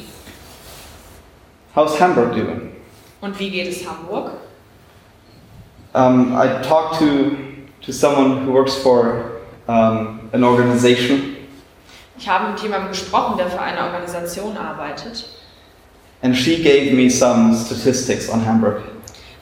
How's 1.75 1.99
Hamburg 1.99 2.33
doing? 2.33 2.71
Und 3.21 3.39
wie 3.39 3.49
geht 3.49 3.69
es 3.69 3.87
Hamburg? 3.87 4.31
Um, 5.93 6.33
I 6.35 6.61
talked 6.61 6.99
to, 6.99 7.37
to 7.81 7.91
someone 7.91 8.45
who 8.45 8.51
works 8.51 8.75
for 8.75 9.41
um, 9.67 10.29
an 10.33 10.43
organization, 10.43 11.32
Ich 12.23 12.29
habe 12.29 12.51
mit 12.51 12.59
jemandem 12.61 12.87
gesprochen, 12.87 13.35
der 13.37 13.49
für 13.49 13.59
eine 13.59 13.83
Organisation 13.83 14.55
arbeitet. 14.55 15.25
and 16.21 16.33
she 16.33 16.63
gave 16.63 16.93
me 16.95 17.09
some 17.09 17.53
statistics 17.53 18.29
on 18.29 18.45
Hamburg. 18.45 18.81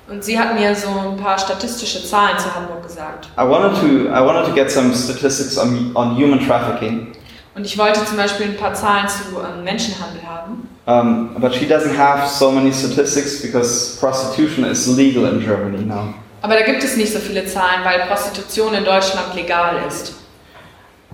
Und 0.09 0.23
sie 0.23 0.39
hat 0.39 0.55
mir 0.59 0.73
so 0.75 0.88
ein 0.89 1.15
paar 1.15 1.38
statistische 1.38 2.03
Zahlen 2.03 2.39
zu 2.39 2.53
Hamburg 2.55 2.82
gesagt. 2.82 3.27
I 3.38 3.47
wanted 3.47 3.79
to, 3.79 4.07
I 4.09 4.19
wanted 4.25 4.47
to 4.47 4.53
get 4.55 4.71
some 4.71 4.91
statistics 4.95 5.59
on, 5.59 5.91
on 5.93 6.15
human 6.15 6.39
trafficking, 6.39 7.11
Und 7.53 7.65
ich 7.67 7.77
wollte 7.77 8.03
zum 8.03 8.17
Beispiel 8.17 8.47
ein 8.47 8.57
paar 8.57 8.73
Zahlen 8.73 9.07
zu 9.07 9.38
ähm, 9.39 9.63
Menschenhandel 9.63 10.21
haben. 10.27 10.67
um, 10.88 11.36
but 11.39 11.53
she 11.53 11.67
doesn't 11.67 11.95
have 11.95 12.27
so 12.27 12.49
many 12.49 12.73
statistics 12.73 13.43
because 13.43 13.95
prostitution 13.99 14.65
is 14.65 14.88
legal 14.88 15.32
in 15.32 15.39
Germany 15.39 15.86
now. 15.86 16.15
Aber 16.41 16.55
da 16.55 16.63
gibt 16.65 16.84
es 16.84 16.97
nicht 16.97 17.13
so 17.13 17.19
viele 17.19 17.45
Zahlen, 17.45 17.86
weil 17.86 18.07
Prostitution 18.07 18.73
in 18.73 18.84
Deutschland 18.86 19.36
legal 19.36 19.75
ist. 19.88 20.15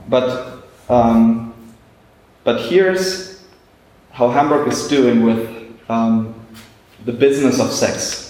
But, 0.08 0.24
um, 0.88 1.47
but 2.48 2.62
here's 2.62 3.44
how 4.14 4.32
Hamburg 4.32 4.70
is 4.70 4.88
doing 4.88 5.26
with 5.26 5.50
um, 5.90 6.34
the 7.06 7.12
business 7.12 7.60
of 7.60 7.74
sex. 7.74 8.24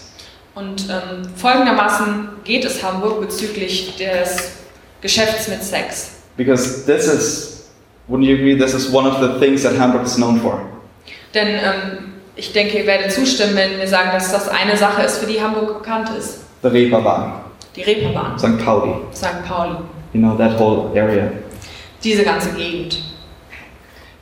Und 0.56 0.90
ähm, 0.90 1.30
folgendermaßen 1.36 2.30
geht 2.44 2.66
es 2.66 2.82
Hamburg 2.82 3.22
bezüglich 3.22 3.96
des 3.96 4.54
Geschäfts 5.02 5.48
mit 5.48 5.64
Sex. 5.64 6.24
Because 6.36 6.84
this 6.88 7.06
is, 7.08 7.70
wouldn't 8.10 8.26
you 8.26 8.36
agree, 8.36 8.58
this 8.58 8.74
is 8.74 8.92
one 8.92 9.08
of 9.08 9.20
the 9.22 9.40
things 9.40 9.62
that 9.62 9.78
Hamburg 9.78 10.04
is 10.04 10.16
known 10.16 10.42
for. 10.42 10.62
Denn 11.36 11.48
ähm, 11.50 12.14
ich 12.36 12.54
denke, 12.54 12.80
ihr 12.80 12.88
werdet 12.88 13.12
zustimmen, 13.12 13.56
wenn 13.56 13.78
wir 13.78 13.88
sagen, 13.88 14.10
dass 14.14 14.32
das 14.32 14.50
eine 14.50 14.76
Sache 14.76 15.04
ist, 15.04 15.20
für 15.20 15.28
die 15.28 15.40
Hamburg 15.40 15.84
bekannt 15.84 16.10
ist. 16.18 16.40
The 16.64 16.70
Reeperbahn, 16.70 17.34
Die 17.76 17.84
Reeperbahn, 17.84 18.40
St. 18.40 18.58
Pauli, 18.66 18.96
St. 19.14 19.46
Pauli, 19.48 19.76
you 20.14 20.20
know, 20.20 20.36
that 20.36 20.60
whole 20.60 20.90
area. 21.00 21.30
diese 22.04 22.24
ganze 22.24 22.50
Gegend. 22.54 23.04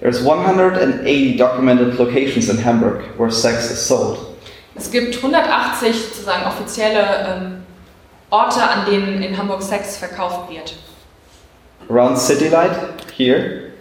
There's 0.05 0.21
180 0.21 1.35
documented 1.35 1.97
locations 1.97 2.47
in 2.49 2.57
Hamburg 2.57 3.05
where 3.17 3.31
sex 3.31 3.71
is 3.71 3.79
sold. 3.87 4.19
Es 4.75 4.91
gibt 4.91 5.15
180 5.15 5.95
sozusagen 5.95 6.45
offizielle 6.45 7.01
ähm, 7.27 7.63
Orte, 8.29 8.61
an 8.61 8.85
denen 8.85 9.23
in 9.23 9.35
Hamburg 9.35 9.63
Sex 9.63 9.97
verkauft 9.97 10.51
wird. 10.51 10.75
Around 11.89 12.19
City 12.19 12.49
Light, 12.49 12.75
here, 13.17 13.71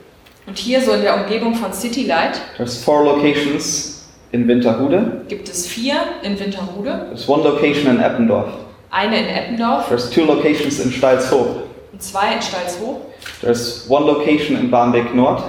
Und 0.47 0.57
hier 0.57 0.81
so 0.81 0.93
in 0.93 1.03
der 1.03 1.15
Umgebung 1.15 1.55
von 1.57 1.75
City 1.75 2.07
Light 2.07 2.41
there's 2.57 2.83
four 2.83 3.05
locations 3.05 4.07
in 4.33 4.49
Winterhude. 4.49 5.27
gibt 5.29 5.51
es 5.51 5.67
vier 5.67 5.97
in 6.23 6.41
Winterhude, 6.41 7.09
There's 7.11 7.29
one 7.29 7.43
location 7.43 7.91
in 7.91 8.01
Eppendorf. 8.01 8.49
eine 8.91 9.19
in 9.19 9.27
Eppendorf 9.27 9.89
There's 9.89 10.09
two 10.09 10.25
locations 10.25 10.81
in 10.81 10.91
Steilshoop. 10.91 11.65
und 11.93 12.03
zwei 12.03 12.33
in 12.33 12.41
Stalshoch, 12.41 13.01
There's 13.43 13.85
one 13.91 14.07
location 14.07 14.57
in 14.57 14.71
Barmbek 14.71 15.13
Nord. 15.15 15.43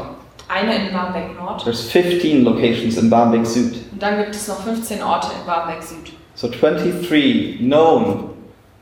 Eine 0.48 0.88
in 0.88 0.94
Barmbek 0.94 1.36
Nord 1.40 1.64
There's 1.64 1.82
15 1.90 2.44
locations 2.44 2.98
in 2.98 3.10
Barmbek 3.10 3.46
Süd. 3.46 3.76
und 3.92 4.02
dann 4.02 4.18
gibt 4.18 4.36
es 4.36 4.48
noch 4.48 4.64
15 4.64 5.02
Orte 5.04 5.28
in 5.40 5.46
Barmbek 5.46 5.82
Süd. 5.82 6.12
So 6.36 6.50
23 6.50 7.60
known 7.60 8.32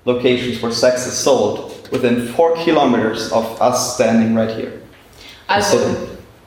locations 0.06 0.62
where 0.62 0.72
sex 0.72 1.06
is 1.08 1.24
sold 1.24 1.72
within 1.92 2.28
four 2.28 2.56
kilometers 2.56 3.32
of 3.32 3.60
us 3.62 3.96
standing 3.96 4.36
right 4.36 4.52
here. 4.52 4.72
Also 5.48 5.78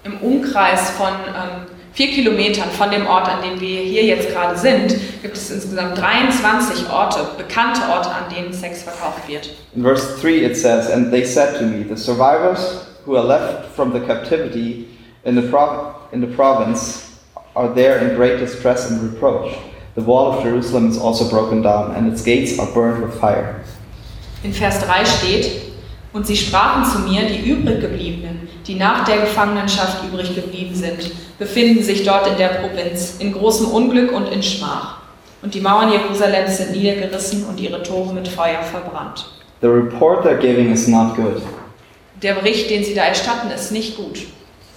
im 0.05 0.19
Umkreis 0.19 0.91
von 0.91 1.09
ähm, 1.29 1.67
vier 1.93 2.09
Kilometern 2.09 2.71
von 2.71 2.91
dem 2.91 3.07
Ort, 3.07 3.29
an 3.29 3.43
dem 3.43 3.61
wir 3.61 3.81
hier 3.81 4.05
jetzt 4.05 4.31
gerade 4.31 4.57
sind, 4.59 4.95
gibt 5.23 5.37
es 5.37 5.51
insgesamt 5.51 5.99
23 5.99 6.91
Orte, 6.91 7.21
bekannte 7.39 7.81
Orte, 7.91 8.11
an 8.11 8.25
denen 8.35 8.53
Sex 8.53 8.83
verkauft 8.83 9.29
wird. 9.29 9.51
In 9.75 9.83
verse 9.83 10.19
3 10.21 10.45
it 10.45 10.57
says, 10.57 10.91
And 10.91 11.11
they 11.11 11.25
said 11.25 11.59
to 11.59 11.65
me, 11.65 11.85
The 11.89 11.97
survivors 11.97 12.87
who 13.07 13.17
are 13.17 13.27
left 13.27 13.75
from 13.75 13.93
the 13.93 14.01
captivity 14.01 14.86
in 15.27 15.35
the, 15.35 15.43
prov- 15.43 15.97
in 16.13 16.21
the 16.21 16.35
province 16.35 17.21
are 17.55 17.75
there 17.75 17.99
in 17.99 18.17
great 18.17 18.39
distress 18.39 18.91
and 18.91 19.03
reproach. 19.03 19.55
The 19.97 20.03
wall 20.03 20.33
of 20.33 20.43
Jerusalem 20.43 20.89
is 20.89 20.99
also 20.99 21.29
broken 21.29 21.63
down, 21.63 21.95
and 21.97 22.13
its 22.13 22.23
gates 22.23 22.59
are 22.59 22.73
burned 22.73 23.03
with 23.03 23.19
fire. 23.19 23.63
In 24.43 24.53
Vers 24.53 24.79
3 24.81 25.05
steht, 25.05 25.51
und 26.13 26.27
sie 26.27 26.37
sprachen 26.37 26.85
zu 26.85 26.99
mir, 27.01 27.27
die 27.27 27.51
übriggebliebenen, 27.51 28.49
die 28.67 28.75
nach 28.77 29.05
der 29.05 29.19
Gefangenschaft 29.19 30.05
übrig 30.05 30.35
geblieben 30.35 30.75
sind, 30.75 31.11
befinden 31.39 31.83
sich 31.83 32.05
dort 32.05 32.27
in 32.27 32.37
der 32.37 32.49
Provinz, 32.49 33.17
in 33.19 33.33
großem 33.33 33.67
Unglück 33.67 34.13
und 34.13 34.27
in 34.27 34.43
Schmach. 34.43 34.99
Und 35.43 35.55
die 35.55 35.61
Mauern 35.61 35.93
Jerusalems 35.93 36.59
sind 36.59 36.73
niedergerissen 36.73 37.45
und 37.45 37.61
ihre 37.61 37.83
Tore 37.83 38.15
mit 38.15 38.29
Feuer 38.29 38.63
verbrannt. 38.63 39.27
The 39.61 39.69
report 39.69 40.25
they're 40.25 40.39
giving 40.39 40.73
is 40.73 40.87
not 40.89 41.17
good. 41.17 41.43
Der 42.23 42.35
Bericht, 42.35 42.71
den 42.71 42.85
sie 42.85 42.95
da 42.95 43.05
erstatten, 43.05 43.51
ist 43.51 43.73
nicht 43.73 43.97
gut. 43.97 44.27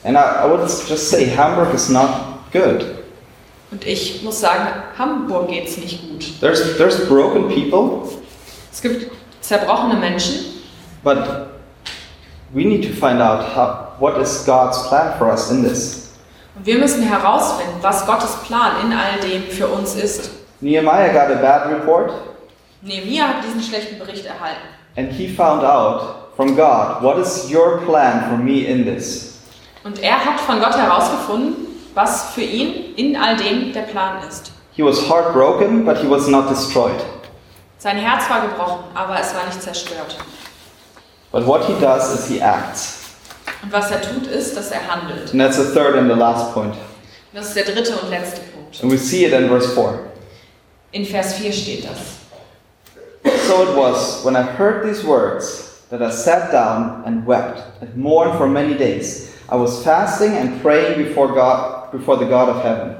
And 0.03 0.17
I, 0.17 0.43
I 0.43 0.45
would 0.45 0.61
just 0.61 1.09
say 1.09 1.25
Hamburg 1.25 1.73
is 1.73 1.89
not 1.89 2.51
good. 2.51 2.85
Und 3.71 3.85
ich 3.85 4.23
muss 4.23 4.39
sagen, 4.39 4.67
Hamburg 4.97 5.49
geht's 5.49 5.77
nicht 5.77 6.01
gut. 6.01 6.39
There's, 6.41 6.77
there's 6.77 7.07
broken 7.07 7.47
people, 7.49 8.09
Es 8.71 8.81
gibt 8.81 9.11
zerbrochene 9.41 9.95
Menschen, 9.99 10.61
but 11.03 11.49
we 12.53 12.63
need 12.65 12.81
to 12.83 12.89
find 12.93 13.21
out 13.21 13.43
how, 13.55 13.99
what 13.99 14.17
is 14.19 14.43
God's 14.45 14.87
plan 14.87 15.17
for 15.19 15.29
us 15.31 15.51
in 15.51 15.61
this. 15.63 16.13
und 16.55 16.65
wir 16.65 16.77
müssen 16.79 17.03
herausfinden, 17.03 17.75
was 17.81 18.05
Gottes 18.07 18.35
Plan 18.47 18.71
in 18.85 18.91
all 18.93 19.19
dem 19.21 19.43
für 19.43 19.67
uns 19.67 19.95
ist. 19.95 20.31
Nehemiah 20.61 21.13
got 21.13 21.29
a 21.31 21.39
bad 21.39 21.67
report, 21.71 22.11
Nehemiah 22.81 23.27
hat 23.27 23.43
diesen 23.45 23.61
schlechten 23.61 23.99
Bericht 23.99 24.25
erhalten. 24.25 24.61
and 24.97 25.11
he 25.11 25.27
found 25.27 25.63
out 25.63 26.33
from 26.35 26.55
God, 26.55 27.03
what 27.03 27.19
is 27.19 27.51
your 27.51 27.77
plan 27.85 28.27
for 28.29 28.37
me 28.37 28.65
in 28.65 28.83
this? 28.83 29.28
Und 29.83 29.99
er 30.01 30.25
hat 30.25 30.39
von 30.39 30.59
Gott 30.59 30.77
herausgefunden, 30.77 31.67
was 31.93 32.33
für 32.33 32.41
ihn 32.41 32.95
in 32.95 33.15
all 33.15 33.35
dem 33.37 33.73
der 33.73 33.83
Plan 33.83 34.27
ist. 34.27 34.51
He 34.73 34.83
was 34.83 35.09
heartbroken, 35.09 35.85
but 35.85 35.97
he 35.97 36.09
was 36.09 36.27
not 36.27 36.49
destroyed. 36.49 36.99
Sein 37.77 37.97
Herz 37.97 38.29
war 38.29 38.41
gebrochen, 38.41 38.83
aber 38.93 39.19
es 39.19 39.33
war 39.33 39.45
nicht 39.45 39.61
zerstört. 39.61 40.17
But 41.31 41.45
what 41.45 41.65
he 41.65 41.73
does 41.79 42.13
is 42.13 42.27
he 42.27 42.39
acts. 42.41 42.99
Und 43.63 43.71
was 43.71 43.91
er 43.91 44.01
tut, 44.01 44.27
ist, 44.27 44.55
dass 44.55 44.71
er 44.71 44.81
handelt. 44.87 45.31
And 45.31 45.39
that's 45.39 45.57
the 45.57 45.73
third 45.73 45.95
and 45.95 46.09
the 46.09 46.17
last 46.17 46.53
point. 46.53 46.75
Das 47.33 47.47
ist 47.47 47.55
der 47.55 47.63
dritte 47.63 47.95
und 47.97 48.09
letzte 48.09 48.41
Punkt. 48.53 48.81
And 48.81 48.91
we 48.91 48.97
see 48.97 49.25
it 49.25 49.33
in 49.33 49.47
verse 49.47 49.69
4. 49.73 49.99
In 50.91 51.05
Vers 51.05 51.33
4 51.35 51.51
steht 51.51 51.85
das. 51.85 52.19
So 53.47 53.63
it 53.63 53.75
was, 53.75 54.23
when 54.23 54.35
I 54.35 54.41
heard 54.41 54.83
these 54.83 55.05
words, 55.05 55.83
that 55.89 56.01
I 56.01 56.11
sat 56.11 56.51
down 56.51 57.03
and 57.05 57.25
wept 57.27 57.61
and 57.81 57.95
mourned 57.95 58.37
for 58.37 58.47
many 58.47 58.75
days. 58.75 59.31
I 59.51 59.55
was 59.55 59.83
fasting 59.83 60.37
and 60.37 60.61
praying 60.61 61.03
before 61.03 61.27
God, 61.33 61.91
before 61.91 62.17
the 62.17 62.25
God 62.25 62.49
of 62.49 62.63
heaven. 62.63 62.95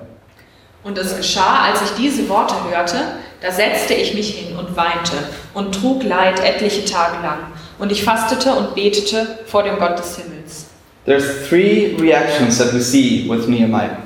Und 0.83 0.97
es 0.97 1.15
geschah, 1.15 1.65
als 1.65 1.81
ich 1.81 1.91
diese 1.97 2.27
Worte 2.29 2.55
hörte, 2.69 2.95
da 3.41 3.51
setzte 3.51 3.93
ich 3.93 4.13
mich 4.13 4.33
hin 4.35 4.57
und 4.57 4.75
weinte 4.75 5.13
und 5.53 5.75
trug 5.75 6.03
Leid 6.03 6.39
etliche 6.39 6.85
Tage 6.85 7.21
lang. 7.21 7.39
Und 7.77 7.91
ich 7.91 8.03
fastete 8.03 8.53
und 8.53 8.75
betete 8.75 9.39
vor 9.45 9.63
dem 9.63 9.77
Gott 9.77 9.99
des 9.99 10.17
Himmels. 10.17 10.65
There's 11.05 11.47
three 11.47 11.95
reactions 11.99 12.57
that 12.57 12.73
we 12.73 12.81
see 12.81 13.27
with 13.29 13.47
Nehemiah. 13.47 13.97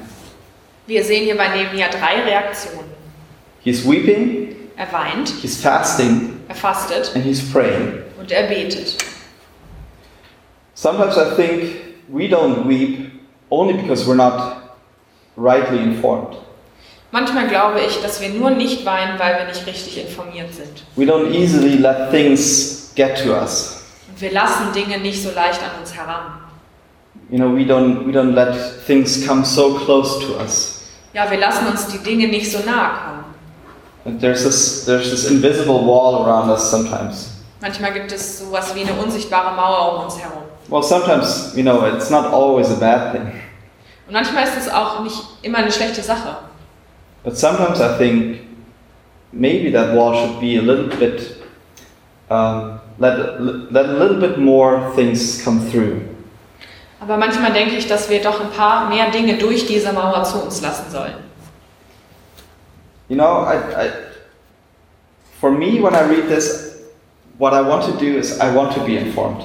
Wir 0.87 1.03
sehen 1.03 1.23
hier 1.23 1.37
bei 1.37 1.47
Nehemiah 1.49 1.89
drei 1.89 2.21
Reaktionen. 2.23 2.91
He's 3.63 3.85
weeping, 3.87 4.55
Er 4.75 4.91
weint, 4.91 5.29
he's 5.41 5.61
fasting, 5.61 6.39
er 6.49 6.55
fastet 6.55 7.11
and 7.15 7.23
he's 7.23 7.41
praying. 7.51 7.99
und 8.19 8.31
er 8.31 8.43
betet. 8.47 8.97
Sometimes 10.73 11.15
I 11.17 11.35
think 11.35 11.92
we 12.10 12.28
don't 12.28 12.66
weep 12.66 13.12
only 13.49 13.74
because 13.74 14.08
we're 14.08 14.16
not 14.16 14.78
rightly 15.36 15.80
informed. 15.80 16.38
Manchmal 17.12 17.47
glaube 17.47 17.80
ich, 17.82 18.01
dass 18.01 18.20
wir 18.22 18.30
nur 18.30 18.49
nicht 18.49 18.86
weinen, 18.86 19.20
weil 19.20 19.38
wir 19.38 19.45
nicht 19.45 19.68
richtig 19.68 19.99
informiert 20.01 20.51
sind. 20.54 20.84
We 20.95 21.06
don't 21.06 21.32
easily 21.32 21.78
let 21.78 22.10
things 22.10 22.91
get 22.95 23.24
to 23.24 23.34
us. 23.34 23.84
Und 24.10 24.20
wir 24.20 24.32
lassen 24.32 24.74
Dinge 24.74 24.97
nicht 24.97 25.22
so 25.22 25.30
leicht 25.32 25.62
an 25.62 25.80
uns 25.80 25.93
heran. 25.95 26.39
You 27.30 27.38
know, 27.38 27.56
we 27.56 27.64
don't 27.66 28.06
we 28.06 28.12
don't 28.12 28.34
let 28.34 28.56
things 28.86 29.26
come 29.28 29.45
so 29.45 29.76
close 29.76 30.20
to 30.26 30.41
us. 30.41 30.82
Ja, 31.14 31.30
wir 31.30 31.38
lassen 31.38 31.68
uns 31.68 31.88
die 31.88 31.99
Dinge 31.99 32.28
nicht 32.28 32.51
so 32.51 32.60
nahe 32.66 32.91
kommen. 33.06 33.24
And 34.06 34.20
there's 34.20 34.43
this 34.43 34.86
there's 34.86 35.12
this 35.12 35.30
invisible 35.30 35.86
wall 35.86 36.26
around 36.26 36.49
us 36.49 36.70
sometimes. 36.70 37.30
Manchmal 37.62 37.93
gibt 37.93 38.12
es 38.12 38.39
sowas 38.39 38.74
wie 38.76 38.82
eine 38.82 38.93
unsichtbare 38.93 39.56
Mauer 39.56 39.97
um 39.97 40.04
uns 40.06 40.20
herum. 40.20 40.43
Well, 40.70 40.84
sometimes, 40.84 41.53
you 41.55 41.64
know, 41.64 41.86
it's 41.86 42.09
not 42.09 42.26
always 42.34 42.72
a 42.72 42.80
bad 42.80 43.11
thing. 43.11 43.32
Und 44.07 44.14
manchmal 44.14 44.43
ist 44.43 44.57
es 44.57 44.70
auch 44.70 45.01
nicht 45.01 45.22
immer 45.41 45.59
eine 45.59 45.72
schlechte 45.72 46.01
Sache. 46.01 46.38
But 47.24 47.38
sometimes 47.38 47.80
I 47.80 47.97
think 47.97 48.41
maybe 49.32 49.72
that 49.72 49.95
wall 49.95 50.14
should 50.14 50.39
be 50.39 50.57
a 50.57 50.61
little 50.61 50.88
bit, 50.88 51.38
um, 52.30 52.80
let, 52.99 53.39
let 53.72 53.86
a 53.86 53.93
little 53.93 54.20
bit 54.20 54.38
more 54.38 54.91
things 54.95 55.41
come 55.43 55.59
through. 55.72 56.01
Aber 56.99 57.18
manchmal 57.18 57.51
denke 57.51 57.76
ich, 57.76 57.88
dass 57.88 58.09
wir 58.09 58.22
doch 58.22 58.39
ein 58.39 58.49
paar 58.51 58.88
mehr 58.89 59.11
Dinge 59.11 59.38
durch 59.38 59.66
diese 59.66 59.91
Mauer 59.91 60.24
zu 60.24 60.41
uns 60.41 60.61
lassen 60.61 60.89
sollen. 60.89 61.16
You 63.09 63.18
know, 63.18 63.45
I, 63.45 63.55
I, 63.76 63.89
for 65.39 65.51
me, 65.51 65.82
when 65.82 65.93
I 65.93 66.03
read 66.03 66.30
this, 66.30 66.84
what 67.38 67.53
I 67.53 67.61
want 67.61 67.84
to 67.86 67.91
do 67.91 68.18
is 68.18 68.39
I 68.39 68.53
want 68.55 68.74
to 68.76 68.80
be 68.86 68.95
informed. 68.97 69.43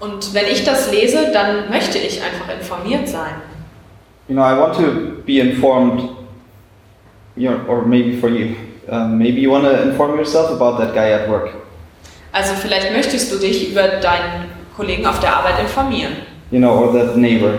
Und 0.00 0.34
wenn 0.34 0.46
ich 0.46 0.64
das 0.64 0.90
lese, 0.90 1.30
dann 1.32 1.70
möchte 1.70 1.98
ich 1.98 2.20
einfach 2.22 2.52
informiert 2.52 3.08
sein. 3.08 3.34
You 4.28 4.34
know, 4.34 4.42
I 4.42 4.58
want 4.58 4.74
to 4.76 5.22
be 5.24 5.38
informed, 5.38 6.10
you 7.36 7.50
know, 7.50 7.60
or 7.68 7.82
maybe 7.86 8.18
for 8.18 8.28
you. 8.28 8.56
Um, 8.88 9.18
maybe 9.18 9.40
you 9.40 9.50
want 9.50 9.64
to 9.64 9.82
inform 9.82 10.16
yourself 10.16 10.50
about 10.50 10.78
that 10.78 10.94
guy 10.94 11.12
at 11.12 11.28
work. 11.28 11.50
Also 12.32 12.54
vielleicht 12.54 12.92
möchtest 12.92 13.32
du 13.32 13.38
dich 13.38 13.70
über 13.70 13.82
deinen 14.00 14.50
Kollegen 14.76 15.06
auf 15.06 15.18
der 15.20 15.34
Arbeit 15.36 15.58
informieren 15.60 16.12
You 16.50 16.58
know, 16.60 16.72
or 16.84 16.92
that 16.92 17.16
neighbor. 17.16 17.58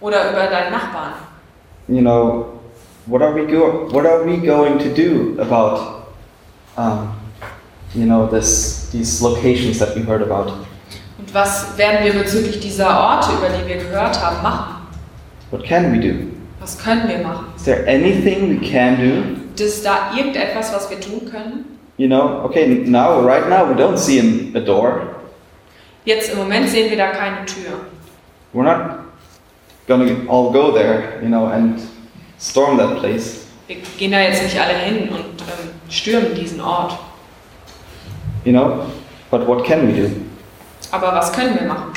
oder 0.00 0.30
über 0.30 0.46
deinen 0.46 0.70
Nachbarn. 0.72 1.12
You 1.88 2.00
know, 2.00 2.46
what 3.06 3.20
are 3.22 3.34
we 3.34 3.44
go? 3.46 3.88
What 3.90 4.06
are 4.06 4.24
we 4.24 4.36
going 4.38 4.78
to 4.78 4.88
do 4.94 5.36
about, 5.40 6.04
um, 6.76 7.14
you 7.94 8.04
know, 8.06 8.26
this 8.26 8.88
these 8.92 9.20
locations 9.22 9.78
that 9.80 9.94
we 9.96 10.02
heard 10.02 10.22
about? 10.22 10.52
Was 11.36 11.76
werden 11.76 12.02
wir 12.02 12.14
bezüglich 12.14 12.60
dieser 12.60 12.98
Orte, 12.98 13.28
über 13.36 13.50
die 13.50 13.68
wir 13.68 13.76
gehört 13.76 14.18
haben, 14.24 14.42
machen? 14.42 14.76
What 15.50 15.62
can 15.64 15.92
we 15.92 16.00
do? 16.00 16.14
Was 16.60 16.78
können 16.82 17.06
wir 17.06 17.18
machen? 17.18 17.48
Is 17.54 17.64
there 17.64 17.86
anything 17.86 18.48
we 18.48 18.66
can 18.66 18.96
do? 18.96 19.62
Es 19.62 19.82
da 19.82 20.12
irgendetwas, 20.16 20.72
was 20.72 20.88
wir 20.88 20.98
tun 20.98 21.30
können? 21.30 21.78
You 21.98 22.08
know, 22.08 22.42
okay, 22.42 22.66
now, 22.86 23.20
right 23.20 23.50
now, 23.50 23.68
we 23.68 23.74
don't 23.74 23.98
see 23.98 24.18
an, 24.18 24.52
a 24.56 24.60
door. 24.60 25.02
Jetzt 26.06 26.32
im 26.32 26.38
Moment 26.38 26.70
sehen 26.70 26.88
wir 26.88 26.96
da 26.96 27.08
keine 27.08 27.44
Tür. 27.44 27.80
We're 28.54 28.62
not 28.64 29.00
gonna 29.86 30.16
all 30.28 30.50
go 30.50 30.72
there, 30.72 31.20
you 31.20 31.28
know, 31.28 31.48
and 31.48 31.78
storm 32.38 32.78
that 32.78 32.98
place. 32.98 33.44
Wir 33.66 33.76
gehen 33.98 34.12
da 34.12 34.20
jetzt 34.20 34.42
nicht 34.42 34.58
alle 34.58 34.72
hin 34.72 35.10
und 35.10 35.42
ähm, 35.42 35.68
stürmen 35.90 36.34
diesen 36.34 36.62
Ort. 36.62 36.96
You 38.46 38.52
know, 38.52 38.86
but 39.30 39.46
what 39.46 39.66
can 39.66 39.86
we 39.86 39.92
do? 39.92 40.25
Aber 40.90 41.14
was 41.14 41.32
können 41.32 41.58
wir 41.58 41.66
machen? 41.66 41.92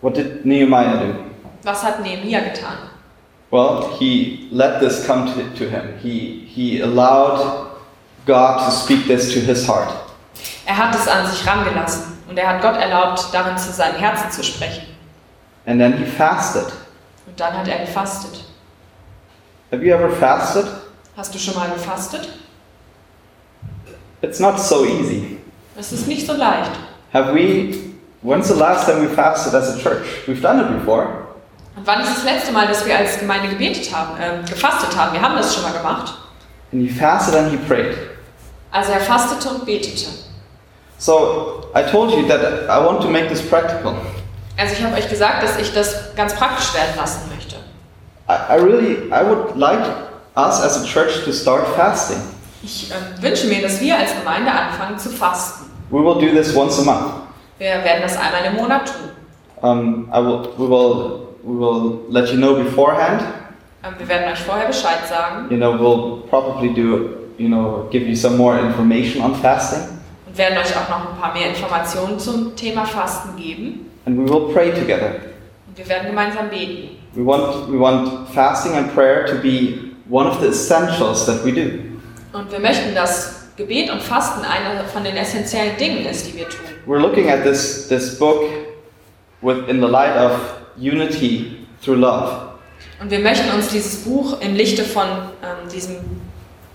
What 0.00 0.16
did 0.16 0.44
Nehemiah 0.44 0.98
do? 0.98 1.14
Was 1.64 1.82
hat 1.82 2.00
Nehemiah 2.02 2.40
getan? 2.40 2.76
Well, 3.50 3.96
he 3.98 4.48
let 4.52 4.78
this 4.80 5.06
come 5.06 5.26
to, 5.26 5.42
to 5.56 5.68
him. 5.68 5.98
He, 6.02 6.44
he 6.46 6.80
allowed 6.80 7.70
God 8.26 8.64
to 8.64 8.70
speak 8.70 9.06
this 9.06 9.32
to 9.32 9.40
his 9.40 9.66
heart. 9.66 9.92
Er 10.66 10.76
hat 10.76 10.94
es 10.94 11.08
an 11.08 11.26
sich 11.26 11.46
rangelassen 11.46 12.18
und 12.28 12.38
er 12.38 12.46
hat 12.48 12.62
Gott 12.62 12.76
erlaubt, 12.76 13.28
darin 13.32 13.56
zu 13.56 13.72
seinem 13.72 13.96
Herzen 13.96 14.30
zu 14.30 14.44
sprechen. 14.44 14.86
And 15.66 15.80
then 15.80 15.94
he 15.96 16.04
fasted. 16.04 16.66
Und 17.26 17.40
dann 17.40 17.56
hat 17.56 17.66
er 17.68 17.78
gefastet. 17.78 18.44
Have 19.72 19.82
you 19.82 19.94
ever 19.94 20.10
fasted? 20.10 20.66
Hast 21.16 21.34
du 21.34 21.38
schon 21.38 21.54
mal 21.54 21.68
gefastet? 21.70 22.28
It's 24.20 24.40
not 24.40 24.58
so 24.58 24.84
easy. 24.84 25.37
Es 25.78 25.92
ist 25.92 26.08
nicht 26.08 26.26
so 26.26 26.32
leicht. 26.32 26.72
Have 27.14 27.32
we, 27.32 27.72
when's 28.22 28.48
the 28.48 28.54
last 28.54 28.86
time 28.86 29.00
we 29.00 29.08
fasted 29.08 29.54
as 29.54 29.76
a 29.76 29.78
church? 29.78 30.04
We've 30.26 30.42
done 30.42 30.60
it 30.60 30.76
before. 30.80 31.06
Und 31.76 31.86
wann 31.86 32.00
ist 32.00 32.16
das 32.16 32.24
letzte 32.24 32.50
Mal, 32.50 32.66
dass 32.66 32.84
wir 32.84 32.98
als 32.98 33.20
Gemeinde 33.20 33.48
gebetet 33.48 33.94
haben, 33.94 34.18
ähm, 34.20 34.44
gefastet 34.44 34.96
haben? 34.96 35.12
Wir 35.12 35.22
haben 35.22 35.36
das 35.36 35.54
schon 35.54 35.62
mal 35.62 35.72
gemacht. 35.72 36.14
And 36.72 36.82
he 36.82 36.88
fasted 36.88 37.36
and 37.36 37.52
he 37.52 37.56
prayed. 37.56 37.96
Also 38.72 38.90
er 38.90 38.98
fastete 39.00 39.48
und 39.50 39.64
betete. 39.66 40.06
So 40.98 41.70
I 41.76 41.82
told 41.88 42.10
you 42.10 42.26
that 42.26 42.40
I 42.68 42.84
want 42.84 43.00
to 43.02 43.08
make 43.08 43.28
this 43.28 43.40
practical. 43.40 43.94
Also 44.56 44.74
ich 44.76 44.82
habe 44.82 44.96
euch 44.96 45.08
gesagt, 45.08 45.44
dass 45.44 45.56
ich 45.58 45.72
das 45.72 46.12
ganz 46.16 46.34
praktisch 46.34 46.74
werden 46.74 46.96
lassen 46.96 47.20
möchte. 47.32 47.54
I, 48.28 48.32
I 48.52 48.56
really, 48.56 49.08
I 49.12 49.24
would 49.24 49.56
like 49.56 49.86
us 50.36 50.60
as 50.60 50.82
a 50.82 50.84
church 50.84 51.24
to 51.24 51.32
start 51.32 51.64
fasting. 51.76 52.18
Ich 52.64 52.90
ähm, 52.90 53.22
wünsche 53.22 53.46
mir, 53.46 53.62
dass 53.62 53.80
wir 53.80 53.96
als 53.96 54.10
Gemeinde 54.18 54.50
anfangen 54.50 54.98
zu 54.98 55.10
fasten. 55.10 55.67
We 55.90 56.00
will 56.02 56.14
do 56.20 56.30
this 56.34 56.54
once 56.54 56.78
a 56.78 56.84
month. 56.84 57.12
Wir 57.58 57.68
werden 57.82 58.02
das 58.02 58.16
einmal 58.16 58.44
im 58.46 58.56
Monat 58.56 58.86
tun. 58.86 59.10
Um, 59.60 60.08
I 60.12 60.18
will, 60.20 60.48
we 60.56 60.68
will, 60.68 61.28
we 61.42 61.58
will 61.58 62.00
let 62.10 62.28
you 62.30 62.36
know 62.36 62.54
beforehand. 62.54 63.22
Ähm, 63.82 63.94
wir 63.98 64.08
werden 64.08 64.32
euch 64.32 64.38
vorher 64.38 64.66
Bescheid 64.66 65.06
sagen 65.08 65.46
You 65.50 65.56
know, 65.56 65.72
we'll 65.72 66.28
probably 66.28 66.68
do, 66.72 67.28
you 67.38 67.48
know, 67.48 67.88
give 67.90 68.06
you 68.06 68.14
some 68.14 68.36
more 68.36 68.58
information 68.58 69.22
on 69.22 69.34
fasting, 69.34 69.80
und 70.26 70.36
werden 70.38 70.58
euch 70.58 70.76
auch 70.76 70.88
noch 70.88 71.10
ein 71.12 71.20
paar 71.20 71.32
mehr 71.32 71.48
Informationen 71.48 72.18
zum 72.18 72.54
Thema 72.54 72.84
Fasten 72.84 73.36
geben. 73.36 73.90
and 74.06 74.16
we 74.18 74.28
will 74.28 74.52
pray 74.52 74.70
together. 74.72 75.14
Und 75.66 75.76
wir 75.76 75.88
werden 75.88 76.08
gemeinsam 76.08 76.48
beten. 76.50 76.96
We 77.14 77.24
want, 77.24 77.68
we 77.72 77.78
want 77.78 78.28
fasting 78.34 78.74
and 78.76 78.94
prayer 78.94 79.26
to 79.26 79.36
be 79.36 79.92
one 80.08 80.26
of 80.28 80.40
the 80.40 80.48
essentials 80.48 81.24
that 81.26 81.44
we 81.44 81.52
do. 81.52 81.70
Und 82.32 82.52
wir 82.52 82.60
möchten, 82.60 82.94
dass 82.94 83.37
Gebet 83.58 83.90
und 83.90 84.00
Fasten 84.00 84.44
eine 84.44 84.84
von 84.84 85.02
den 85.02 85.16
essentiellen 85.16 85.76
Dingen 85.76 86.06
ist, 86.06 86.28
die 86.28 86.36
wir 86.36 86.48
tun. 86.48 86.60
We're 86.86 87.00
looking 87.00 87.28
at 87.28 87.42
this, 87.42 87.88
this 87.88 88.16
book 88.16 88.44
with, 89.42 89.68
in 89.68 89.80
the 89.80 89.88
light 89.88 90.16
of 90.16 90.32
unity 90.76 91.66
through 91.82 91.98
love. 91.98 92.52
Und 93.00 93.10
wir 93.10 93.18
möchten 93.18 93.50
uns 93.50 93.68
dieses 93.68 94.04
Buch 94.04 94.40
im 94.40 94.54
Lichte 94.54 94.84
von 94.84 95.06
ähm, 95.42 95.68
diesem 95.72 95.96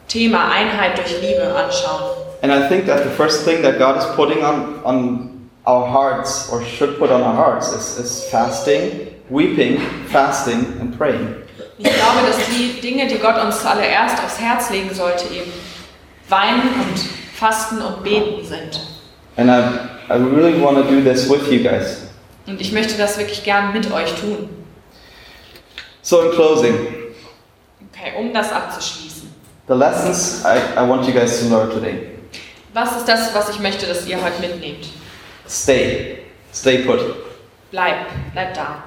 Thema 0.09 0.51
Einheit 0.51 0.97
durch 0.97 1.21
Liebe 1.21 1.55
anschauen. 1.55 2.17
And 2.41 2.51
I 2.51 2.67
think 2.67 2.85
that 2.87 3.03
the 3.03 3.09
first 3.09 3.45
thing 3.45 3.61
that 3.61 3.79
God 3.79 3.95
is 3.95 4.05
putting 4.17 4.43
on, 4.43 4.83
on 4.83 5.49
our 5.65 5.87
hearts, 5.89 6.49
or 6.51 6.61
should 6.61 6.99
put 6.99 7.09
on 7.09 7.21
our 7.21 7.33
hearts, 7.33 7.71
is, 7.71 7.97
is 7.97 8.25
fasting, 8.29 9.07
weeping, 9.29 9.79
fasting, 10.09 10.65
and 10.81 10.97
praying. 10.97 11.33
Ich 11.77 11.85
glaube, 11.85 12.27
dass 12.27 12.37
die 12.49 12.81
Dinge, 12.81 13.07
die 13.07 13.19
Gott 13.19 13.41
uns 13.41 13.61
zuallererst 13.61 14.21
aufs 14.21 14.37
Herz 14.39 14.69
legen 14.69 14.93
sollte, 14.93 15.33
eben 15.33 15.51
Weinen 16.29 16.61
und 16.61 16.99
Fasten 17.35 17.81
und 17.81 18.03
Beten 18.03 18.45
sind. 18.45 18.79
And 19.37 19.49
I, 19.49 20.11
I 20.13 20.17
really 20.17 20.61
want 20.61 20.77
to 20.77 20.83
do 20.83 21.01
this 21.01 21.29
with 21.29 21.47
you 21.51 21.63
guys. 21.63 22.07
Und 22.45 22.59
ich 22.61 22.71
möchte 22.71 22.97
das 22.97 23.17
wirklich 23.17 23.43
gern 23.43 23.73
mit 23.73 23.91
euch 23.91 24.13
tun. 24.19 24.49
So, 26.01 26.21
in 26.23 26.31
closing, 26.31 26.73
Okay, 27.91 28.13
um 28.19 28.33
das 28.33 28.51
abzuschließen. 28.51 29.33
the 29.67 29.73
lessons 29.73 30.43
I, 30.45 30.57
I 30.77 30.87
want 30.87 31.07
you 31.07 31.13
guys 31.13 31.39
to 31.41 31.47
learn 31.47 31.69
today 31.69 32.09
Was 32.73 32.97
ist 32.97 33.07
das, 33.07 33.33
was 33.33 33.49
ich 33.49 33.59
möchte, 33.59 33.85
dass 33.85 34.05
ihr 34.07 34.17
heute 34.21 34.41
mitnehmt? 34.41 34.87
stay, 35.47 36.17
stay 36.53 36.79
put. 36.79 36.99
Bleib, 37.71 38.07
bleib 38.33 38.53
da. 38.53 38.83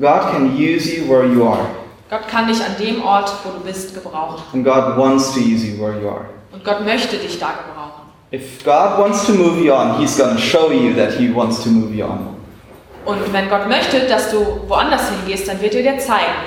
God 0.00 0.32
can 0.32 0.56
use 0.56 0.90
you 0.92 1.08
where 1.08 1.24
you 1.26 1.46
are, 1.46 1.66
Gott 2.10 2.26
kann 2.28 2.48
dich 2.48 2.60
an 2.64 2.74
dem 2.80 3.02
Ort, 3.04 3.30
wo 3.44 3.50
du 3.50 3.60
bist, 3.60 3.94
gebrauchen. 3.94 4.42
and 4.52 4.64
God 4.64 4.96
wants 4.96 5.32
to 5.34 5.40
use 5.40 5.64
you 5.64 5.80
where 5.80 6.00
you 6.00 6.08
are. 6.08 6.26
Und 6.52 6.64
Gott 6.64 6.84
möchte 6.84 7.16
dich 7.16 7.38
da 7.38 7.48
gebrauchen. 7.48 8.08
If 8.32 8.62
God 8.64 8.98
wants 8.98 9.26
to 9.26 9.32
move 9.32 9.60
you 9.64 9.72
on, 9.72 9.98
He's 9.98 10.16
going 10.18 10.34
to 10.34 10.40
show 10.40 10.70
you 10.70 10.94
that 10.94 11.14
He 11.14 11.34
wants 11.34 11.62
to 11.64 11.70
move 11.70 11.94
you 11.94 12.04
on. 12.04 12.36
Und 13.04 13.32
wenn 13.32 13.48
Gott 13.48 13.68
möchte, 13.68 14.00
dass 14.06 14.30
du 14.30 14.60
woanders 14.68 15.02
hingehst, 15.10 15.48
dann 15.48 15.60
wird 15.62 15.74
er 15.74 15.82
dir 15.82 15.98
zeigen. 15.98 16.44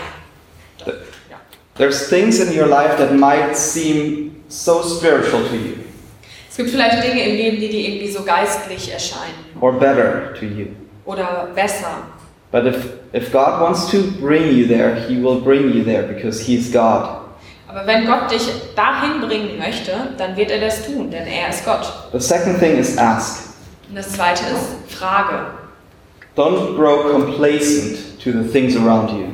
There's 1.78 2.10
things 2.10 2.39
in 2.39 2.56
your 2.56 2.68
life 2.68 2.97
that 2.97 3.14
might 3.14 3.56
seem 3.56 4.43
so 4.49 4.84
spiritual 4.84 5.41
to 5.47 5.56
you, 5.56 5.74
Es 6.49 6.58
gibt 6.58 6.70
vielleicht 6.70 7.02
Dinge 7.02 7.24
im 7.24 7.36
Leben, 7.38 7.60
die 7.62 7.70
dir 7.70 7.88
irgendwie 7.88 8.12
so 8.12 8.24
geistlich 8.24 8.91
erscheinen 8.91 9.34
or 9.62 9.72
better 9.72 10.34
to 10.38 10.45
you. 10.45 10.68
oder 11.06 11.47
besser. 11.56 12.04
But 12.52 12.66
if, 12.66 12.76
if 13.14 13.32
God 13.32 13.62
wants 13.62 13.89
to 13.91 14.04
bring 14.20 14.52
you 14.56 14.68
there, 14.68 14.93
He 15.08 15.16
will 15.16 15.39
bring 15.39 15.74
you 15.74 15.84
there 15.86 16.04
because 16.04 16.41
He's 16.45 16.70
God. 16.72 17.21
Aber 17.74 17.88
wenn 17.88 18.06
Gott 18.06 18.30
dich 18.30 18.42
dahin 18.76 19.22
bringen 19.22 19.58
möchte, 19.58 19.92
dann 20.18 20.36
wird 20.36 20.52
er 20.52 20.60
das 20.60 20.86
tun, 20.86 21.10
denn 21.10 21.26
er 21.26 21.50
ist 21.50 21.64
Gott. 21.64 21.92
The 22.12 22.20
second 22.20 22.60
thing 22.60 22.78
is 22.78 22.98
ask. 22.98 23.44
Und 23.90 23.96
das 23.98 24.12
zweite 24.12 24.44
ist 24.44 24.94
Frage. 24.98 25.46
Don't 26.36 26.76
grow 26.76 27.12
complacent 27.12 28.20
to 28.24 28.32
the 28.32 28.44
things 28.52 28.76
around 28.76 29.10
you. 29.12 29.28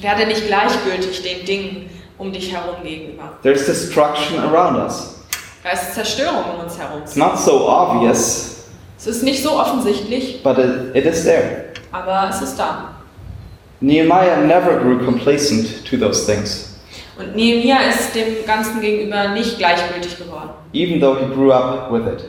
Werde 0.00 0.26
nicht 0.26 0.46
gleichgültig 0.46 1.22
den 1.22 1.44
Dingen 1.44 1.90
um 2.18 2.32
dich 2.32 2.52
herum 2.52 2.76
gegenüber. 2.82 3.32
There's 3.42 3.66
destruction 3.66 4.38
around 4.38 4.76
us. 4.78 5.16
Da 5.62 5.70
ist 5.70 5.94
Zerstörung 5.94 6.44
um 6.54 6.64
uns 6.64 6.78
herum. 6.78 7.00
It's 7.02 7.16
not 7.16 7.38
so 7.38 7.68
obvious, 7.68 8.66
Es 8.98 9.06
ist 9.06 9.22
nicht 9.22 9.42
so 9.42 9.58
offensichtlich, 9.58 10.42
but 10.42 10.58
it, 10.58 10.94
it 10.94 11.04
is 11.06 11.24
there. 11.24 11.66
aber 11.92 12.28
es 12.30 12.40
ist 12.40 12.56
da. 12.58 12.94
Nehemiah 13.80 14.36
never 14.46 14.78
grew 14.78 14.98
complacent 15.04 15.84
to 15.88 15.96
those 15.96 16.24
things, 16.26 16.69
Und 17.20 17.36
Nehemiah 17.36 17.80
ist 17.88 18.14
dem 18.14 18.44
Ganzen 18.46 18.80
gegenüber 18.80 19.28
nicht 19.28 19.58
gleichgültig 19.58 20.16
geworden, 20.18 20.50
even 20.72 21.00
though 21.00 21.16
he 21.18 21.26
grew 21.34 21.52
up 21.52 21.92
with 21.92 22.06
it. 22.06 22.24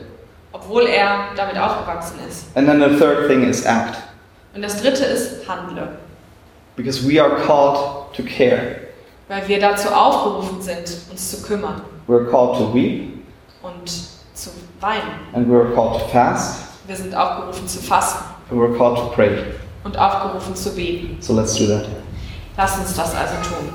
obwohl 0.52 0.86
er 0.86 1.28
damit 1.36 1.56
aufgewachsen 1.58 2.18
ist. 2.28 2.46
And 2.56 2.66
then 2.68 2.80
the 2.80 2.98
third 2.98 3.26
thing 3.28 3.48
is 3.48 3.64
act. 3.64 3.96
Und 4.54 4.62
das 4.62 4.82
dritte 4.82 5.04
ist, 5.04 5.48
handle. 5.48 5.88
Because 6.76 7.06
we 7.08 7.20
are 7.22 7.36
called 7.46 8.12
to 8.14 8.22
care. 8.22 8.76
Weil 9.28 9.48
wir 9.48 9.60
dazu 9.60 9.88
aufgerufen 9.88 10.60
sind, 10.60 10.84
uns 11.10 11.30
zu 11.30 11.42
kümmern 11.42 11.80
We're 12.06 12.30
called 12.30 12.58
to 12.58 12.74
weep 12.74 13.22
und 13.62 13.88
zu 14.34 14.50
weinen. 14.80 15.02
and 15.32 15.48
we're 15.48 15.72
called 15.74 15.94
to 16.00 16.08
fast 16.08 16.64
Wir 16.86 16.96
sind 16.96 17.14
aufgerufen 17.14 17.66
zu 17.66 17.78
fasten 17.78 18.24
and 18.50 18.60
we're 18.60 18.76
called 18.76 18.96
to 18.98 19.06
pray. 19.14 19.30
und 19.84 19.96
aufgerufen 19.96 20.54
zu 20.54 20.74
beten. 20.74 21.16
So 21.20 21.34
let's 21.34 21.54
do 21.56 21.66
that. 21.66 21.86
Lass 22.58 22.76
uns 22.78 22.94
das 22.94 23.14
also 23.14 23.34
tun. 23.48 23.74